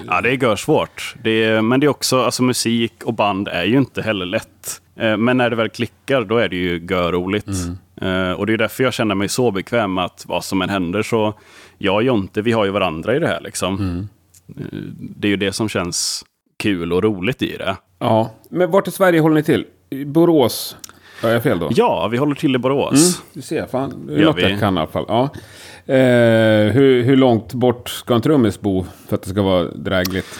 Ja, 0.07 0.21
det 0.21 0.29
är 0.29 0.43
görsvårt. 0.43 1.15
Det 1.23 1.43
är, 1.43 1.61
men 1.61 1.79
det 1.79 1.85
är 1.85 1.89
också, 1.89 2.21
alltså 2.23 2.43
musik 2.43 2.93
och 3.03 3.13
band 3.13 3.47
är 3.47 3.63
ju 3.63 3.77
inte 3.77 4.01
heller 4.01 4.25
lätt. 4.25 4.81
Eh, 4.95 5.17
Men 5.17 5.37
när 5.37 5.49
det 5.49 5.55
väl 5.55 5.69
klickar, 5.69 6.21
då 6.21 6.37
är 6.37 6.49
det 6.49 6.55
ju 6.55 6.85
görroligt. 6.89 7.47
Eh, 8.01 8.31
Och 8.31 8.45
det 8.45 8.53
är 8.53 8.57
därför 8.57 8.83
jag 8.83 8.93
känner 8.93 9.15
mig 9.15 9.29
så 9.29 9.51
bekväm 9.51 9.93
med 9.93 10.05
att 10.05 10.25
vad 10.27 10.43
som 10.45 10.61
än 10.61 10.69
händer 10.69 11.03
så, 11.03 11.33
jag 11.77 11.95
och 11.95 12.03
Jonte, 12.03 12.41
vi 12.41 12.51
har 12.51 12.65
ju 12.65 12.71
varandra 12.71 13.15
i 13.15 13.19
det 13.19 13.27
här 13.27 13.41
liksom. 13.41 13.73
Eh, 14.59 14.63
Det 14.99 15.27
är 15.27 15.29
ju 15.29 15.37
det 15.37 15.51
som 15.53 15.69
känns 15.69 16.23
kul 16.57 16.93
och 16.93 17.03
roligt 17.03 17.41
i 17.41 17.57
det. 17.57 17.77
Ja, 17.99 18.31
men 18.49 18.71
vart 18.71 18.87
i 18.87 18.91
Sverige 18.91 19.19
håller 19.19 19.35
ni 19.35 19.43
till? 19.43 19.65
Borås? 20.05 20.77
Har 21.21 21.29
jag 21.29 21.43
fel 21.43 21.59
då? 21.59 21.69
Ja, 21.71 22.07
vi 22.07 22.17
håller 22.17 22.35
till 22.35 22.55
i 22.55 22.57
Borås. 22.57 23.21
Du 23.33 23.41
ser, 23.41 23.65
fan. 23.67 24.07
Det 24.07 24.13
är 24.13 24.17
Gör 24.17 24.25
något 24.25 24.37
vi. 24.37 24.41
jag 24.49 24.59
kan 24.59 24.77
i 24.77 24.79
alla 24.79 24.87
fall. 24.87 25.05
Ja. 25.07 25.23
Eh, 25.93 26.71
hur, 26.73 27.03
hur 27.03 27.15
långt 27.15 27.53
bort 27.53 27.89
ska 27.89 28.13
en 28.15 28.21
trummis 28.21 28.59
bo 28.59 28.85
för 29.07 29.15
att 29.15 29.23
det 29.23 29.29
ska 29.29 29.41
vara 29.41 29.63
drägligt? 29.63 30.39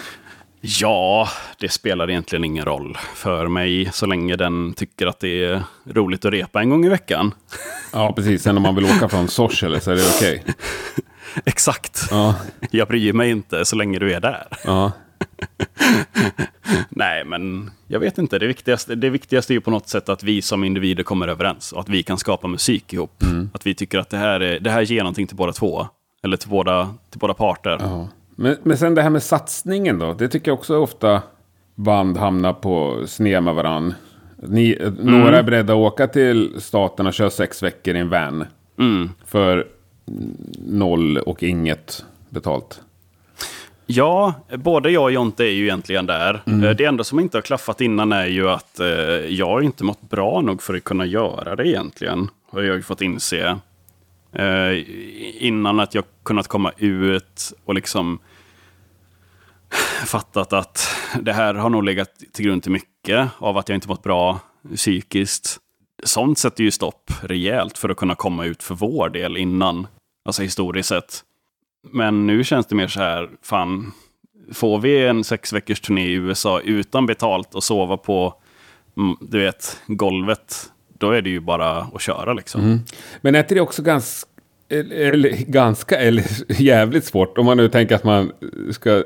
Ja, 0.62 1.28
det 1.60 1.70
spelar 1.70 2.10
egentligen 2.10 2.44
ingen 2.46 2.66
roll 2.66 2.98
för 3.16 3.48
mig 3.48 3.90
så 3.94 4.06
länge 4.06 4.36
den 4.36 4.74
tycker 4.74 5.08
att 5.08 5.20
det 5.20 5.44
är 5.46 5.64
roligt 5.94 6.26
att 6.26 6.34
repa 6.34 6.62
en 6.62 6.70
gång 6.70 6.86
i 6.86 6.90
veckan. 6.90 7.32
Ja, 7.94 8.14
precis. 8.16 8.44
Sen 8.44 8.58
om 8.58 8.64
man 8.64 8.76
vill 8.76 8.86
åka 8.86 9.10
från 9.10 9.28
Sorsele 9.28 9.80
så 9.80 9.92
är 9.92 9.96
det 9.96 10.04
okej. 10.18 10.44
Exakt. 11.46 12.08
Ja, 12.12 12.36
Jag 12.72 12.88
bryr 12.88 13.14
mig 13.14 13.30
inte 13.30 13.66
så 13.66 13.76
länge 13.76 14.00
du 14.00 14.14
är 14.14 14.20
där. 14.20 14.48
ja. 14.66 14.92
Nej, 16.90 17.26
men 17.26 17.72
jag 17.88 18.00
vet 18.00 18.18
inte. 18.18 18.40
Det 18.40 18.48
viktigaste, 18.48 18.96
det 18.96 19.10
viktigaste 19.10 19.54
är 19.54 19.56
ju 19.56 19.62
på 19.62 19.72
något 19.72 19.88
sätt 19.88 20.10
att 20.10 20.24
vi 20.24 20.42
som 20.42 20.64
individer 20.64 21.04
kommer 21.04 21.28
överens 21.28 21.72
och 21.72 21.80
att 21.80 21.90
vi 21.90 22.04
kan 22.04 22.18
skapa 22.18 22.48
musik 22.48 22.94
ihop. 22.94 23.24
Att 23.54 23.66
vi 23.66 23.76
tycker 23.76 24.00
att 24.00 24.10
det 24.10 24.18
här, 24.18 24.40
är, 24.40 24.60
det 24.60 24.70
här 24.70 24.82
ger 24.82 25.00
någonting 25.00 25.28
till 25.28 25.38
båda 25.38 25.52
två. 25.52 25.88
Eller 26.24 26.38
till 26.38 26.50
båda, 26.50 26.90
till 27.10 27.20
båda 27.20 27.34
parter. 27.34 27.78
ja. 27.80 28.08
Men, 28.40 28.56
men 28.64 28.78
sen 28.78 28.96
det 28.96 29.02
här 29.02 29.10
med 29.10 29.24
satsningen 29.24 30.00
då. 30.00 30.14
Det 30.14 30.28
tycker 30.30 30.52
jag 30.52 30.60
också 30.60 30.78
ofta 30.78 31.22
band 31.76 32.18
hamnar 32.18 32.54
på 32.54 33.04
sned 33.08 33.44
med 33.44 33.56
varann. 33.56 33.94
Ni, 34.36 34.92
Några 35.00 35.38
är 35.40 35.44
beredda 35.44 35.74
att 35.74 35.78
åka 35.78 36.08
till 36.08 36.54
staten 36.58 37.08
och 37.08 37.14
köra 37.14 37.30
sex 37.30 37.64
veckor 37.64 37.96
i 37.96 38.00
en 38.00 38.10
van. 38.10 38.46
Mm. 38.80 39.10
För 39.26 39.68
noll 40.68 41.18
och 41.18 41.44
inget 41.44 42.06
betalt. 42.30 42.82
Ja, 43.90 44.34
både 44.58 44.92
jag 44.92 45.04
och 45.04 45.12
Jonte 45.12 45.44
är 45.44 45.52
ju 45.52 45.64
egentligen 45.64 46.06
där. 46.06 46.42
Eh, 46.46 46.70
Det 46.76 46.86
enda 46.86 47.04
som 47.04 47.20
inte 47.20 47.38
har 47.38 47.42
klaffat 47.42 47.82
innan 47.82 48.12
är 48.12 48.28
ju 48.28 48.50
att 48.50 48.80
eh, 48.80 48.88
jag 49.30 49.48
har 49.48 49.62
inte 49.62 49.84
mått 49.84 50.02
bra 50.02 50.42
nog 50.42 50.62
för 50.62 50.76
att 50.76 50.84
kunna 50.84 51.06
göra 51.06 51.56
det 51.56 51.68
egentligen. 51.68 52.30
Har 52.52 52.62
jag 52.62 52.76
ju 52.76 52.82
fått 52.82 53.02
inse. 53.02 53.58
Eh, 54.34 54.84
innan 55.46 55.80
att 55.80 55.96
jag 55.96 56.04
kunnat 56.24 56.48
komma 56.48 56.72
ut 56.78 57.54
och 57.66 57.74
liksom 57.74 58.20
fattat 60.06 60.54
att 60.54 60.88
det 61.22 61.34
här 61.34 61.54
har 61.54 61.70
nog 61.70 61.84
legat 61.84 62.10
till 62.34 62.46
grund 62.46 62.64
till 62.64 62.72
mycket 62.72 63.30
av 63.38 63.58
att 63.58 63.70
jag 63.70 63.76
inte 63.76 63.88
mått 63.88 64.04
bra 64.04 64.40
psykiskt. 64.76 65.58
Sånt 66.04 66.40
sätter 66.40 66.64
ju 66.64 66.72
stopp 66.72 67.12
rejält 67.22 67.78
för 67.78 67.90
att 67.90 67.98
kunna 67.98 68.16
komma 68.16 68.46
ut 68.46 68.64
för 68.64 68.76
vår 68.76 69.10
del 69.10 69.38
innan, 69.38 69.88
alltså 70.26 70.42
historiskt 70.42 70.90
sett. 70.90 71.24
Men 71.92 72.28
nu 72.28 72.44
känns 72.44 72.66
det 72.66 72.76
mer 72.76 72.88
så 72.88 73.00
här, 73.00 73.30
fan, 73.42 73.92
får 74.54 74.80
vi 74.80 75.08
en 75.08 75.24
sex 75.24 75.54
veckors 75.54 75.82
turné 75.82 76.06
i 76.06 76.14
USA 76.14 76.60
utan 76.60 77.06
betalt 77.06 77.56
och 77.56 77.64
sova 77.64 77.98
på 77.98 78.34
mm, 78.98 79.18
du 79.22 79.40
vet, 79.40 79.82
golvet, 79.88 80.72
då 80.98 81.12
är 81.12 81.22
det 81.22 81.30
ju 81.30 81.40
bara 81.40 81.78
att 81.78 82.02
köra 82.02 82.34
liksom. 82.34 82.62
Mm. 82.62 82.80
Men 83.22 83.36
är 83.36 83.40
inte 83.40 83.56
det 83.56 83.62
också 83.62 83.82
ganska, 83.82 84.30
eller, 84.70 85.30
ganska 85.30 86.00
eller 86.00 86.26
jävligt 86.62 87.06
svårt 87.06 87.38
om 87.38 87.46
man 87.46 87.58
nu 87.58 87.70
tänker 87.70 87.96
att 87.96 88.04
man 88.04 88.32
ska 88.72 89.04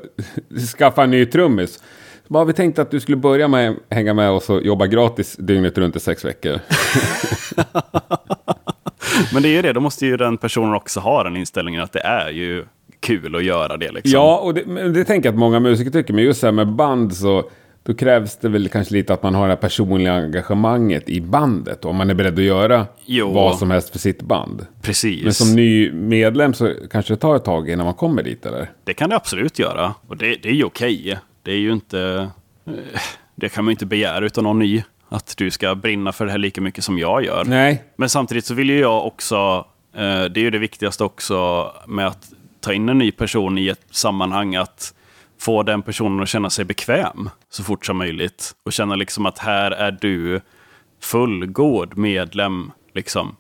skaffa 0.78 1.04
en 1.04 1.12
ny 1.12 1.26
trummis? 1.26 1.84
Vad 2.28 2.40
har 2.40 2.46
vi 2.46 2.54
tänkt 2.54 2.80
att 2.80 2.92
du 2.92 3.00
skulle 3.00 3.18
börja 3.18 3.48
med 3.48 3.76
hänga 3.90 4.14
med 4.14 4.30
oss 4.30 4.50
och 4.50 4.62
jobba 4.62 4.88
gratis 4.88 5.36
dygnet 5.40 5.78
runt 5.78 5.96
i 5.96 6.00
sex 6.00 6.26
veckor? 6.26 6.60
Men 9.34 9.44
det 9.44 9.50
är 9.50 9.54
ju 9.54 9.62
det, 9.62 9.74
då 9.74 9.80
måste 9.80 10.06
ju 10.06 10.18
den 10.18 10.38
personen 10.38 10.74
också 10.74 11.00
ha 11.00 11.24
den 11.24 11.38
inställningen 11.38 11.82
att 11.82 11.92
det 11.94 12.00
är 12.02 12.30
ju 12.30 12.66
kul 13.00 13.36
att 13.36 13.44
göra 13.44 13.78
det. 13.78 13.92
Liksom. 13.92 14.12
Ja, 14.12 14.38
och 14.40 14.54
det, 14.54 14.90
det 14.94 15.04
tänker 15.06 15.28
jag 15.30 15.34
att 15.34 15.40
många 15.40 15.60
musiker 15.60 15.92
tycker. 15.92 16.14
Men 16.14 16.24
just 16.24 16.40
så 16.40 16.48
här 16.48 16.52
med 16.52 16.68
band 16.68 17.16
så 17.16 17.50
då 17.84 17.94
krävs 17.94 18.38
det 18.38 18.50
väl 18.50 18.70
kanske 18.70 18.94
lite 18.94 19.14
att 19.14 19.24
man 19.24 19.36
har 19.36 19.44
det 19.48 19.54
här 19.54 19.56
personliga 19.62 20.14
engagemanget 20.14 21.10
i 21.10 21.22
bandet. 21.22 21.86
Om 21.86 21.96
man 21.96 22.10
är 22.10 22.14
beredd 22.14 22.40
att 22.40 22.46
göra 22.46 22.86
Jo. 23.06 23.32
vad 23.32 23.58
som 23.58 23.72
helst 23.72 23.90
för 23.90 24.00
sitt 24.00 24.22
band. 24.22 24.66
Precis. 24.82 25.24
Men 25.24 25.34
som 25.34 25.56
ny 25.56 25.92
medlem 25.92 26.54
så 26.54 26.74
kanske 26.92 27.14
det 27.14 27.18
tar 27.18 27.36
ett 27.36 27.44
tag 27.46 27.70
innan 27.70 27.86
man 27.86 27.94
kommer 27.96 28.24
dit 28.24 28.46
eller? 28.46 28.72
Det 28.84 28.94
kan 28.94 29.10
det 29.10 29.16
absolut 29.16 29.60
göra. 29.60 29.94
Och 30.08 30.18
det, 30.18 30.36
det 30.44 30.50
är 30.50 30.54
ju 30.54 30.64
okej. 30.64 31.20
Det 31.44 31.52
är 31.52 31.58
ju 31.58 31.72
inte... 31.72 32.30
eh, 32.66 32.74
Det 33.36 33.50
kan 33.50 33.64
man 33.66 33.70
ju 33.72 33.74
inte 33.74 33.86
begära 33.86 34.26
utan 34.26 34.44
någon 34.44 34.60
ny. 34.60 34.84
Att 35.14 35.38
du 35.38 35.52
ska 35.52 35.76
brinna 35.76 36.12
för 36.12 36.26
det 36.26 36.32
här 36.32 36.38
lika 36.38 36.62
mycket 36.62 36.84
som 36.84 36.98
jag 36.98 37.26
gör. 37.26 37.46
Nej. 37.46 37.84
Men 37.96 38.10
samtidigt 38.10 38.46
så 38.46 38.54
vill 38.54 38.70
ju 38.70 38.80
jag 38.80 39.06
också, 39.08 39.66
eh, 39.94 40.24
det 40.24 40.38
är 40.38 40.44
ju 40.44 40.50
det 40.50 40.58
viktigaste 40.58 41.04
också 41.04 41.72
med 41.88 42.08
att 42.08 42.30
ta 42.60 42.74
in 42.74 42.90
en 42.90 42.98
ny 42.98 43.12
person 43.12 43.58
i 43.58 43.68
ett 43.68 43.86
sammanhang, 43.92 44.56
att 44.56 44.94
få 45.40 45.64
den 45.64 45.82
personen 45.82 46.20
att 46.20 46.30
känna 46.30 46.50
sig 46.50 46.66
bekväm 46.66 47.30
så 47.50 47.64
fort 47.64 47.86
som 47.86 47.98
möjligt. 47.98 48.52
Och 48.66 48.74
känna 48.74 48.96
liksom 48.96 49.26
att 49.26 49.40
här 49.40 49.72
är 49.72 49.92
du 50.02 50.42
fullgod 51.02 51.98
medlem. 51.98 52.72
Liksom. 52.94 53.36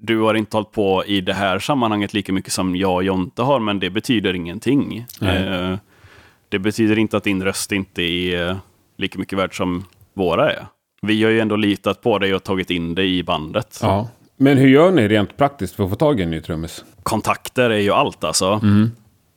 Du 0.00 0.18
har 0.20 0.34
inte 0.34 0.56
hållit 0.56 0.72
på 0.72 1.04
i 1.06 1.20
det 1.20 1.34
här 1.34 1.58
sammanhanget 1.58 2.14
lika 2.14 2.32
mycket 2.32 2.52
som 2.52 2.76
jag 2.76 2.94
och 2.94 3.04
Jonte 3.04 3.42
har, 3.42 3.60
men 3.60 3.80
det 3.80 3.90
betyder 3.90 4.34
ingenting. 4.34 5.06
Nej. 5.20 5.46
Eh, 5.46 5.78
det 6.48 6.58
betyder 6.58 6.98
inte 6.98 7.16
att 7.16 7.24
din 7.24 7.42
röst 7.42 7.72
inte 7.72 8.02
är 8.02 8.56
lika 8.96 9.18
mycket 9.18 9.38
värd 9.38 9.56
som 9.56 9.84
våra 10.14 10.52
är. 10.52 10.66
Vi 11.06 11.22
har 11.24 11.30
ju 11.30 11.40
ändå 11.40 11.56
litat 11.56 12.00
på 12.02 12.18
dig 12.18 12.34
och 12.34 12.44
tagit 12.44 12.70
in 12.70 12.94
dig 12.94 13.18
i 13.18 13.22
bandet. 13.22 13.78
Ja. 13.82 14.08
Men 14.36 14.58
hur 14.58 14.68
gör 14.68 14.90
ni 14.90 15.08
rent 15.08 15.36
praktiskt 15.36 15.74
för 15.74 15.84
att 15.84 15.90
få 15.90 15.96
tag 15.96 16.20
i 16.20 16.22
en 16.22 16.30
ny 16.30 16.40
trummis? 16.40 16.84
kontakter 17.02 17.70
är 17.70 17.78
ju 17.78 17.90
allt 17.90 18.24
alltså. 18.24 18.60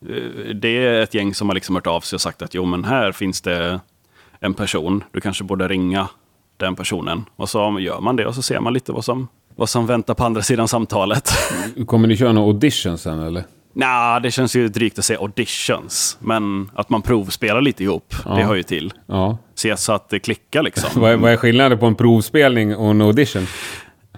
Eh, 0.08 0.54
Det 0.54 0.68
är 0.86 1.02
ett 1.02 1.14
gäng 1.14 1.34
som 1.34 1.48
har 1.48 1.54
liksom 1.54 1.74
hört 1.74 1.86
av 1.86 2.00
sig 2.00 2.16
och 2.16 2.20
sagt 2.20 2.42
att 2.42 2.54
jo 2.54 2.64
men 2.64 2.84
här 2.84 3.12
finns 3.12 3.40
det 3.40 3.80
en 4.40 4.54
person, 4.54 5.04
du 5.12 5.20
kanske 5.20 5.44
borde 5.44 5.68
ringa 5.68 6.08
den 6.56 6.76
personen. 6.76 7.24
Och 7.36 7.48
så 7.48 7.76
gör 7.80 8.00
man 8.00 8.16
det 8.16 8.26
och 8.26 8.34
så 8.34 8.42
ser 8.42 8.60
man 8.60 8.72
lite 8.72 8.92
vad 8.92 9.04
som, 9.04 9.28
vad 9.56 9.68
som 9.68 9.86
väntar 9.86 10.14
på 10.14 10.24
andra 10.24 10.42
sidan 10.42 10.68
samtalet. 10.68 11.30
Kommer 11.86 12.08
ni 12.08 12.16
köra 12.16 12.32
några 12.32 12.46
auditions 12.46 13.02
sen 13.02 13.18
eller? 13.20 13.44
Nja, 13.74 14.20
det 14.20 14.30
känns 14.30 14.56
ju 14.56 14.68
drygt 14.68 14.98
att 14.98 15.04
säga 15.04 15.18
auditions. 15.18 16.16
Men 16.20 16.70
att 16.74 16.90
man 16.90 17.02
provspelar 17.02 17.60
lite 17.60 17.82
ihop, 17.84 18.14
det 18.24 18.42
hör 18.44 18.54
ju 18.54 18.62
till. 18.62 18.92
Ja. 19.06 19.38
Se 19.54 19.76
så 19.76 19.92
att 19.92 20.08
det 20.08 20.18
klickar 20.18 20.62
liksom. 20.62 20.90
Vad 21.00 21.12
är, 21.12 21.16
vad 21.16 21.32
är 21.32 21.36
skillnaden 21.36 21.78
på 21.78 21.86
en 21.86 21.94
provspelning 21.94 22.76
och 22.76 22.90
en 22.90 23.00
audition? 23.02 23.46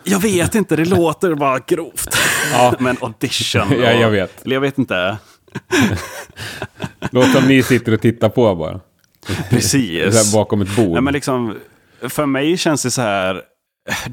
Jag 0.04 0.18
vet 0.18 0.54
inte, 0.54 0.76
det 0.76 0.84
låter 0.84 1.34
bara 1.34 1.58
grovt. 1.58 2.16
Ja. 2.52 2.74
Men 2.80 2.96
audition. 3.00 3.62
Ja, 3.70 3.92
jag 3.92 4.08
och- 4.08 4.14
vet. 4.14 4.44
Eller 4.44 4.56
jag 4.56 4.60
vet 4.60 4.78
inte. 4.78 5.16
Låt 7.10 7.32
som 7.32 7.44
ni 7.48 7.62
sitter 7.62 7.92
och 7.92 8.00
tittar 8.00 8.28
på 8.28 8.54
bara. 8.54 8.80
Precis. 9.50 10.32
Bakom 10.34 10.62
ett 10.62 10.76
bord. 10.76 10.92
Nej, 10.92 11.00
men 11.02 11.14
liksom, 11.14 11.54
för 12.08 12.26
mig 12.26 12.56
känns 12.56 12.82
det 12.82 12.90
så 12.90 13.02
här, 13.02 13.42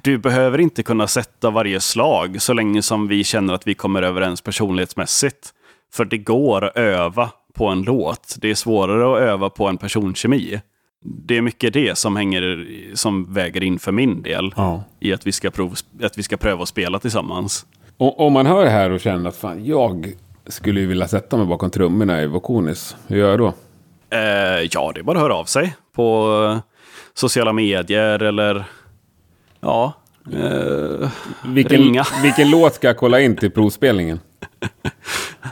du 0.04 0.18
behöver 0.18 0.60
inte 0.60 0.84
kunna 0.84 1.08
sätta 1.08 1.50
varje 1.50 1.80
slag 1.80 2.42
så 2.42 2.54
länge 2.54 2.82
som 2.82 3.08
vi 3.08 3.24
känner 3.24 3.54
att 3.54 3.68
vi 3.68 3.74
kommer 3.74 4.02
överens 4.02 4.42
personlighetsmässigt. 4.42 5.54
För 5.94 6.06
det 6.06 6.18
går 6.18 6.64
att 6.66 6.78
öva 6.78 7.30
på 7.54 7.68
en 7.68 7.82
låt. 7.82 8.36
Det 8.40 8.50
är 8.50 8.56
svårare 8.56 9.16
att 9.16 9.30
öva 9.30 9.50
på 9.50 9.68
en 9.68 9.78
personkemi. 9.78 10.62
Det 11.06 11.38
är 11.38 11.42
mycket 11.42 11.74
det 11.74 11.98
som, 11.98 12.16
hänger, 12.16 12.68
som 12.94 13.34
väger 13.34 13.64
in 13.64 13.80
för 13.80 13.92
min 13.92 14.22
del. 14.22 14.54
Ja. 14.56 14.84
I 15.00 15.14
att 15.14 15.28
vi, 15.28 15.32
ska 15.32 15.52
prov, 15.52 15.76
att 16.04 16.18
vi 16.18 16.24
ska 16.24 16.38
pröva 16.38 16.64
att 16.64 16.70
spela 16.70 17.00
tillsammans. 17.00 17.66
Och, 17.98 18.20
om 18.20 18.34
man 18.34 18.46
hör 18.46 18.64
det 18.64 18.70
här 18.70 18.90
och 18.90 19.00
känner 19.00 19.30
att 19.30 19.36
fan, 19.36 19.66
jag 19.66 20.14
skulle 20.48 20.80
ju 20.80 20.88
vilja 20.88 21.08
sätta 21.08 21.38
mig 21.38 21.46
bakom 21.46 21.70
trummorna 21.70 22.22
i 22.22 22.28
Vokonis. 22.28 22.96
Hur 23.08 23.18
gör 23.18 23.30
jag 23.30 23.40
då? 23.40 23.54
Eh, 24.10 24.68
ja, 24.72 24.92
det 24.94 25.00
är 25.00 25.04
bara 25.04 25.18
att 25.18 25.24
höra 25.24 25.36
av 25.36 25.46
sig 25.46 25.76
på 25.96 26.36
eh, 26.52 26.60
sociala 27.14 27.54
medier 27.54 28.24
eller 28.24 28.66
ja, 29.64 29.94
eh, 30.34 31.10
Vilken, 31.46 31.78
Ringa. 31.82 32.06
vilken 32.24 32.50
låt 32.50 32.74
ska 32.76 32.88
jag 32.88 32.98
kolla 32.98 33.20
in 33.20 33.36
till 33.36 33.52
provspelningen? 33.52 34.20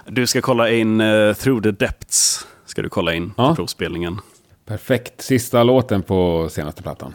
Du 0.07 0.27
ska 0.27 0.41
kolla 0.41 0.69
in 0.69 1.01
eh, 1.01 1.33
Through 1.33 1.63
the 1.63 1.71
Depths. 1.71 2.47
Ska 2.65 2.81
du 2.81 2.89
kolla 2.89 3.13
in 3.13 3.33
Ja. 3.37 3.47
till 3.47 3.55
provspelningen. 3.55 4.19
Perfekt. 4.65 5.21
Sista 5.21 5.63
låten 5.63 6.01
på 6.03 6.49
senaste 6.51 6.83
plattan. 6.83 7.13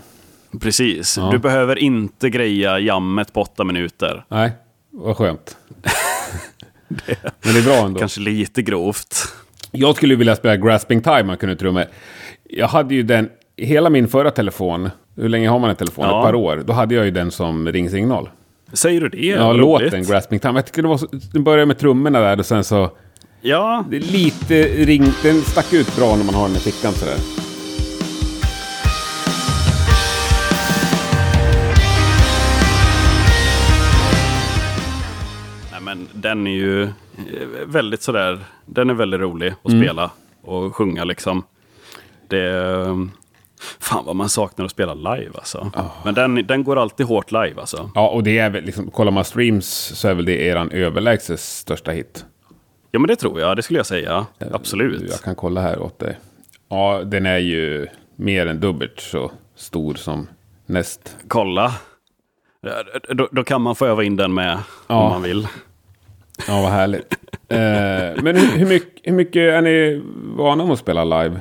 Precis. 0.61 1.17
Ja. 1.17 1.29
Du 1.31 1.39
behöver 1.39 1.79
inte 1.79 2.31
greja 2.31 2.79
jammet 2.79 3.33
på 3.33 3.41
åtta 3.43 3.65
minuter. 3.65 4.25
Nej, 4.29 4.53
vad 4.91 5.17
skönt. 5.17 5.57
Men 7.43 7.55
det 7.55 7.59
är 7.59 7.65
bra 7.65 7.87
ändå. 7.87 7.99
Kanske 7.99 8.21
lite 8.21 8.63
grovt. 8.63 9.17
Jag 9.71 9.97
skulle 9.97 10.15
vilja 10.15 10.37
spela 10.37 10.57
Grasping 10.57 11.03
Time 11.03 11.23
man 11.23 11.37
kunde 11.37 11.57
trumma. 11.57 11.85
Jag 12.45 12.69
hade 12.69 12.95
ju 12.95 13.03
den, 13.03 13.31
hela 13.57 13.91
min 13.91 14.09
förra 14.09 14.31
telefon, 14.31 14.91
hur 15.17 15.29
länge 15.29 15.49
har 15.49 15.59
man 15.59 15.71
en 15.71 15.77
telefon? 15.77 16.05
Ja. 16.05 16.21
Ett 16.21 16.25
par 16.27 16.35
år. 16.35 16.63
Då 16.67 16.73
hade 16.73 16.95
jag 16.95 17.05
ju 17.05 17.11
den 17.11 17.31
som 17.31 17.73
ringsignal. 17.73 18.29
Säger 18.73 19.01
du 19.01 19.09
det? 19.09 19.27
Ja, 19.27 19.47
Vad 19.47 19.57
låten 19.57 19.91
roligt. 19.91 20.09
Grasping 20.11 20.39
Time. 20.39 20.55
Jag 20.59 20.67
tycker 20.67 20.83
det 20.83 20.89
var 20.89 20.97
så, 20.99 21.07
den 21.33 21.45
började 21.45 21.67
med 21.67 21.79
trummorna 21.79 22.21
där 22.21 22.39
och 22.39 22.47
sen 22.47 22.65
så... 22.65 22.91
Ja, 23.41 23.85
Det 23.91 23.97
är 23.97 24.01
lite 24.01 24.63
ring, 24.85 25.05
den 25.23 25.41
stack 25.43 25.73
ut 25.73 25.97
bra 25.97 26.17
när 26.17 26.25
man 26.25 26.35
har 26.35 26.49
den 26.49 26.57
i 26.57 26.61
fickan 26.61 26.93
sådär. 26.93 27.17
nej, 35.73 35.81
men 35.81 36.09
den 36.13 36.47
är 36.47 36.51
ju 36.51 36.83
eh, 36.83 36.89
väldigt 37.67 38.03
sådär, 38.03 38.39
den 38.67 38.91
är 38.91 38.95
väldigt 38.95 39.21
rolig 39.21 39.55
att 39.65 39.73
Mm. 39.73 39.83
spela 39.85 40.11
och 40.43 40.77
sjunga 40.77 41.05
liksom. 41.05 41.43
Det, 42.29 42.49
eh, 42.51 42.97
fan 43.81 44.05
vad 44.05 44.17
man 44.17 44.29
saknar 44.29 44.65
att 44.65 44.71
spela 44.71 44.95
live 44.95 45.31
alltså. 45.35 45.71
Men 46.05 46.15
den, 46.15 46.35
den 46.47 46.65
går 46.65 46.79
alltid 46.79 47.07
hårt 47.07 47.33
live 47.33 47.55
alltså. 47.61 47.91
Ja, 47.95 48.09
och 48.09 48.23
det 48.23 48.39
är 48.39 48.51
väl 48.51 48.65
liksom, 48.65 48.91
kollar 48.91 49.13
man 49.13 49.25
streams 49.25 49.67
så 49.95 50.09
är 50.09 50.15
väl 50.15 50.25
det 50.25 50.43
eran 50.43 50.71
överlägset 50.71 51.41
största 51.41 51.91
hit. 51.91 52.25
Ja 52.91 52.99
men 52.99 53.09
det 53.09 53.17
tror 53.17 53.41
jag, 53.41 53.57
det 53.57 53.63
skulle 53.63 53.79
jag 53.79 53.87
säga. 53.87 54.27
Absolut. 54.53 55.11
Jag 55.11 55.21
kan 55.21 55.35
kolla 55.35 55.61
här 55.61 55.79
åt 55.79 55.99
dig. 55.99 56.19
Ja, 56.69 57.03
den 57.05 57.27
är 57.27 57.39
ju 57.39 57.87
mer 58.17 58.47
än 58.47 58.61
dubbelt 58.61 59.01
så 59.01 59.31
stor 59.57 59.95
som 59.95 60.29
näst. 60.67 61.17
kolla. 61.29 61.75
Då, 63.09 63.29
då 63.33 63.45
kan 63.45 63.63
man 63.63 63.75
få 63.75 63.87
öva 63.87 64.05
in 64.05 64.17
den 64.17 64.35
med 64.35 64.59
Ja. 64.89 64.95
om 65.05 65.11
man 65.11 65.23
vill. 65.23 65.49
Ja, 66.49 66.63
vad 66.63 66.71
härligt. 66.71 67.15
eh, 67.49 68.23
men 68.23 68.37
hur, 68.37 68.59
hur, 68.59 68.67
mycket, 68.67 69.01
hur 69.05 69.13
mycket 69.13 69.41
är 69.55 69.63
ni 69.63 70.03
vana 70.37 70.65
med 70.65 70.73
att 70.73 70.79
spela 70.79 71.05
live? 71.05 71.41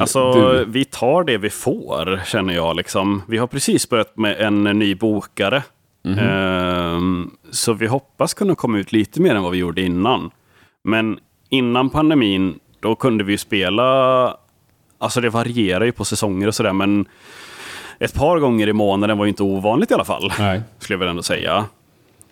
Alltså, 0.00 0.32
du? 0.32 0.64
vi 0.64 0.84
tar 0.84 1.24
det 1.24 1.38
vi 1.38 1.50
får, 1.50 2.20
känner 2.26 2.54
jag. 2.54 2.76
Liksom. 2.76 3.22
Vi 3.28 3.38
har 3.38 3.46
precis 3.46 3.88
börjat 3.88 4.16
med 4.16 4.40
en 4.40 4.64
ny 4.64 4.94
bokare. 4.94 5.62
Mhm. 6.04 6.18
Ehm, 6.18 7.30
så 7.50 7.72
vi 7.72 7.86
hoppas 7.86 8.34
kunna 8.34 8.54
komma 8.54 8.78
ut 8.78 8.92
lite 8.92 9.20
mer 9.20 9.34
än 9.34 9.42
vad 9.42 9.52
vi 9.52 9.58
gjorde 9.58 9.82
innan. 9.82 10.30
Men 10.84 11.18
innan 11.48 11.90
pandemin, 11.90 12.58
då 12.80 12.94
kunde 12.94 13.24
vi 13.24 13.32
ju 13.32 13.38
spela... 13.38 14.36
Alltså 14.98 15.20
det 15.20 15.30
varierar 15.30 15.84
ju 15.84 15.92
på 15.92 16.04
säsonger 16.04 16.46
och 16.48 16.54
sådär, 16.54 16.72
men 16.72 17.06
ett 17.98 18.14
par 18.14 18.38
gånger 18.38 18.68
i 18.68 18.72
månaden 18.72 19.18
var 19.18 19.24
ju 19.24 19.28
inte 19.28 19.42
ovanligt 19.42 19.90
i 19.90 19.94
alla 19.94 20.04
fall. 20.04 20.32
Nej. 20.38 20.62
skulle 20.78 20.94
jag 20.94 20.98
väl 20.98 21.08
ändå 21.08 21.22
säga. 21.22 21.64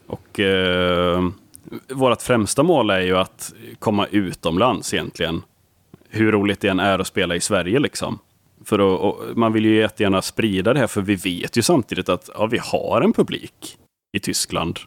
Och 0.07 0.41
eh, 0.41 1.29
vårt 1.89 2.23
främsta 2.23 2.63
mål 2.63 2.91
är 2.91 3.01
ju 3.01 3.19
att 3.19 3.53
komma 3.79 4.07
utomlands 4.07 4.95
egentligen. 4.95 5.43
Hur 6.11 6.33
roligt 6.33 6.61
det 6.61 6.69
än 6.69 6.81
är 6.81 6.99
att 6.99 7.07
spela 7.07 7.37
i 7.37 7.41
Sverige 7.41 7.79
liksom. 7.79 8.19
För 8.65 8.79
att, 8.79 9.01
och 9.01 9.39
man 9.39 9.53
vill 9.53 9.65
ju 9.65 9.77
jättegärna 9.77 10.23
sprida 10.23 10.73
det 10.73 10.81
här, 10.81 10.87
för 10.87 11.01
vi 11.01 11.15
vet 11.15 11.57
ju 11.57 11.63
samtidigt 11.63 12.09
att 12.09 12.31
ja, 12.35 12.47
vi 12.47 12.59
har 12.59 13.01
en 13.03 13.13
publik 13.13 13.77
i 14.13 14.21
Tyskland. 14.21 14.79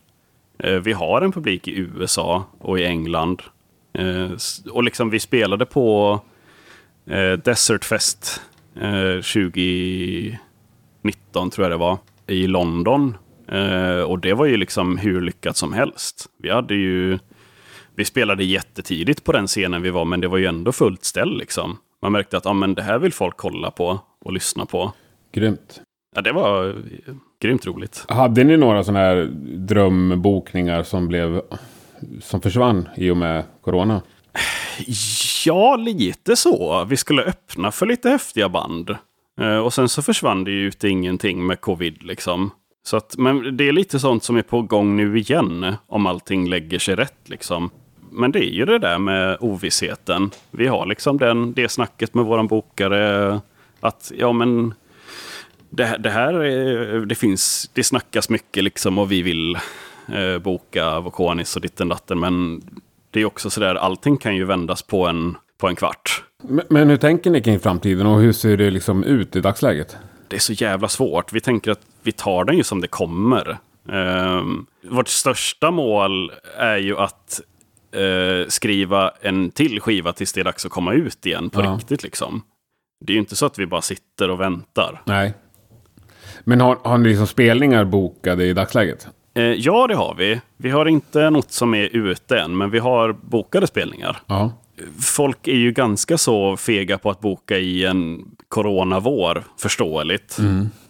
Eh, 0.60 0.80
vi 0.80 0.94
har 0.94 1.22
en 1.22 1.32
publik 1.32 1.68
i 1.68 1.72
USA 1.78 2.44
och 2.60 2.80
i 2.80 2.86
England. 2.86 3.42
Eh, 3.94 4.32
och 4.72 4.84
liksom 4.84 5.10
vi 5.10 5.20
spelade 5.20 5.66
på 5.66 6.20
eh, 7.06 7.32
Desert 7.32 7.86
Fest 7.86 8.42
2019 8.74 10.40
tror 11.50 11.66
jag 11.66 11.72
det 11.72 11.78
var, 11.78 11.98
i 12.28 12.48
London. 12.48 13.18
Och 14.08 14.20
det 14.20 14.34
var 14.34 14.46
ju 14.46 14.58
liksom 14.58 14.98
hur 14.98 15.22
lyckat 15.22 15.58
som 15.58 15.74
helst. 15.74 16.26
Vi 16.38 16.50
hade 16.50 16.76
ju 16.76 17.20
vi 17.96 18.06
spelade 18.06 18.44
jättetidigt 18.44 19.24
på 19.24 19.32
den 19.32 19.48
scenen 19.48 19.82
vi 19.82 19.90
var, 19.90 20.06
men 20.06 20.22
det 20.22 20.28
var 20.28 20.38
ju 20.38 20.46
ändå 20.46 20.72
fullt 20.72 21.04
ställ 21.04 21.38
liksom. 21.38 21.78
Man 22.02 22.12
märkte 22.12 22.38
att 22.38 22.46
ah, 22.46 22.54
men 22.54 22.74
det 22.74 22.82
här 22.82 23.00
vill 23.00 23.14
folk 23.14 23.38
kolla 23.38 23.72
på 23.72 24.00
och 24.26 24.34
lyssna 24.34 24.66
på. 24.66 24.94
Grymt. 25.34 25.82
Ja, 26.16 26.22
det 26.22 26.32
var 26.32 26.68
eh, 26.68 27.16
grymt 27.42 27.66
roligt. 27.66 28.06
Hade 28.08 28.44
ni 28.44 28.58
några 28.58 28.84
sådana 28.84 29.00
här 29.00 29.30
drömbokningar 29.58 30.84
som 30.84 31.08
blev 31.08 31.42
som 32.22 32.42
försvann 32.42 32.90
i 32.96 33.10
och 33.10 33.18
med 33.18 33.44
corona? 33.62 34.02
Ja, 35.46 35.76
lite 35.76 36.36
så. 36.36 36.86
Vi 36.86 36.98
skulle 36.98 37.24
öppna 37.24 37.72
för 37.72 37.86
lite 37.86 38.10
häftiga 38.10 38.50
band. 38.50 38.96
Eh, 39.42 39.58
och 39.58 39.74
sen 39.74 39.90
så 39.90 40.02
försvann 40.02 40.44
det 40.44 40.52
ju 40.52 40.68
ut 40.68 40.84
ingenting 40.84 41.46
med 41.46 41.62
covid 41.62 42.04
liksom. 42.04 42.52
Så 42.86 42.98
att, 42.98 43.18
men 43.18 43.58
det 43.58 43.68
är 43.68 43.72
lite 43.72 44.00
sånt 44.00 44.24
som 44.24 44.38
är 44.38 44.42
på 44.42 44.62
gång 44.62 44.96
nu 44.96 45.18
igen, 45.18 45.76
om 45.88 46.06
allting 46.06 46.50
lägger 46.50 46.80
sig 46.80 46.96
rätt 46.96 47.30
liksom. 47.30 47.70
Men 48.14 48.32
det 48.32 48.40
är 48.40 48.54
ju 48.54 48.66
det 48.66 48.80
där 48.80 48.98
med 48.98 49.38
ovissheten. 49.40 50.32
Vi 50.52 50.68
har 50.68 50.86
liksom 50.86 51.18
den, 51.18 51.54
det 51.54 51.70
snacket 51.70 52.14
med 52.14 52.26
våran 52.26 52.48
bokare. 52.48 53.40
Att 53.80 54.12
ja 54.18 54.32
men 54.32 54.74
det, 55.70 55.98
det 56.00 56.10
här 56.10 56.34
är, 56.34 57.06
det 57.06 57.16
finns, 57.16 57.70
det 57.74 57.84
snackas 57.84 58.30
mycket 58.30 58.64
liksom 58.64 58.98
och 58.98 59.12
vi 59.12 59.22
vill 59.22 59.56
eh, 60.08 60.38
boka 60.42 61.00
Vokonis 61.00 61.56
och 61.56 61.62
ditten 61.62 61.90
datten. 61.90 62.20
Men 62.20 62.62
det 63.12 63.22
är 63.22 63.26
också 63.26 63.50
sådär, 63.50 63.76
allting 63.76 64.18
kan 64.18 64.36
ju 64.36 64.46
vändas 64.46 64.82
på 64.82 65.08
en, 65.08 65.38
på 65.58 65.68
en 65.68 65.76
kvart. 65.76 66.24
Men, 66.44 66.66
men 66.70 66.90
hur 66.90 66.98
tänker 66.98 67.30
ni 67.30 67.42
kring 67.42 67.60
framtiden 67.60 68.08
och 68.08 68.22
hur 68.22 68.34
ser 68.34 68.58
det 68.58 68.72
liksom 68.72 69.04
ut 69.04 69.36
i 69.36 69.42
dagsläget? 69.42 69.98
Det 70.28 70.36
är 70.36 70.40
så 70.40 70.54
jävla 70.54 70.88
svårt. 70.88 71.34
Vi 71.34 71.42
tänker 71.42 71.72
att 71.72 71.82
vi 72.04 72.12
tar 72.12 72.46
den 72.46 72.58
ju 72.58 72.64
som 72.64 72.82
det 72.82 72.88
kommer. 72.88 73.58
Eh, 73.90 74.44
vårt 74.90 75.08
största 75.08 75.72
mål 75.72 76.32
är 76.58 76.78
ju 76.78 76.98
att 76.98 77.42
eh, 77.94 78.48
skriva 78.48 79.12
en 79.22 79.52
till 79.52 79.80
skiva 79.82 80.14
tills 80.14 80.34
det 80.34 80.40
är 80.40 80.44
dags 80.44 80.66
att 80.66 80.72
komma 80.72 80.94
ut 80.94 81.26
igen 81.26 81.50
på 81.50 81.62
Ja. 81.64 81.76
riktigt. 81.78 82.04
Liksom. 82.04 82.42
Det 83.06 83.12
är 83.12 83.16
ju 83.16 83.20
inte 83.20 83.36
så 83.36 83.46
att 83.46 83.60
vi 83.60 83.66
bara 83.66 83.82
sitter 83.82 84.30
och 84.30 84.40
väntar. 84.42 85.02
Nej. 85.06 85.34
Men 86.44 86.62
har, 86.62 86.78
har 86.84 86.98
ni 86.98 87.10
liksom 87.10 87.28
spelningar 87.28 87.86
bokade 87.86 88.46
i 88.46 88.54
dagsläget? 88.54 89.08
Eh, 89.36 89.44
ja, 89.44 89.88
det 89.88 89.96
har 89.96 90.16
vi. 90.16 90.42
Vi 90.58 90.70
har 90.70 90.86
inte 90.86 91.30
något 91.30 91.52
som 91.52 91.74
är 91.74 91.90
ute 91.96 92.40
än, 92.40 92.58
men 92.58 92.70
vi 92.70 92.80
har 92.80 93.14
bokade 93.14 93.68
spelningar. 93.68 94.18
Ja. 94.28 94.52
Folk 95.02 95.48
är 95.48 95.56
ju 95.56 95.72
ganska 95.72 96.18
så 96.18 96.58
fega 96.58 96.98
på 96.98 97.10
att 97.10 97.20
boka 97.20 97.58
i 97.58 97.86
en 97.86 98.26
coronavår, 98.48 99.44
förståeligt. 99.60 100.38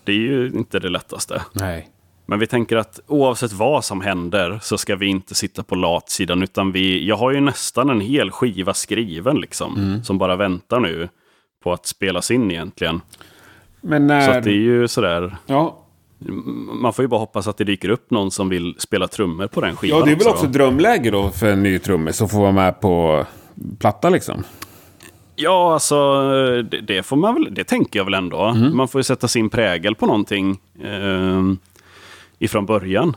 Det 0.03 0.11
är 0.11 0.15
ju 0.15 0.47
inte 0.55 0.79
det 0.79 0.89
lättaste. 0.89 1.41
Nej. 1.53 1.87
Men 2.25 2.39
vi 2.39 2.47
tänker 2.47 2.77
att 2.77 2.99
oavsett 3.07 3.53
vad 3.53 3.85
som 3.85 4.01
händer 4.01 4.59
så 4.61 4.77
ska 4.77 4.95
vi 4.95 5.05
inte 5.05 5.35
sitta 5.35 5.63
på 5.63 5.75
latsidan. 5.75 6.43
Utan 6.43 6.71
vi, 6.71 7.07
jag 7.07 7.15
har 7.15 7.31
ju 7.31 7.39
nästan 7.39 7.89
en 7.89 8.01
hel 8.01 8.31
skiva 8.31 8.73
skriven 8.73 9.37
liksom. 9.37 10.01
Som 10.03 10.17
bara 10.17 10.35
väntar 10.35 10.79
nu 10.79 11.09
på 11.63 11.73
att 11.73 11.85
spelas 11.85 12.31
in 12.31 12.51
egentligen. 12.51 13.01
Men 13.81 14.01
Så 14.01 14.05
när... 14.07 14.37
att 14.37 14.43
det 14.43 14.51
är 14.51 14.53
ju 14.53 14.87
sådär. 14.87 15.37
Ja. 15.45 15.79
Man 16.81 16.93
får 16.93 17.03
ju 17.03 17.07
bara 17.09 17.19
hoppas 17.19 17.47
att 17.47 17.57
det 17.57 17.63
dyker 17.63 17.89
upp 17.89 18.11
någon 18.11 18.31
som 18.31 18.49
vill 18.49 18.75
spela 18.77 19.07
trummor 19.07 19.47
på 19.47 19.61
den 19.61 19.75
skivan 19.75 19.99
ja, 19.99 20.05
det 20.05 20.11
är 20.11 20.15
väl 20.15 20.27
också 20.27 20.45
då. 20.45 20.51
drömläge 20.51 21.11
då 21.11 21.29
för 21.29 21.47
en 21.47 21.63
ny 21.63 21.79
trummis 21.79 22.21
att 22.21 22.31
få 22.31 22.41
vara 22.41 22.51
med 22.51 22.79
på 22.81 23.25
platta 23.79 24.09
liksom. 24.09 24.43
Ja, 25.35 25.73
alltså 25.73 26.21
det, 26.61 26.81
det 26.81 27.03
får 27.03 27.15
man 27.15 27.33
väl, 27.33 27.47
det 27.53 27.63
tänker 27.63 27.99
jag 27.99 28.05
väl 28.05 28.13
ändå. 28.13 28.53
Man 28.53 28.87
får 28.87 28.99
ju 28.99 29.03
sätta 29.03 29.27
sin 29.27 29.49
prägel 29.49 29.95
på 29.95 30.05
någonting 30.05 30.59
eh, 30.83 31.41
ifrån 32.43 32.65
början. 32.65 33.15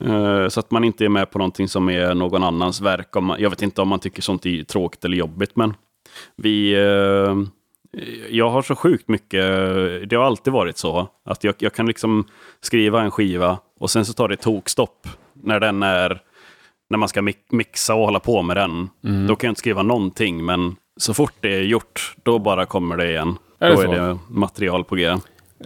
Eh, 0.00 0.48
så 0.48 0.60
att 0.60 0.70
man 0.70 0.84
inte 0.84 1.04
är 1.04 1.08
med 1.08 1.30
på 1.30 1.38
någonting 1.38 1.68
som 1.68 1.90
är 1.90 2.14
någon 2.14 2.42
annans 2.44 2.80
verk. 2.80 3.08
Jag 3.38 3.50
vet 3.50 3.62
inte 3.62 3.82
om 3.82 3.88
man 3.88 3.98
tycker 3.98 4.22
sånt 4.22 4.46
är 4.46 4.62
tråkigt 4.64 5.04
eller 5.04 5.16
jobbigt, 5.16 5.56
men 5.56 5.74
vi... 6.36 6.72
Eh, 6.74 7.36
jag 8.30 8.50
har 8.50 8.62
så 8.62 8.74
sjukt 8.76 9.08
mycket, 9.08 9.42
det 10.10 10.16
har 10.16 10.24
alltid 10.24 10.52
varit 10.52 10.78
så, 10.78 11.08
att 11.24 11.44
jag, 11.44 11.54
jag 11.58 11.72
kan 11.74 11.86
liksom 11.86 12.24
skriva 12.60 13.02
en 13.02 13.10
skiva 13.10 13.58
och 13.80 13.90
sen 13.90 14.04
så 14.04 14.12
tar 14.12 14.28
det 14.28 14.36
tokstopp 14.36 15.08
när 15.42 15.60
den 15.60 15.82
är 15.82 16.20
när 16.90 16.98
man 16.98 17.08
ska 17.08 17.20
mi- 17.20 17.34
mixa 17.50 17.94
och 17.94 18.04
hålla 18.04 18.18
på 18.20 18.42
med 18.42 18.56
den. 18.56 18.88
Då 19.28 19.36
kan 19.36 19.48
jag 19.48 19.50
inte 19.52 19.58
skriva 19.58 19.82
någonting, 19.82 20.44
men 20.44 20.76
så 20.96 21.14
fort 21.14 21.32
det 21.40 21.54
är 21.56 21.62
gjort, 21.62 22.14
då 22.22 22.38
bara 22.38 22.66
kommer 22.66 22.96
det 22.96 23.10
igen. 23.10 23.36
Är 23.58 23.68
det 23.68 23.74
då 23.74 23.82
så? 23.82 23.92
är 23.92 23.98
det 24.00 24.18
material 24.28 24.84
på 24.84 24.94
G. 24.96 25.04
Eh, 25.04 25.18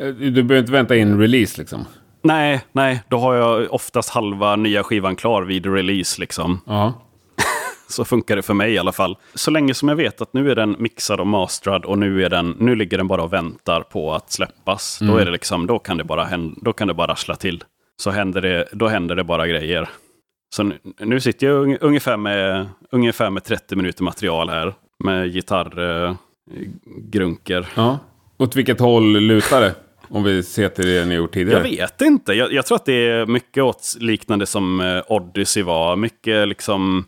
Du 0.09 0.31
behöver 0.43 0.59
inte 0.59 0.73
vänta 0.73 0.97
in 0.97 1.21
release 1.21 1.61
liksom. 1.61 1.85
Nej, 2.25 2.61
nej, 2.73 3.03
då 3.09 3.19
har 3.19 3.35
jag 3.35 3.75
oftast 3.75 4.11
halva 4.11 4.57
nya 4.57 4.83
skivan 4.83 5.17
klar 5.17 5.43
vid 5.43 5.67
release 5.67 6.21
liksom. 6.21 6.61
Ja. 6.67 6.93
Så 7.89 8.05
funkar 8.05 8.37
det 8.37 8.43
för 8.43 8.55
mig 8.55 8.73
i 8.73 8.79
alla 8.79 8.93
fall. 8.93 9.17
Så 9.35 9.51
länge 9.51 9.75
som 9.75 9.89
jag 9.89 9.97
vet 9.97 10.21
att 10.21 10.33
nu 10.33 10.51
är 10.51 10.55
den 10.55 10.77
mixad 10.79 11.21
och 11.21 11.27
masterad 11.27 11.85
och 11.85 11.99
nu, 11.99 12.25
är 12.25 12.31
den, 12.31 12.57
nu 12.59 12.75
ligger 12.75 12.99
den 12.99 13.09
bara 13.09 13.23
och 13.23 13.33
väntar 13.33 13.81
på 13.81 14.15
att 14.15 14.33
släppas. 14.33 14.99
Då, 14.99 15.17
är 15.17 15.25
det 15.25 15.31
liksom, 15.31 15.67
då, 15.67 15.79
kan 15.79 15.99
det 15.99 16.05
bara 16.05 16.25
hända, 16.25 16.57
då 16.63 16.73
kan 16.73 16.89
det 16.89 16.95
bara 16.95 17.13
rassla 17.13 17.37
till. 17.37 17.65
Så 18.03 18.11
händer 18.11 18.41
det, 18.41 18.69
då 18.73 18.89
händer 18.89 19.17
det 19.17 19.25
bara 19.25 19.47
grejer. 19.47 19.89
Så 20.57 20.63
nu, 20.63 20.79
nu 20.99 21.21
sitter 21.21 21.47
jag 21.47 21.65
ung- 21.67 21.79
ungefär 21.81 22.17
med, 22.17 22.67
ungefär 22.93 23.31
med 23.31 23.45
30 23.45 23.77
minuter 23.77 24.03
material 24.05 24.49
här. 24.49 24.75
Med 25.05 25.33
gitarrgrunker. 25.33 27.61
Eh, 27.61 27.67
ja. 27.75 27.99
Åt 28.39 28.57
vilket 28.57 28.81
håll 28.81 29.13
lutar 29.21 29.61
det? 29.61 29.75
Om 30.09 30.23
vi 30.23 30.43
ser 30.43 30.69
till 30.69 30.87
det 30.87 31.05
ni 31.05 31.15
gjort 31.15 31.33
tidigare. 31.35 31.59
Jag 31.69 31.77
vet 31.77 32.01
inte. 32.01 32.33
Jag, 32.33 32.53
jag 32.53 32.67
tror 32.67 32.77
att 32.77 32.85
det 32.85 33.07
är 33.09 33.27
mycket 33.27 33.63
åt 33.65 33.97
liknande 34.01 34.47
som 34.47 34.81
eh, 34.81 35.03
Odyssey 35.09 35.63
var. 35.63 35.97
Mycket 35.97 36.49
liksom, 36.49 37.05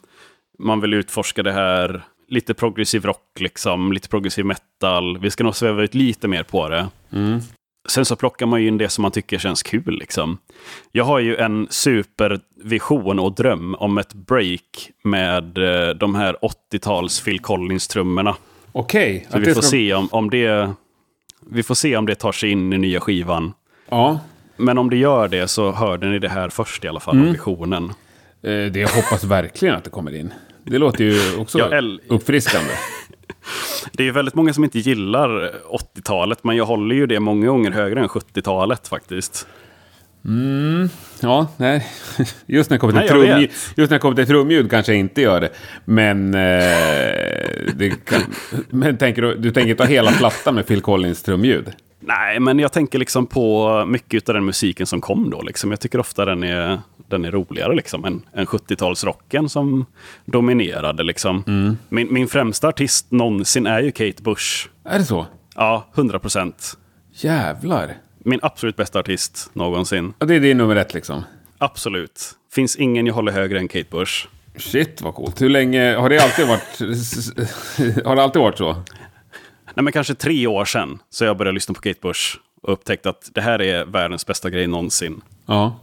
man 0.59 0.81
vill 0.81 0.95
utforska 0.95 1.43
det 1.43 1.53
här. 1.53 2.03
Lite 2.29 2.55
progressiv 2.55 3.05
rock, 3.05 3.41
liksom, 3.41 3.93
lite 3.93 4.09
progressiv 4.09 4.45
metal. 4.45 5.19
Vi 5.19 5.31
ska 5.31 5.45
nog 5.45 5.57
sväva 5.57 5.83
ut 5.83 5.95
lite 5.95 6.29
mer 6.29 6.43
på 6.43 6.69
det. 6.69 6.87
Sen 7.89 8.05
så 8.05 8.17
plockar 8.17 8.47
man 8.47 8.63
ju 8.63 8.69
in 8.69 8.79
det 8.79 8.89
som 8.89 9.03
man 9.03 9.11
tycker 9.11 9.39
känns 9.39 9.63
kul. 9.63 9.99
Liksom. 9.99 10.39
Jag 10.93 11.05
har 11.05 11.19
ju 11.19 11.37
en 11.37 11.67
supervision 11.71 13.19
och 13.19 13.35
dröm 13.35 13.75
om 13.75 13.99
ett 13.99 14.15
break 14.15 14.91
med 15.05 15.59
eh, 15.59 15.95
de 15.95 16.15
här 16.15 16.37
80-tals 16.73 17.21
Phil 17.21 17.41
Collins-trummorna. 17.41 18.37
Okej. 18.73 19.27
Så 19.31 19.37
att 19.37 19.43
vi 19.43 19.55
får, 19.55 19.61
ska- 19.63 19.71
se 19.71 19.95
om, 19.95 20.09
om 20.13 20.31
det, 20.31 20.71
vi 21.51 21.63
får 21.63 21.75
se 21.75 21.97
om 21.97 22.07
det 22.07 22.15
tar 22.15 22.33
sig 22.33 22.51
in 22.51 22.73
i 22.73 22.79
nya 22.79 23.01
skivan. 23.01 23.53
Ja. 23.89 24.21
Men 24.57 24.79
om 24.79 24.91
det 24.91 24.97
gör 24.97 25.29
det 25.29 25.49
så 25.49 25.73
hörde 25.73 26.07
ni 26.09 26.19
det 26.19 26.29
här 26.29 26.49
först 26.49 26.85
i 26.85 26.89
alla 26.89 27.01
fall, 27.01 27.17
om 27.17 27.33
visionen. 27.33 27.85
Eh, 28.43 28.51
Det 28.73 28.77
jag 28.77 28.89
hoppas 28.89 29.25
verkligen 29.25 29.75
att 29.75 29.85
det 29.85 29.91
kommer 29.91 30.15
in. 30.15 30.33
Det 30.65 30.79
låter 30.79 31.05
ju 31.05 31.37
också 31.39 31.59
Ja, 31.59 31.83
uppfriskande. 32.09 32.71
Det 33.93 34.03
är 34.03 34.05
ju 34.05 34.11
väldigt 34.13 34.35
många 34.35 34.53
som 34.55 34.65
inte 34.65 34.79
gillar 34.79 35.53
80-talet, 35.95 36.45
men 36.45 36.57
jag 36.57 36.65
håller 36.67 36.95
ju 36.95 37.07
det 37.07 37.21
många 37.21 37.47
gånger 37.47 37.71
högre 37.71 38.01
än 38.01 38.09
70-talet 38.09 38.89
faktiskt. 38.89 39.47
Ja, 41.21 41.49
nej. 41.57 41.87
Just 42.47 42.71
när 42.71 42.75
det 42.75 42.81
kommer 42.81 42.93
till, 42.93 43.51
just 43.77 43.91
när 43.91 43.97
det 43.97 43.99
kommer 43.99 44.17
till 44.17 44.27
trumljud 44.27 44.71
kanske 44.71 44.93
jag 44.93 44.99
inte 45.01 45.21
gör 45.21 45.41
det. 45.41 45.51
Men, 45.85 46.35
eh, 46.35 47.93
kan, 48.05 48.21
men 48.71 48.99
tänker 48.99 49.23
du, 49.23 49.35
du 49.35 49.51
tänker 49.51 49.75
ta 49.75 49.85
hela 49.85 50.13
plattan 50.13 50.55
med 50.55 50.67
Phil 50.67 50.81
Collins 50.81 51.23
trumljud? 51.23 51.73
Nej, 52.01 52.41
men 52.41 52.59
jag 52.59 52.73
tänker 52.73 52.99
liksom 52.99 53.27
på 53.27 53.85
mycket 53.89 54.29
av 54.29 54.35
den 54.35 54.45
musiken 54.45 54.87
som 54.87 55.01
kom 55.01 55.31
då. 55.31 55.43
Liksom. 55.43 55.71
Jag 55.71 55.81
tycker 55.81 56.01
ofta 56.01 56.25
den 56.25 56.43
är, 56.43 56.81
den 57.09 57.25
är 57.25 57.31
roligare 57.31 57.75
liksom, 57.75 58.05
än, 58.05 58.23
än 58.35 58.47
70-talsrocken 58.47 59.49
som 59.49 59.87
dominerade. 60.25 61.03
Liksom. 61.03 61.43
Min, 61.89 62.13
min 62.13 62.29
främsta 62.29 62.69
artist 62.69 63.11
någonsin 63.11 63.67
är 63.67 63.81
ju 63.81 63.91
Kate 63.93 64.23
Bush. 64.23 64.69
Är 64.85 64.99
det 64.99 65.05
så? 65.05 65.27
Ja, 65.55 65.87
100 65.95 66.19
procent. 66.19 66.79
Jävlar. 67.13 67.95
Min 68.29 68.39
absolut 68.43 68.77
bästa 68.77 68.99
artist 68.99 69.51
någonsin. 69.53 70.15
Ja, 70.19 70.27
det 70.27 70.35
är 70.35 70.41
din 70.41 70.59
nummer 70.59 70.77
ett 70.77 70.95
liksom. 70.95 71.25
Absolut. 71.59 72.31
Finns 72.53 72.77
ingen 72.77 73.07
jag 73.07 73.15
håller 73.15 73.33
högre 73.33 73.59
än 73.59 73.69
Kate 73.69 73.87
Bush. 73.91 74.27
Shit 74.57 75.03
vad 75.03 75.15
coolt. 75.15 75.41
Hur 75.41 75.49
länge 75.49 75.95
har 75.97 76.09
det 76.09 76.19
alltid 76.19 76.47
varit? 76.49 76.79
har 78.07 78.17
det 78.17 78.23
alltid 78.23 78.43
varit 78.43 78.59
så? 78.59 78.73
Nej, 79.75 79.83
men 79.85 79.93
kanske 79.93 80.15
tre 80.15 80.47
år 80.47 80.65
sedan 80.65 80.99
så 81.11 81.25
jag 81.25 81.37
började 81.37 81.55
lyssna 81.55 81.75
på 81.75 81.81
Kate 81.81 81.99
Bush 82.03 82.37
och 82.63 82.73
upptäckte 82.73 83.09
att 83.11 83.31
det 83.35 83.41
här 83.41 83.63
är 83.63 83.85
världens 83.85 84.27
bästa 84.27 84.51
grej 84.51 84.67
någonsin. 84.67 85.21
Ja. 85.47 85.81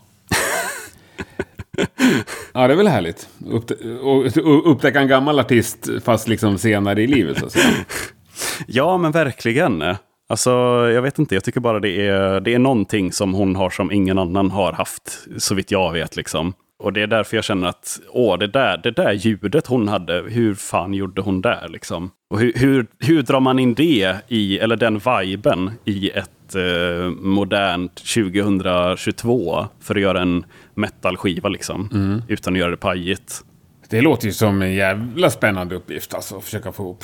Ja, 2.53 2.67
det 2.67 2.73
är 2.73 2.77
väl 2.77 2.87
härligt. 2.87 3.27
Upptä- 3.39 3.97
och- 3.99 4.37
och 4.47 4.71
upptäcka 4.71 4.99
en 5.01 5.07
gammal 5.07 5.39
artist 5.39 5.89
fast 6.03 6.27
liksom 6.27 6.57
senare 6.57 7.01
i 7.01 7.07
livet 7.07 7.39
så 7.39 7.45
att 7.45 7.51
säga. 7.51 7.73
Ja, 8.67 8.97
men 8.97 9.11
verkligen. 9.11 9.83
Alltså, 10.29 10.51
jag 10.93 11.01
vet 11.01 11.19
inte, 11.19 11.35
jag 11.35 11.43
tycker 11.43 11.59
bara 11.59 11.79
det 11.79 12.07
är, 12.07 12.39
det 12.39 12.53
är 12.53 12.59
någonting 12.59 13.11
som 13.11 13.33
hon 13.33 13.55
har 13.55 13.69
som 13.69 13.91
ingen 13.91 14.19
annan 14.19 14.51
har 14.51 14.73
haft, 14.73 15.27
så 15.37 15.55
vitt 15.55 15.71
jag 15.71 15.93
vet. 15.93 16.15
Liksom. 16.15 16.53
Och 16.79 16.93
det 16.93 17.01
är 17.01 17.07
därför 17.07 17.37
jag 17.37 17.43
känner 17.43 17.67
att, 17.67 17.99
åh, 18.09 18.37
det 18.37 18.47
där, 18.47 18.77
det 18.83 18.91
där 18.91 19.13
ljudet 19.13 19.67
hon 19.67 19.87
hade, 19.87 20.23
hur 20.27 20.55
fan 20.55 20.93
gjorde 20.93 21.21
hon 21.21 21.41
där? 21.41 21.67
Liksom? 21.69 22.11
Och 22.29 22.39
hur, 22.39 22.53
hur, 22.55 22.85
hur 22.99 23.21
drar 23.21 23.39
man 23.39 23.59
in 23.59 23.73
det 23.73 24.15
i, 24.27 24.59
eller 24.59 24.75
den 24.75 25.01
viben, 25.05 25.71
i 25.85 26.09
ett 26.09 26.55
eh, 26.55 27.09
modernt 27.09 27.95
2022 27.95 29.65
för 29.79 29.95
att 29.95 30.01
göra 30.01 30.21
en 30.21 30.45
metalskiva, 30.73 31.49
liksom, 31.49 31.89
utan 32.27 32.53
att 32.53 32.59
göra 32.59 32.71
det 32.71 32.77
pajigt? 32.77 33.41
Det 33.89 34.01
låter 34.01 34.25
ju 34.25 34.33
som 34.33 34.61
en 34.61 34.73
jävla 34.73 35.29
spännande 35.29 35.75
uppgift 35.75 36.13
alltså, 36.13 36.37
att 36.37 36.43
försöka 36.43 36.71
få 36.71 36.83
ihop. 36.83 37.03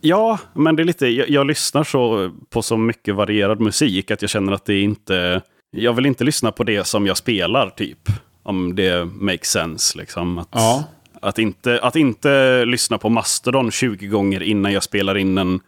Ja, 0.00 0.38
men 0.54 0.76
det 0.76 0.82
är 0.82 0.84
lite, 0.84 1.06
jag, 1.06 1.30
jag, 1.30 1.46
lyssnar 1.46 1.84
så 1.84 2.30
på 2.50 2.62
så 2.62 2.76
mycket 2.76 3.14
varierad 3.14 3.60
musik 3.60 4.10
att 4.10 4.22
jag 4.22 4.30
känner 4.30 4.52
att 4.52 4.64
det 4.64 4.80
inte... 4.80 5.42
Jag 5.76 5.92
vill 5.92 6.06
inte 6.06 6.24
lyssna 6.24 6.52
på 6.52 6.64
det 6.64 6.84
som 6.84 7.06
jag 7.06 7.16
spelar, 7.16 7.70
typ. 7.70 7.98
Om 8.42 8.74
det 8.74 9.04
makes 9.04 9.50
sense, 9.50 9.98
liksom. 9.98 10.38
Att, 10.38 10.48
ja. 10.52 10.84
att, 11.22 11.38
inte, 11.38 11.80
att 11.82 11.96
inte 11.96 12.64
lyssna 12.64 12.98
på 12.98 13.08
Mastodon 13.08 13.70
20 13.70 14.06
gånger 14.06 14.42
innan 14.42 14.72
jag 14.72 14.82
spelar 14.82 15.16
in 15.16 15.38
en... 15.38 15.60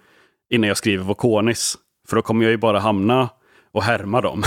Innan 0.50 0.68
jag 0.68 0.76
skriver 0.76 1.04
Vokonis. 1.04 1.76
För 2.08 2.16
då 2.16 2.22
kommer 2.22 2.44
jag 2.44 2.50
ju 2.50 2.56
bara 2.56 2.78
hamna 2.78 3.28
och 3.72 3.82
härma 3.82 4.20
dem. 4.20 4.42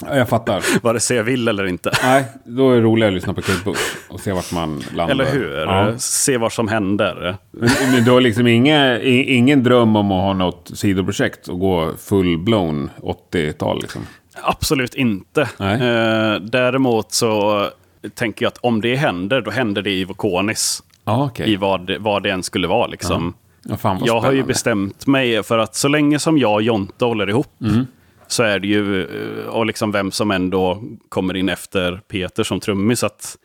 Jag 0.00 0.28
fattar. 0.28 0.64
Vare 0.82 1.00
sig 1.00 1.16
jag 1.16 1.24
vill 1.24 1.48
eller 1.48 1.66
inte. 1.66 1.90
Nej, 2.02 2.24
då 2.44 2.70
är 2.70 2.76
det 2.76 2.82
roligare 2.82 3.08
att 3.08 3.14
lyssna 3.14 3.34
på 3.34 3.42
Kate 3.42 3.64
Bush 3.64 3.96
och 4.08 4.20
se 4.20 4.32
vart 4.32 4.52
man 4.52 4.82
landar. 4.94 5.14
Eller 5.14 5.32
hur? 5.32 5.56
Ja. 5.56 5.98
Se 5.98 6.36
vad 6.36 6.52
som 6.52 6.68
händer. 6.68 7.36
Men, 7.50 7.70
men 7.92 8.04
du 8.04 8.10
har 8.10 8.20
liksom 8.20 8.46
inga, 8.46 9.00
ingen 9.00 9.62
dröm 9.62 9.96
om 9.96 10.12
att 10.12 10.22
ha 10.22 10.32
något 10.32 10.70
sidoprojekt 10.74 11.48
och 11.48 11.60
gå 11.60 11.92
full-blown 11.98 12.90
80-tal 13.32 13.80
liksom? 13.80 14.02
Absolut 14.42 14.94
inte. 14.94 15.40
Eh, 15.42 16.40
däremot 16.40 17.12
så 17.12 17.66
tänker 18.14 18.44
jag 18.44 18.50
att 18.50 18.58
om 18.58 18.80
det 18.80 18.96
händer, 18.96 19.40
då 19.40 19.50
händer 19.50 19.82
det 19.82 19.90
i 19.90 20.04
Vokonis. 20.04 20.82
Ah, 21.04 21.24
okay. 21.24 21.46
I 21.46 21.56
vad, 21.56 21.90
vad 22.00 22.22
det 22.22 22.30
än 22.30 22.42
skulle 22.42 22.68
vara 22.68 22.86
liksom. 22.86 23.34
Ja. 23.36 23.42
Ja, 23.82 23.98
jag 24.04 24.20
har 24.20 24.32
ju 24.32 24.42
bestämt 24.42 25.06
mig 25.06 25.42
för 25.42 25.58
att 25.58 25.74
så 25.74 25.88
länge 25.88 26.18
som 26.18 26.38
jag 26.38 26.54
och 26.54 26.62
Jonte 26.62 27.04
håller 27.04 27.28
ihop 27.28 27.60
mm 27.60 27.86
så 28.28 28.42
är 28.42 28.58
det 28.58 28.66
ju, 28.66 29.02
eh, 29.02 29.46
och 29.46 29.66
liksom 29.66 29.92
vem 29.92 30.10
som 30.10 30.30
ändå 30.30 30.82
kommer 31.08 31.36
in 31.36 31.48
efter 31.48 32.00
Peter 32.08 32.42
som 32.42 32.60
trummis, 32.60 33.04
att 33.04 33.36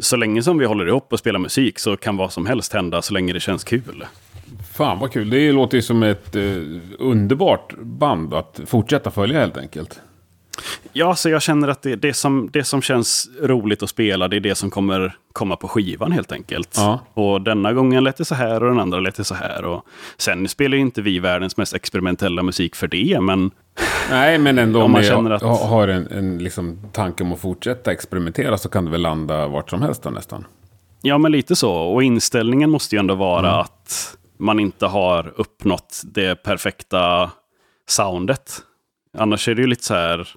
så 0.00 0.16
länge 0.16 0.42
som 0.42 0.58
vi 0.58 0.64
håller 0.64 0.88
ihop 0.88 1.12
och 1.12 1.18
spelar 1.18 1.38
musik 1.38 1.78
så 1.78 1.96
kan 1.96 2.16
vad 2.16 2.32
som 2.32 2.46
helst 2.46 2.72
hända 2.72 3.02
så 3.02 3.14
länge 3.14 3.32
det 3.32 3.40
känns 3.40 3.64
kul. 3.64 4.06
Fan 4.74 4.98
vad 4.98 5.12
kul, 5.12 5.30
det 5.30 5.52
låter 5.52 5.76
ju 5.76 5.82
som 5.82 6.02
ett 6.02 6.36
eh, 6.36 6.42
underbart 6.98 7.74
band 7.78 8.34
att 8.34 8.60
fortsätta 8.66 9.10
följa 9.10 9.40
helt 9.40 9.56
enkelt. 9.56 10.00
Ja, 10.92 11.16
så 11.16 11.28
jag 11.28 11.42
känner 11.42 11.68
att 11.68 11.82
det, 11.82 11.96
det, 11.96 12.14
som, 12.14 12.50
det 12.52 12.64
som 12.64 12.82
känns 12.82 13.30
roligt 13.42 13.82
att 13.82 13.90
spela, 13.90 14.28
det 14.28 14.36
är 14.36 14.40
det 14.40 14.54
som 14.54 14.70
kommer 14.70 15.16
komma 15.32 15.56
på 15.56 15.68
skivan 15.68 16.12
helt 16.12 16.32
enkelt. 16.32 16.74
Ja. 16.76 17.00
Och 17.14 17.40
denna 17.40 17.72
gången 17.72 18.04
lät 18.04 18.16
det 18.16 18.24
så 18.24 18.34
här 18.34 18.62
och 18.62 18.68
den 18.68 18.80
andra 18.80 19.00
lät 19.00 19.14
det 19.14 19.24
så 19.24 19.34
här. 19.34 19.64
Och 19.64 19.84
sen 20.16 20.48
spelar 20.48 20.76
ju 20.76 20.80
inte 20.80 21.02
vi 21.02 21.18
världens 21.18 21.56
mest 21.56 21.74
experimentella 21.74 22.42
musik 22.42 22.76
för 22.76 22.88
det, 22.88 23.20
men... 23.20 23.50
Nej, 24.10 24.38
men 24.38 24.58
ändå 24.58 24.82
om 24.82 24.92
man 24.92 25.02
känner 25.02 25.30
att... 25.30 25.42
har 25.42 25.88
en, 25.88 26.06
en 26.06 26.38
liksom 26.38 26.78
tanke 26.92 27.22
om 27.22 27.32
att 27.32 27.40
fortsätta 27.40 27.92
experimentera 27.92 28.58
så 28.58 28.68
kan 28.68 28.84
det 28.84 28.90
väl 28.90 29.02
landa 29.02 29.48
vart 29.48 29.70
som 29.70 29.82
helst 29.82 30.02
då 30.02 30.10
nästan. 30.10 30.44
Ja, 31.02 31.18
men 31.18 31.32
lite 31.32 31.56
så. 31.56 31.72
Och 31.72 32.02
inställningen 32.02 32.70
måste 32.70 32.96
ju 32.96 32.98
ändå 33.00 33.14
vara 33.14 33.48
mm. 33.48 33.60
att 33.60 34.16
man 34.38 34.60
inte 34.60 34.86
har 34.86 35.32
uppnått 35.36 36.02
det 36.04 36.34
perfekta 36.34 37.30
soundet. 37.88 38.62
Annars 39.18 39.48
är 39.48 39.54
det 39.54 39.60
ju 39.60 39.66
lite 39.66 39.84
så 39.84 39.94
här 39.94 40.28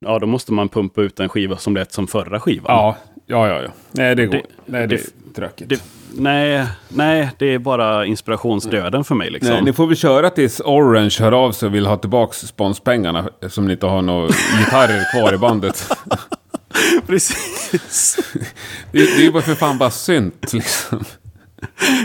ja, 0.00 0.18
då 0.18 0.26
måste 0.26 0.52
man 0.52 0.68
pumpa 0.68 1.00
ut 1.02 1.20
en 1.20 1.28
skiva 1.28 1.56
som 1.56 1.74
lät 1.74 1.92
som 1.92 2.06
förra 2.06 2.40
skivan. 2.40 2.66
Ja, 2.68 2.96
ja, 3.26 3.48
ja. 3.48 3.62
ja. 3.62 3.70
Nej, 3.92 4.14
det 4.14 4.26
går. 4.26 4.32
Det, 4.32 4.42
nej, 4.66 4.86
det, 4.86 4.96
det 4.96 5.02
är 5.02 5.34
tråkigt. 5.34 5.68
Det, 5.68 5.82
nej, 6.14 6.66
nej, 6.88 7.30
det 7.38 7.46
är 7.46 7.58
bara 7.58 8.06
inspirationsdöden 8.06 9.04
för 9.04 9.14
mig. 9.14 9.30
Liksom. 9.30 9.52
Nej, 9.52 9.62
ni 9.62 9.72
får 9.72 9.86
väl 9.86 9.96
köra 9.96 10.30
tills 10.30 10.60
Orange 10.60 11.16
hör 11.20 11.32
av 11.32 11.52
sig 11.52 11.66
och 11.66 11.74
vill 11.74 11.86
ha 11.86 11.96
tillbaka 11.96 12.32
sponspengarna. 12.32 13.28
Som 13.48 13.66
ni 13.66 13.72
inte 13.72 13.86
har 13.86 14.02
några 14.02 14.28
gitarrer 14.58 15.12
kvar 15.12 15.34
i 15.34 15.38
bandet. 15.38 15.88
Precis. 17.06 18.18
det, 18.92 18.98
det 18.98 19.16
är 19.16 19.22
ju 19.22 19.32
bara 19.32 19.42
för 19.42 19.54
fan 19.54 19.78
bara 19.78 19.90
synt 19.90 20.52
liksom. 20.52 21.04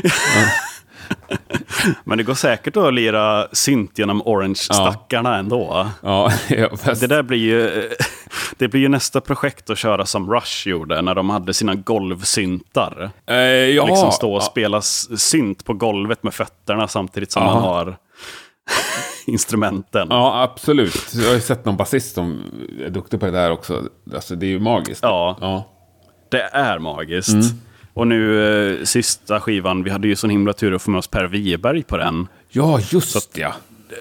Ja. 0.03 0.11
Men 2.03 2.17
det 2.17 2.23
går 2.23 2.33
säkert 2.33 2.77
att 2.77 2.93
lira 2.93 3.47
synt 3.51 3.97
genom 3.97 4.21
Orange-stackarna 4.21 5.29
ja. 5.29 5.37
ändå. 5.37 5.87
Ja, 6.01 6.31
ja. 6.49 6.69
Det 6.99 7.07
där 7.07 7.23
blir 7.23 7.37
ju, 7.37 7.89
det 8.57 8.67
blir 8.67 8.81
ju 8.81 8.89
nästa 8.89 9.21
projekt 9.21 9.69
att 9.69 9.77
köra 9.77 10.05
som 10.05 10.33
Rush 10.33 10.67
gjorde 10.67 11.01
när 11.01 11.15
de 11.15 11.29
hade 11.29 11.53
sina 11.53 11.75
golvsyntar. 11.75 13.11
Eh, 13.27 13.35
ja. 13.35 13.85
Liksom 13.85 14.11
stå 14.11 14.33
och 14.33 14.43
spela 14.43 14.81
synt 14.81 15.65
på 15.65 15.73
golvet 15.73 16.23
med 16.23 16.33
fötterna 16.33 16.87
samtidigt 16.87 17.31
som 17.31 17.43
ja. 17.43 17.53
man 17.53 17.63
har 17.63 17.97
instrumenten. 19.25 20.07
Ja, 20.09 20.41
absolut. 20.43 21.13
Jag 21.13 21.27
har 21.27 21.33
ju 21.33 21.41
sett 21.41 21.65
någon 21.65 21.77
basist 21.77 22.15
som 22.15 22.43
är 22.85 22.89
duktig 22.89 23.19
på 23.19 23.25
det 23.25 23.31
där 23.31 23.51
också. 23.51 23.83
Alltså, 24.13 24.35
det 24.35 24.45
är 24.45 24.49
ju 24.49 24.59
magiskt. 24.59 25.03
Ja, 25.03 25.37
ja. 25.41 25.63
det 26.29 26.41
är 26.41 26.79
magiskt. 26.79 27.33
Mm. 27.33 27.61
Och 27.93 28.07
nu 28.07 28.79
eh, 28.79 28.83
sista 28.83 29.39
skivan, 29.39 29.83
vi 29.83 29.89
hade 29.89 30.07
ju 30.07 30.15
sån 30.15 30.29
himla 30.29 30.53
tur 30.53 30.75
att 30.75 30.81
få 30.81 30.91
med 30.91 30.99
oss 30.99 31.07
Per 31.07 31.27
Wiberg 31.27 31.83
på 31.83 31.97
den. 31.97 32.27
Ja, 32.49 32.79
just 32.91 33.15
att, 33.15 33.37
ja. 33.37 33.53
Det, 33.89 33.95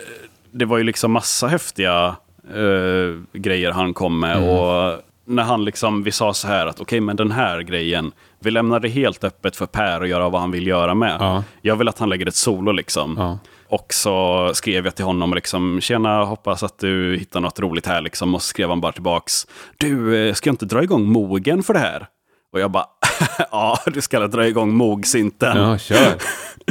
det, 0.58 0.64
var 0.64 0.78
ju 0.78 0.84
liksom 0.84 1.12
massa 1.12 1.46
häftiga 1.48 2.16
eh, 2.54 3.22
grejer 3.32 3.70
han 3.70 3.94
kom 3.94 4.20
med. 4.20 4.36
Mm. 4.36 4.48
Och 4.48 5.00
när 5.24 5.42
han 5.42 5.64
liksom, 5.64 6.02
vi 6.02 6.12
sa 6.12 6.34
så 6.34 6.48
här 6.48 6.66
att 6.66 6.74
okej, 6.74 6.82
okay, 6.82 7.00
men 7.00 7.16
den 7.16 7.30
här 7.30 7.60
grejen, 7.60 8.12
vi 8.38 8.50
lämnar 8.50 8.80
det 8.80 8.88
helt 8.88 9.24
öppet 9.24 9.56
för 9.56 9.66
Per 9.66 10.00
att 10.00 10.08
göra 10.08 10.28
vad 10.28 10.40
han 10.40 10.50
vill 10.50 10.66
göra 10.66 10.94
med. 10.94 11.16
Ja. 11.20 11.44
Jag 11.62 11.76
vill 11.76 11.88
att 11.88 11.98
han 11.98 12.08
lägger 12.08 12.26
ett 12.26 12.34
solo 12.34 12.72
liksom. 12.72 13.14
Ja. 13.18 13.38
Och 13.68 13.94
så 13.94 14.50
skrev 14.54 14.84
jag 14.84 14.94
till 14.94 15.04
honom 15.04 15.34
liksom, 15.34 15.80
tjena, 15.80 16.24
hoppas 16.24 16.62
att 16.62 16.78
du 16.78 17.16
hittar 17.16 17.40
något 17.40 17.60
roligt 17.60 17.86
här 17.86 18.00
liksom. 18.00 18.34
Och 18.34 18.42
så 18.42 18.46
skrev 18.46 18.68
han 18.68 18.80
bara 18.80 18.92
tillbaks, 18.92 19.46
du, 19.76 20.16
eh, 20.28 20.34
ska 20.34 20.48
jag 20.48 20.52
inte 20.52 20.66
dra 20.66 20.82
igång 20.82 21.08
mogen 21.08 21.62
för 21.62 21.74
det 21.74 21.80
här? 21.80 22.06
Och 22.52 22.60
jag 22.60 22.70
bara, 22.70 22.86
ja, 23.50 23.78
du 23.86 24.00
ska 24.00 24.26
dra 24.26 24.46
igång 24.46 24.74
Moog-synten. 24.74 25.56
Ja, 25.56 25.78
kör. 25.78 26.14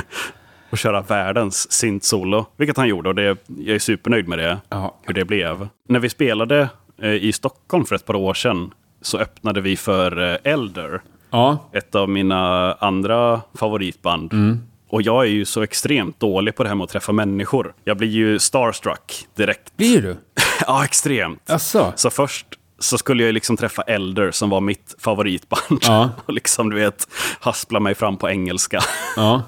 och 0.70 0.78
köra 0.78 1.02
världens 1.02 1.72
synt-solo. 1.72 2.46
Vilket 2.58 2.78
han 2.78 2.88
gjorde 2.88 3.10
och 3.10 3.16
det, 3.16 3.38
jag 3.48 3.76
är 3.76 3.80
supernöjd 3.80 4.28
med 4.28 4.40
det. 4.40 4.58
Ja. 4.70 4.96
Hur 5.04 5.14
det 5.14 5.26
blev. 5.26 5.68
När 5.88 6.00
vi 6.00 6.10
spelade 6.10 6.70
eh, 7.02 7.14
i 7.14 7.32
Stockholm 7.32 7.86
för 7.86 7.96
ett 7.96 8.06
par 8.06 8.16
år 8.16 8.34
sedan 8.34 8.74
så 9.02 9.18
öppnade 9.18 9.62
vi 9.62 9.78
för 9.78 10.32
eh, 10.34 10.54
Elder. 10.54 11.02
Ja. 11.32 11.70
Ett 11.72 11.96
av 11.96 12.10
mina 12.10 12.74
andra 12.74 13.42
favoritband. 13.54 14.34
Mm. 14.34 14.60
Och 14.90 15.02
jag 15.02 15.24
är 15.24 15.30
ju 15.30 15.46
så 15.46 15.62
extremt 15.62 16.20
dålig 16.20 16.56
på 16.56 16.64
det 16.64 16.70
här 16.70 16.76
med 16.76 16.84
att 16.84 16.90
träffa 16.90 17.12
människor. 17.12 17.74
Jag 17.84 17.98
blir 17.98 18.08
ju 18.08 18.40
starstruck 18.40 19.28
direkt. 19.36 19.78
Blir 19.78 20.02
du? 20.02 20.18
ja, 20.68 20.86
extremt. 20.86 21.50
Asså. 21.50 21.94
Så 21.96 22.10
först 22.10 22.59
så 22.80 22.98
skulle 22.98 23.24
jag 23.24 23.34
liksom 23.34 23.58
träffa 23.58 23.82
Elder 23.82 24.32
som 24.32 24.50
var 24.50 24.62
mitt 24.62 24.96
favoritband. 25.00 25.80
Ja. 25.82 26.10
och 26.26 26.34
liksom, 26.34 26.70
du 26.70 26.76
vet, 26.76 27.08
haspla 27.40 27.80
mig 27.80 27.96
fram 27.96 28.18
på 28.18 28.30
engelska. 28.30 28.80
Ja. 29.16 29.44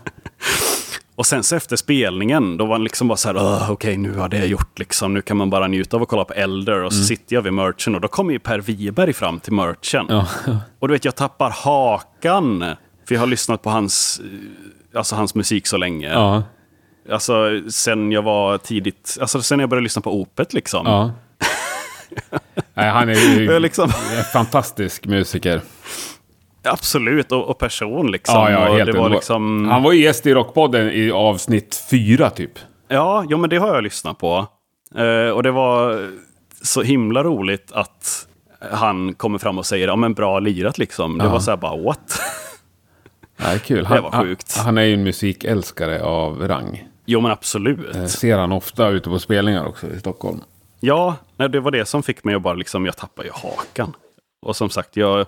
och 1.16 1.26
sen 1.26 1.44
så 1.44 1.56
efter 1.56 1.76
spelningen, 1.76 2.58
då 2.58 2.66
var 2.66 2.74
han 2.74 2.84
liksom 2.84 3.08
bara 3.08 3.18
så 3.18 3.28
här, 3.30 3.64
okej 3.64 3.72
okay, 3.72 3.98
nu 3.98 4.18
har 4.18 4.30
det 4.30 4.46
gjort 4.46 4.80
liksom. 4.80 5.14
Nu 5.14 5.22
kan 5.22 5.38
man 5.38 5.50
bara 5.50 5.68
njuta 5.68 5.98
av 5.98 6.04
att 6.04 6.10
kolla 6.10 6.26
på 6.26 6.34
Elder. 6.34 6.84
Och 6.84 6.94
så 6.94 6.98
mm. 6.98 7.06
sitter 7.06 7.36
jag 7.36 7.42
vid 7.42 7.54
merchen 7.54 7.96
och 7.96 8.02
då 8.02 8.08
kommer 8.08 8.34
ju 8.34 8.40
Per 8.40 8.60
Wiberg 8.60 9.14
fram 9.14 9.40
till 9.40 9.54
merchen. 9.54 10.06
Ja. 10.10 10.28
och 10.80 10.88
du 10.88 10.94
vet, 10.94 11.06
jag 11.06 11.16
tappar 11.16 11.50
hakan. 11.50 12.66
För 13.08 13.16
jag 13.16 13.20
har 13.20 13.28
lyssnat 13.28 13.62
på 13.62 13.70
hans, 13.70 14.22
alltså 14.96 15.16
hans 15.16 15.36
musik 15.36 15.68
så 15.68 15.78
länge. 15.78 16.14
Ja. 16.14 16.44
Alltså 17.10 17.62
sen 17.70 18.12
jag 18.12 18.22
var 18.22 18.58
tidigt, 18.58 19.18
alltså 19.22 19.42
sen 19.42 19.60
jag 19.60 19.70
började 19.70 19.84
lyssna 19.84 20.02
på 20.02 20.22
Opet 20.22 20.54
liksom. 20.54 20.86
Ja. 20.86 21.12
Nej, 22.74 22.90
han 22.90 23.10
är 23.10 23.14
ju 23.40 23.60
liksom... 23.60 23.92
en 24.18 24.24
fantastisk 24.24 25.06
musiker. 25.06 25.62
Absolut, 26.64 27.32
och, 27.32 27.50
och 27.50 27.58
person 27.58 28.12
liksom. 28.12 28.36
Ja, 28.36 28.52
ja, 28.52 28.74
helt 28.74 28.92
det 28.92 29.00
var 29.00 29.10
liksom... 29.10 29.70
Han 29.70 29.84
var 29.84 29.92
ju 29.92 30.04
gäst 30.04 30.26
i 30.26 30.34
Rockpodden 30.34 30.92
i 30.92 31.12
avsnitt 31.12 31.86
fyra 31.90 32.30
typ. 32.30 32.60
Ja, 32.88 33.26
ja 33.30 33.38
men 33.38 33.50
det 33.50 33.58
har 33.58 33.76
jag 33.76 33.84
lyssnat 33.84 34.18
på. 34.18 34.48
Uh, 35.00 35.30
och 35.30 35.44
det 35.44 35.52
var 35.52 36.10
så 36.62 36.82
himla 36.82 37.24
roligt 37.24 37.72
att 37.72 38.28
han 38.72 39.14
kommer 39.14 39.38
fram 39.38 39.58
och 39.58 39.66
säger 39.66 39.88
ja 39.88 39.96
men 39.96 40.14
bra 40.14 40.40
lirat 40.40 40.78
liksom. 40.78 41.18
Det 41.18 41.24
ja. 41.24 41.32
var 41.32 41.40
så 41.40 41.52
här 41.52 41.58
bara 41.58 41.78
what? 41.78 42.22
Ja, 43.38 43.60
kul. 43.66 43.86
Han, 43.86 43.96
det 43.96 44.02
var 44.02 44.12
sjukt. 44.12 44.58
Han, 44.58 44.66
han 44.66 44.78
är 44.78 44.84
ju 44.84 44.94
en 44.94 45.04
musikälskare 45.04 46.04
av 46.04 46.48
rang. 46.48 46.88
Jo 47.06 47.22
men 47.22 47.32
absolut. 47.32 47.96
Eh, 47.96 48.06
ser 48.06 48.38
han 48.38 48.52
ofta 48.52 48.90
ute 48.90 49.10
på 49.10 49.20
spelningar 49.20 49.66
också 49.66 49.88
i 49.88 50.00
Stockholm. 50.00 50.42
Ja, 50.80 51.16
det 51.48 51.60
var 51.60 51.72
det 51.72 51.86
som 51.86 52.04
fick 52.04 52.24
mig 52.24 52.36
att 52.36 52.42
bara 52.42 52.54
liksom, 52.54 52.86
jag 52.86 52.98
tappar 52.98 53.24
ju 53.24 53.30
hakan. 53.34 53.94
Och 54.42 54.56
som 54.56 54.70
sagt, 54.70 54.98
jag 54.98 55.26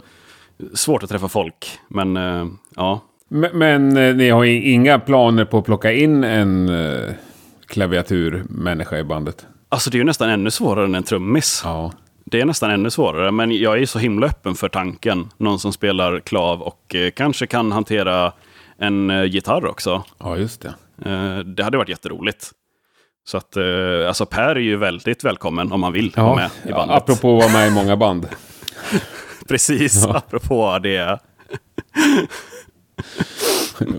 svårt 0.74 1.04
att 1.04 1.10
träffa 1.10 1.28
folk, 1.28 1.80
men 1.88 2.18
uh, 2.18 2.48
ja. 2.76 3.02
Men, 3.28 3.58
men 3.58 3.98
uh, 3.98 4.16
ni 4.16 4.30
har 4.30 4.44
inga 4.44 5.00
planer 5.00 5.46
på 5.46 5.58
att 5.58 5.66
plocka 5.66 5.92
in 5.92 6.24
en 6.24 6.70
uh, 6.70 7.12
klaviaturmänniska 7.68 8.98
i 8.98 9.04
bandet? 9.04 9.46
Alltså 9.70 9.90
det 9.90 9.98
är 9.98 10.00
ju 10.00 10.06
nästan 10.06 10.30
ännu 10.30 10.52
svårare 10.52 10.86
än 10.86 10.96
en 10.96 11.04
trummis. 11.04 11.62
Ja. 11.64 11.92
Det 12.26 12.42
är 12.42 12.46
nästan 12.46 12.72
ännu 12.72 12.90
svårare, 12.90 13.32
men 13.32 13.52
jag 13.52 13.82
är 13.82 13.86
så 13.86 14.00
himla 14.00 14.28
öppen 14.28 14.56
för 14.56 14.70
tanken. 14.70 15.30
Någon 15.38 15.60
som 15.60 15.74
spelar 15.74 16.20
klav 16.20 16.62
och 16.62 16.96
eh, 16.96 17.12
kanske 17.12 17.48
kan 17.48 17.72
hantera 17.72 18.34
en 18.78 19.10
eh, 19.10 19.24
gitarr 19.24 19.66
också. 19.66 20.04
Ja, 20.18 20.38
just 20.38 20.62
det. 20.62 20.74
Eh, 21.10 21.38
det 21.40 21.64
hade 21.64 21.78
varit 21.78 21.90
jätteroligt. 21.90 22.52
Så 23.26 23.38
att, 23.38 23.58
eh, 23.58 23.64
alltså 24.08 24.26
Per 24.26 24.56
är 24.56 24.60
ju 24.60 24.78
väldigt 24.78 25.24
välkommen 25.24 25.72
om 25.72 25.84
han 25.84 25.94
vill 25.94 26.14
ja, 26.16 26.24
vara 26.24 26.36
med 26.36 26.50
i 26.68 26.72
bandet. 26.72 26.98
Apropå 26.98 27.38
att 27.38 27.44
vara 27.44 27.54
med 27.54 27.68
i 27.68 27.72
många 27.72 27.98
band. 27.98 28.28
Precis, 29.48 30.06
ja. 30.08 30.18
apropå 30.18 30.80
det. 30.84 31.20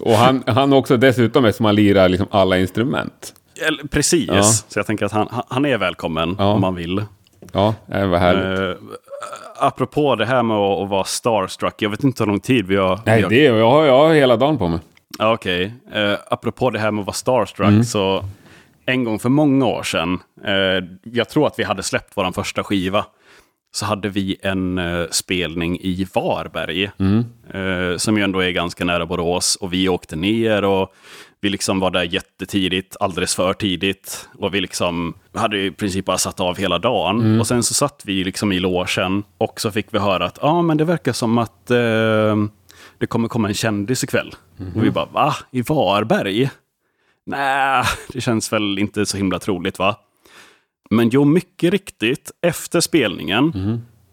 Och 0.01 0.13
han, 0.15 0.43
han 0.47 0.73
också 0.73 0.97
dessutom 0.97 1.45
eftersom 1.45 1.67
han 1.67 1.75
lirar 1.75 2.09
liksom 2.09 2.27
alla 2.31 2.59
instrument. 2.59 3.35
Precis, 3.91 4.29
Ja. 4.29 4.43
så 4.43 4.79
jag 4.79 4.87
tänker 4.87 5.07
att 5.07 5.13
han, 5.13 5.29
han- 5.49 5.65
är 5.65 5.79
välkommen 5.79 6.37
Ja. 6.39 6.45
om 6.53 6.61
man 6.61 6.75
vill. 6.75 7.05
Ja, 7.53 7.75
det 7.87 8.07
var 8.07 8.19
härligt. 8.19 8.61
Uh, 8.61 8.75
apropå 9.59 10.17
det 10.17 10.27
här 10.27 10.43
med 10.43 10.57
att, 10.57 10.83
att 10.83 10.89
vara 10.89 11.05
starstruck, 11.05 11.83
jag 11.83 11.91
vet 11.91 12.05
inte 12.05 12.23
hur 12.23 12.29
lång 12.29 12.41
tid 12.41 12.67
vi 12.67 12.77
har... 12.77 13.01
Nej, 13.07 13.25
det, 13.29 13.37
jag, 13.43 13.71
har, 13.71 13.85
jag 13.85 13.99
har 13.99 14.15
hela 14.15 14.37
dagen 14.37 14.59
på 14.59 14.69
mig. 14.69 14.79
Okej. 15.19 15.73
Eh, 15.95 16.13
apropå 16.29 16.71
det 16.71 16.79
här 16.79 16.91
med 16.91 17.01
att 17.01 17.07
vara 17.07 17.15
starstruck, 17.15 17.69
Mm. 17.69 17.85
så 17.85 18.25
en 18.87 19.05
gång 19.05 19.19
för 19.19 19.29
många 19.29 19.67
år 19.67 19.83
sedan, 19.83 20.19
eh, 20.45 20.85
jag 21.03 21.29
tror 21.29 21.47
att 21.47 21.59
vi 21.59 21.63
hade 21.65 21.83
släppt 21.83 22.13
vår 22.17 22.33
första 22.33 22.65
skiva, 22.65 23.07
så 23.75 23.87
hade 23.87 24.09
vi 24.09 24.37
en 24.43 24.79
eh, 24.79 25.07
spelning 25.11 25.79
i 25.81 26.07
Varberg, 26.15 26.91
Mm. 26.99 27.25
eh, 27.55 27.97
som 27.97 28.17
ju 28.19 28.25
ändå 28.25 28.41
är 28.41 28.51
ganska 28.51 28.85
nära 28.85 29.07
Borås. 29.07 29.57
Och 29.57 29.73
vi 29.73 29.89
åkte 29.89 30.17
ner 30.17 30.65
och 30.65 30.95
vi 31.41 31.49
liksom 31.51 31.81
var 31.81 31.91
där 31.91 32.03
jättetidigt, 32.03 32.97
alldeles 33.01 33.35
för 33.35 33.53
tidigt. 33.53 34.29
Och 34.39 34.55
vi 34.55 34.61
liksom 34.61 35.15
hade 35.35 35.61
i 35.61 35.71
princip 35.71 36.05
bara 36.05 36.19
satt 36.19 36.41
av 36.41 36.57
hela 36.57 36.79
dagen. 36.79 37.21
Mm. 37.21 37.41
Och 37.41 37.47
sen 37.47 37.63
så 37.63 37.75
satt 37.75 38.03
vi 38.05 38.25
liksom 38.25 38.53
i 38.53 38.61
logen 38.61 39.23
och 39.39 39.61
så 39.61 39.71
fick 39.71 39.87
vi 39.91 39.99
höra 39.99 40.25
att 40.25 40.45
ah, 40.45 40.63
men 40.63 40.77
det 40.77 40.85
verkar 40.85 41.13
som 41.13 41.39
att 41.39 41.71
eh, 41.71 42.37
det 42.99 43.07
kommer 43.09 43.29
komma 43.29 43.49
en 43.49 43.55
kändis 43.55 44.05
ikväll. 44.05 44.35
Och 44.75 44.85
vi 44.85 44.91
bara, 44.91 45.05
va? 45.07 45.35
I 45.51 45.63
Varberg? 45.63 46.51
Nej, 47.27 47.85
det 48.09 48.21
känns 48.21 48.53
väl 48.53 48.79
inte 48.79 49.07
så 49.07 49.17
himla 49.17 49.39
troligt 49.39 49.79
va? 49.79 49.97
Men 50.91 51.09
jo, 51.09 51.25
mycket 51.25 51.71
riktigt, 51.73 52.31
efter 52.47 52.81
spelningen 52.81 53.53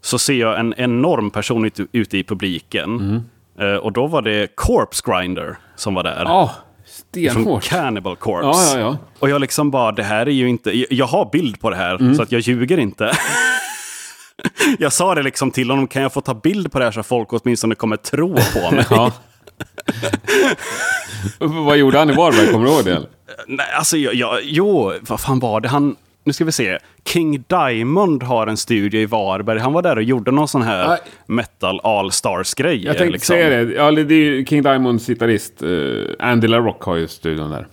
så 0.00 0.18
ser 0.18 0.34
jag 0.34 0.60
en 0.60 0.74
enorm 0.76 1.30
person 1.30 1.64
ute, 1.64 1.86
ute 1.92 2.18
i 2.18 2.24
publiken. 2.24 3.22
Eh, 3.60 3.74
och 3.74 3.92
då 3.92 4.06
var 4.06 4.22
det 4.22 4.56
Corpse 4.56 5.02
Grinder 5.06 5.56
som 5.76 5.94
var 5.94 6.02
där. 6.02 6.24
Från 6.24 6.48
stenhårt. 6.86 7.64
Cannibal 7.64 8.16
Corpse. 8.16 8.74
Ja, 8.78 8.80
ja, 8.80 8.86
ja. 8.86 8.96
Och 9.18 9.30
jag 9.30 9.40
liksom 9.40 9.70
bara, 9.70 9.92
det 9.92 10.02
här 10.02 10.26
är 10.26 10.30
ju 10.32 10.48
inte... 10.48 10.70
jag- 10.78 10.92
Jag 10.92 11.06
har 11.06 11.28
bild 11.32 11.60
på 11.60 11.70
det 11.70 11.76
här, 11.76 11.94
Mm. 11.94 12.14
så 12.14 12.22
att 12.22 12.32
jag 12.32 12.40
ljuger 12.40 12.78
inte. 12.78 13.12
jag 14.78 14.92
sa 14.92 15.14
det 15.14 15.22
liksom 15.22 15.50
till 15.50 15.70
honom, 15.70 15.86
kan 15.86 16.02
jag 16.02 16.12
få 16.12 16.20
ta 16.20 16.34
bild 16.34 16.72
på 16.72 16.78
det 16.78 16.84
här 16.84 16.92
så 16.92 17.02
folk 17.02 17.32
åtminstone 17.32 17.74
kommer 17.74 17.96
tro 17.96 18.36
på 18.54 18.70
mig? 18.74 19.10
Ja. 20.02 20.08
Vad 21.46 21.76
gjorde 21.76 21.98
han 21.98 22.10
i 22.10 22.14
Varberg? 22.14 22.52
Kommer 22.52 22.66
du 22.66 22.72
ihåg 22.72 22.84
det? 22.84 22.90
eller? 22.90 23.08
Nej, 23.46 23.66
alltså, 23.78 23.96
jag, 23.96 24.14
jag, 24.14 24.38
jo, 24.42 24.92
vad 25.00 25.20
fan 25.20 25.38
var 25.38 25.60
det? 25.60 25.68
Han, 25.68 25.96
nu 26.24 26.32
ska 26.32 26.44
vi 26.44 26.52
se. 26.52 26.78
King 27.04 27.44
Diamond 27.48 28.22
har 28.22 28.46
en 28.46 28.56
studio 28.56 29.00
i 29.00 29.06
Varberg. 29.06 29.58
Han 29.58 29.72
var 29.72 29.82
där 29.82 29.96
och 29.96 30.02
gjorde 30.02 30.30
någon 30.30 30.48
sån 30.48 30.62
här 30.62 30.88
Nej. 30.88 30.98
metal 31.26 31.80
all-stars-grej. 31.84 32.84
Jag 32.84 32.96
tänkte 32.98 33.12
liksom. 33.12 33.34
säga 33.34 33.48
det. 33.64 33.72
Ja, 33.72 33.90
det 33.90 34.14
är 34.14 34.18
ju 34.18 34.44
King 34.46 34.62
Diamonds 34.62 35.06
gitarrist 35.06 35.62
uh, 35.62 36.04
Andy 36.18 36.46
LaRock 36.48 36.82
har 36.82 36.96
ju 36.96 37.08
studion 37.08 37.50
där. 37.50 37.66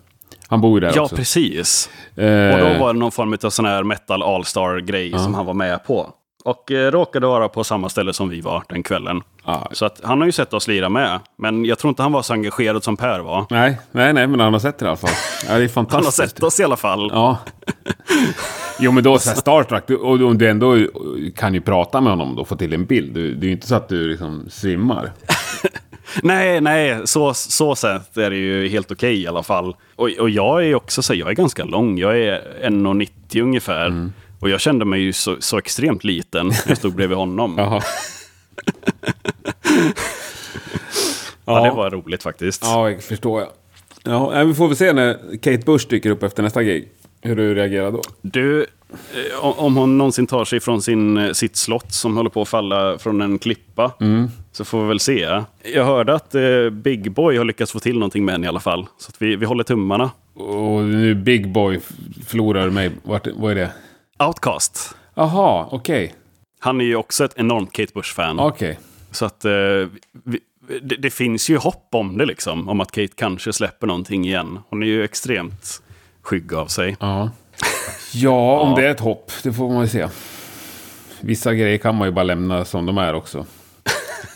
Han 0.48 0.62
bor 0.62 0.80
ju 0.80 0.88
där 0.88 0.94
Ja, 0.96 1.02
också. 1.02 1.16
precis. 1.16 1.90
Eh, 2.16 2.54
Och 2.54 2.60
då 2.60 2.80
var 2.80 2.94
det 2.94 3.00
någon 3.00 3.12
form 3.12 3.38
av 3.44 3.50
sån 3.50 3.66
här 3.66 3.84
metal 3.84 4.24
all-star-grej 4.24 5.12
som 5.12 5.34
han 5.34 5.46
var 5.46 5.54
med 5.54 5.84
på. 5.84 6.10
Och 6.44 6.72
eh, 6.72 6.92
råkade 6.92 7.28
vara 7.28 7.50
på 7.50 7.64
samma 7.64 7.90
ställe 7.90 8.14
som 8.14 8.30
vi 8.30 8.42
var 8.42 8.64
den 8.70 8.84
kvällen. 8.84 9.22
Ja. 9.46 9.70
Så 9.72 9.86
att, 9.86 10.02
han 10.04 10.20
har 10.20 10.26
ju 10.26 10.32
sett 10.32 10.54
oss 10.54 10.68
lira 10.68 10.90
med. 10.90 11.20
Men 11.38 11.66
jag 11.66 11.80
tror 11.80 11.90
inte 11.90 12.02
han 12.04 12.12
var 12.12 12.22
så 12.22 12.34
engagerad 12.34 12.84
som 12.84 12.98
Per 12.98 13.20
var. 13.20 13.46
Nej, 13.50 13.80
nej, 13.92 14.14
nej, 14.14 14.28
men 14.28 14.40
han 14.40 14.54
har 14.54 14.60
sett 14.60 14.78
det 14.78 14.86
i 14.86 14.88
alla 14.88 14.98
fall. 14.98 15.10
Ja, 15.48 15.54
det 15.54 15.54
är 15.54 15.54
Han 15.58 15.62
har 15.62 15.68
fantastiskt. 15.68 16.18
sett 16.36 16.44
oss 16.44 16.60
i 16.60 16.64
alla 16.64 16.78
fall. 16.78 17.10
Ja. 17.14 17.38
Jo, 18.82 18.92
men 18.92 19.04
då 19.04 19.20
så 19.20 19.30
här 19.30 19.36
Star 19.38 19.64
Trek, 19.64 19.90
och 19.90 20.22
om 20.22 20.38
du 20.38 20.50
ändå 20.50 20.78
kan 21.36 21.54
ju 21.54 21.62
prata 21.62 22.02
med 22.02 22.12
honom 22.12 22.38
och 22.40 22.48
få 22.48 22.56
till 22.56 22.74
en 22.74 22.86
bild. 22.86 23.14
Du- 23.14 23.36
Det 23.36 23.46
är 23.46 23.48
ju 23.48 23.52
inte 23.52 23.68
så 23.68 23.76
att 23.76 23.90
du 23.90 24.10
liksom 24.10 24.46
svimmar. 24.50 25.12
Nej, 26.24 26.62
nej, 26.62 27.02
så, 27.06 27.34
så 27.34 27.76
sett 27.76 28.18
är 28.18 28.30
det 28.30 28.36
ju 28.38 28.68
helt 28.70 28.92
okej 28.92 29.22
i 29.22 29.28
alla 29.28 29.44
fall. 29.44 29.76
Och, 29.96 30.10
och 30.20 30.30
jag 30.30 30.66
är 30.66 30.76
också 30.76 31.02
så, 31.02 31.14
jag 31.14 31.30
är 31.30 31.34
ganska 31.34 31.64
lång. 31.64 31.98
Jag 31.98 32.20
är 32.20 32.42
1,90 32.64 33.42
ungefär. 33.44 33.86
Mm. 33.86 34.14
Och 34.40 34.50
jag 34.50 34.62
kände 34.62 34.86
mig 34.86 35.02
ju 35.02 35.14
så, 35.14 35.36
så 35.40 35.58
extremt 35.58 36.04
liten 36.04 36.48
när 36.48 36.56
jag 36.68 36.78
stod 36.78 36.96
bredvid 36.96 37.18
honom. 37.18 37.56
Jaha. 37.58 37.82
Ja, 41.46 41.64
det 41.64 41.72
var 41.72 41.90
roligt 41.90 42.24
faktiskt. 42.24 42.64
Ja, 42.66 42.90
jag 42.90 43.04
förstår 43.04 43.40
jag. 43.42 43.50
Ja, 44.04 44.30
nej, 44.34 44.46
vi 44.46 44.54
får 44.54 44.68
väl 44.68 44.78
se 44.78 44.94
när 44.94 45.38
Kate 45.38 45.58
Bush 45.66 45.88
dyker 45.90 46.10
upp 46.10 46.24
efter 46.24 46.44
nästa 46.44 46.64
gig. 46.64 46.88
Hur 47.22 47.36
du 47.36 47.56
reagerar 47.56 47.92
då. 47.92 48.02
Du, 48.22 48.62
eh, 48.62 49.46
om- 49.46 49.76
hon 49.78 49.98
någonsin 49.98 50.28
tar 50.28 50.46
sig 50.46 50.60
från 50.60 50.82
sin, 50.82 51.18
eh, 51.18 51.32
sitt 51.32 51.56
slott 51.56 51.94
som 51.94 52.18
håller 52.18 52.30
på 52.30 52.42
att 52.42 52.48
falla 52.50 52.98
från 52.98 53.22
en 53.22 53.40
klippa, 53.40 53.92
Mm. 54.02 54.28
så 54.52 54.66
får 54.66 54.82
vi 54.82 54.88
väl 54.88 55.00
se. 55.00 55.42
Jag 55.74 55.86
hörde 55.86 56.14
att 56.14 56.36
eh, 56.36 56.70
Big 56.72 57.12
Boy 57.12 57.38
har 57.38 57.46
lyckats 57.46 57.72
få 57.72 57.80
till 57.80 57.94
någonting 57.94 58.26
med 58.26 58.34
henne 58.34 58.46
i 58.46 58.50
alla 58.50 58.60
fall. 58.60 58.86
Så 58.98 59.12
vi, 59.20 59.36
vi 59.36 59.46
håller 59.46 59.64
tummarna. 59.64 60.12
Och 60.34 60.84
nu 60.84 61.16
Big 61.16 61.52
Boy 61.52 61.80
förlorar 62.28 62.70
mig. 62.70 62.92
Vart, 63.04 63.28
vad 63.36 63.52
är 63.52 63.56
det? 63.56 63.70
Outcast. 64.24 64.96
Jaha, 65.14 65.68
okej. 65.72 66.14
Han 66.60 66.82
är 66.82 66.86
ju 66.86 66.96
också 66.96 67.26
ett 67.26 67.34
enormt 67.38 67.74
Kate 67.74 67.92
Bush-fan. 67.94 68.40
Okej. 68.40 68.80
Så 69.12 69.26
att 69.26 69.46
eh, 69.46 69.52
vi, 70.24 70.40
det, 70.82 70.96
det 70.96 71.10
finns 71.10 71.50
ju 71.50 71.58
hopp 71.58 71.88
om 71.92 72.18
det 72.18 72.26
liksom. 72.26 72.70
Om 72.70 72.82
att 72.82 72.92
Kate 72.92 73.14
kanske 73.16 73.54
släpper 73.54 73.88
någonting 73.88 74.26
igen. 74.26 74.60
Hon 74.70 74.84
är 74.84 74.88
ju 74.88 75.04
extremt 75.04 75.82
skygg 76.22 76.54
av 76.54 76.68
sig. 76.68 76.98
Ja. 77.00 77.30
Ja, 78.14 78.60
om 78.60 78.76
det 78.76 78.88
är 78.88 78.92
ett 78.92 79.00
hopp. 79.00 79.32
Det 79.44 79.54
får 79.54 79.70
man 79.70 79.82
ju 79.82 79.88
se. 79.88 80.08
Vissa 81.22 81.54
grejer 81.54 81.78
kan 81.78 81.96
man 81.96 82.08
ju 82.08 82.12
bara 82.12 82.24
lämna 82.24 82.66
som 82.66 82.86
de 82.86 82.98
är 82.98 83.14
också. 83.14 83.46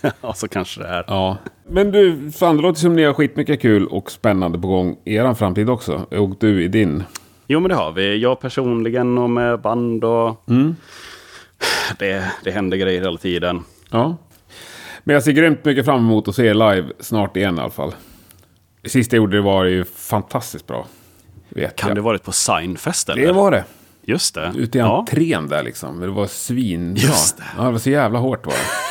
ja, 0.22 0.34
så 0.34 0.48
kanske 0.48 0.82
det 0.82 0.88
är. 0.88 1.04
Ja. 1.08 1.38
Men 1.70 1.92
du, 1.92 2.32
fan 2.32 2.58
det 2.58 2.64
låter 2.64 2.80
som 2.80 2.96
ni 2.96 3.04
har 3.04 3.14
skitmycket 3.14 3.62
kul 3.62 3.88
och 3.88 4.12
spännande 4.12 4.60
på 4.60 4.68
gång 4.68 4.98
i 5.06 5.16
er 5.16 5.34
framtid 5.34 5.70
också. 5.70 5.94
Och 5.94 6.36
du 6.40 6.64
i 6.64 6.68
din. 6.68 7.04
Jo, 7.48 7.60
men 7.60 7.70
det 7.70 7.76
har 7.76 7.92
vi. 7.92 8.18
Jag 8.18 8.40
personligen 8.40 9.18
och 9.18 9.30
med 9.30 9.62
band 9.62 10.04
och... 10.04 10.44
Det, 12.00 12.32
det 12.44 12.52
händer 12.52 12.78
grejer 12.78 13.02
hela 13.02 13.18
tiden. 13.18 13.64
Ja. 13.90 14.18
Men 15.04 15.14
jag 15.14 15.24
ser 15.24 15.32
grymt 15.32 15.66
mycket 15.66 15.86
fram 15.86 16.00
emot 16.00 16.28
att 16.28 16.36
se 16.36 16.46
er 16.46 16.54
live 16.54 16.88
snart 17.00 17.38
igen 17.38 17.58
i 17.58 17.62
alla 17.62 17.70
fall. 17.70 17.96
Sist 18.86 19.14
jag 19.14 19.18
gjorde 19.18 19.38
det 19.38 19.42
var 19.42 19.64
ju 19.64 19.84
fantastiskt 19.86 20.68
bra. 20.68 20.88
Vet 21.50 21.76
Kan 21.76 21.88
jag. 21.88 21.98
det 21.98 22.02
varit 22.02 22.24
på 22.24 22.32
Signfest 22.32 23.10
eller? 23.10 23.26
Det 23.26 23.32
var 23.32 23.52
det. 23.52 23.64
Just 24.06 24.36
det. 24.36 24.54
Ute 24.56 24.78
i 24.78 24.82
ja. 24.82 25.00
entrén 25.00 25.48
där 25.48 25.64
liksom. 25.64 26.00
Det 26.00 26.08
var 26.08 26.28
svinbra. 26.28 27.02
Just 27.02 27.38
det. 27.38 27.44
Ja, 27.58 27.64
det 27.64 27.72
var 27.72 27.80
så 27.80 27.90
jävla 27.90 28.20
hårt 28.20 28.46
var 28.46 28.54
det. 28.54 28.83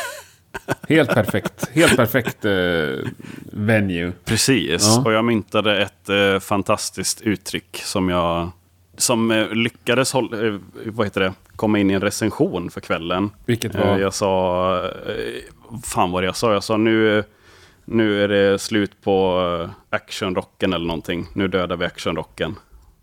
Helt 0.89 1.09
perfekt. 1.09 1.69
Helt 1.73 1.95
perfekt 1.95 2.45
eh, 2.45 3.09
venue. 3.51 4.11
Precis. 4.25 4.83
Ja. 4.87 5.01
Och 5.05 5.13
jag 5.13 5.25
myntade 5.25 5.81
ett 5.81 6.09
eh, 6.09 6.39
fantastiskt 6.39 7.21
uttryck 7.21 7.81
som 7.83 8.09
jag... 8.09 8.49
Som 8.97 9.31
eh, 9.31 9.47
lyckades 9.49 10.13
hålla, 10.13 10.47
eh, 10.47 10.53
vad 10.85 11.05
heter 11.07 11.21
det, 11.21 11.33
komma 11.55 11.79
in 11.79 11.91
i 11.91 11.93
en 11.93 12.01
recension 12.01 12.69
för 12.71 12.81
kvällen. 12.81 13.29
Vilket 13.45 13.75
Eh, 13.75 13.81
var... 13.87 13.97
jag 13.99 14.13
sa... 14.13 14.75
Eh, 14.85 15.79
fan 15.83 16.11
vad 16.11 16.23
jag 16.23 16.35
sa? 16.35 16.53
Jag 16.53 16.63
sa 16.63 16.77
nu, 16.77 17.23
nu 17.85 18.23
är 18.23 18.27
det 18.27 18.59
slut 18.59 18.91
på 19.03 19.69
actionrocken 19.89 20.73
eller 20.73 20.85
någonting. 20.85 21.27
Nu 21.33 21.47
dödar 21.47 21.75
vi 21.75 21.85
actionrocken. 21.85 22.55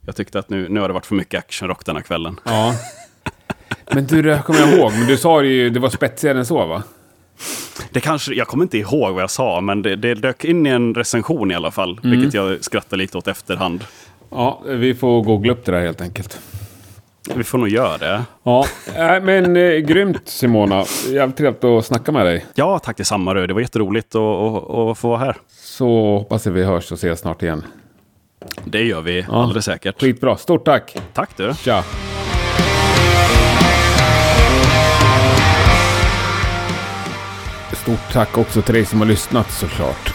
Jag 0.06 0.16
tyckte 0.16 0.38
att 0.38 0.48
nu, 0.50 0.68
nu 0.68 0.80
har 0.80 0.88
det 0.88 0.94
varit 0.94 1.06
för 1.06 1.14
mycket 1.14 1.38
actionrock 1.38 1.84
den 1.86 1.96
här 1.96 2.02
kvällen. 2.02 2.40
Ja. 2.44 2.74
Men 3.92 4.06
du, 4.06 4.22
det 4.22 4.42
kommer 4.46 4.60
jag 4.60 4.68
ihåg. 4.78 4.92
Men 4.92 5.06
du 5.06 5.16
sa 5.16 5.40
det 5.40 5.48
ju, 5.48 5.70
det 5.70 5.80
var 5.80 5.90
spetsigare 5.90 6.38
än 6.38 6.46
så 6.46 6.66
va? 6.66 6.82
Det 7.90 8.00
kanske, 8.00 8.34
jag 8.34 8.46
kommer 8.46 8.64
inte 8.64 8.78
ihåg 8.78 9.14
vad 9.14 9.22
jag 9.22 9.30
sa, 9.30 9.60
men 9.60 9.82
det, 9.82 9.96
det 9.96 10.14
dök 10.14 10.44
in 10.44 10.66
i 10.66 10.70
en 10.70 10.94
recension 10.94 11.50
i 11.50 11.54
alla 11.54 11.70
fall. 11.70 12.00
Mm. 12.02 12.10
Vilket 12.10 12.34
jag 12.34 12.64
skrattar 12.64 12.96
lite 12.96 13.18
åt 13.18 13.28
efterhand. 13.28 13.84
Ja, 14.30 14.62
vi 14.66 14.94
får 14.94 15.22
googla 15.22 15.52
upp 15.52 15.64
det 15.64 15.72
där 15.72 15.80
helt 15.80 16.00
enkelt. 16.00 16.38
Vi 17.34 17.44
får 17.44 17.58
nog 17.58 17.68
göra 17.68 17.98
det. 17.98 18.22
Ja, 18.42 18.66
äh, 18.96 19.22
men 19.22 19.56
eh, 19.56 19.76
grymt 19.76 20.28
Simona. 20.28 20.84
Jävligt 21.08 21.36
trevligt 21.36 21.64
att 21.64 21.86
snacka 21.86 22.12
med 22.12 22.26
dig. 22.26 22.46
Ja, 22.54 22.78
tack 22.78 22.96
detsamma. 22.96 23.34
Det 23.34 23.54
var 23.54 23.60
jätteroligt 23.60 24.14
att, 24.14 24.22
att, 24.22 24.70
att 24.70 24.98
få 24.98 25.08
vara 25.08 25.18
här. 25.18 25.36
Så 25.48 26.18
hoppas 26.18 26.46
vi 26.46 26.64
hörs 26.64 26.92
och 26.92 26.98
ses 26.98 27.20
snart 27.20 27.42
igen. 27.42 27.64
Det 28.64 28.82
gör 28.82 29.00
vi 29.00 29.26
alldeles 29.30 29.64
säkert. 29.64 30.00
Skitbra. 30.00 30.36
Stort 30.36 30.64
tack. 30.64 30.96
Tack 31.12 31.36
du. 31.36 31.54
Tja. 31.54 31.84
Stort 37.82 38.12
tack 38.12 38.38
också 38.38 38.62
till 38.62 38.74
dig 38.74 38.84
som 38.84 39.00
har 39.00 39.06
lyssnat 39.06 39.50
såklart. 39.50 40.12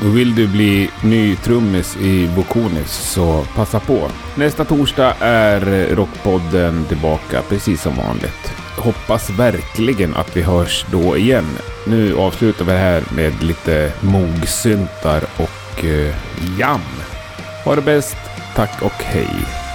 Och 0.00 0.16
vill 0.16 0.34
du 0.34 0.48
bli 0.48 0.90
ny 1.02 1.36
trummis 1.36 1.96
i 1.96 2.26
Vokonis 2.26 2.90
så 2.90 3.44
passa 3.54 3.80
på. 3.80 4.08
Nästa 4.34 4.64
torsdag 4.64 5.14
är 5.20 5.86
Rockpodden 5.94 6.84
tillbaka 6.84 7.42
precis 7.48 7.82
som 7.82 7.96
vanligt. 7.96 8.52
Hoppas 8.76 9.30
verkligen 9.30 10.16
att 10.16 10.36
vi 10.36 10.42
hörs 10.42 10.84
då 10.90 11.16
igen. 11.16 11.46
Nu 11.86 12.16
avslutar 12.16 12.64
vi 12.64 12.72
det 12.72 12.78
här 12.78 13.02
med 13.14 13.42
lite 13.42 13.92
mogsyntar 14.00 15.22
och 15.36 15.84
eh, 15.84 16.14
jam. 16.58 16.80
Ha 17.64 17.74
det 17.74 17.82
bäst. 17.82 18.16
Tack 18.54 18.82
och 18.82 19.02
hej. 19.02 19.67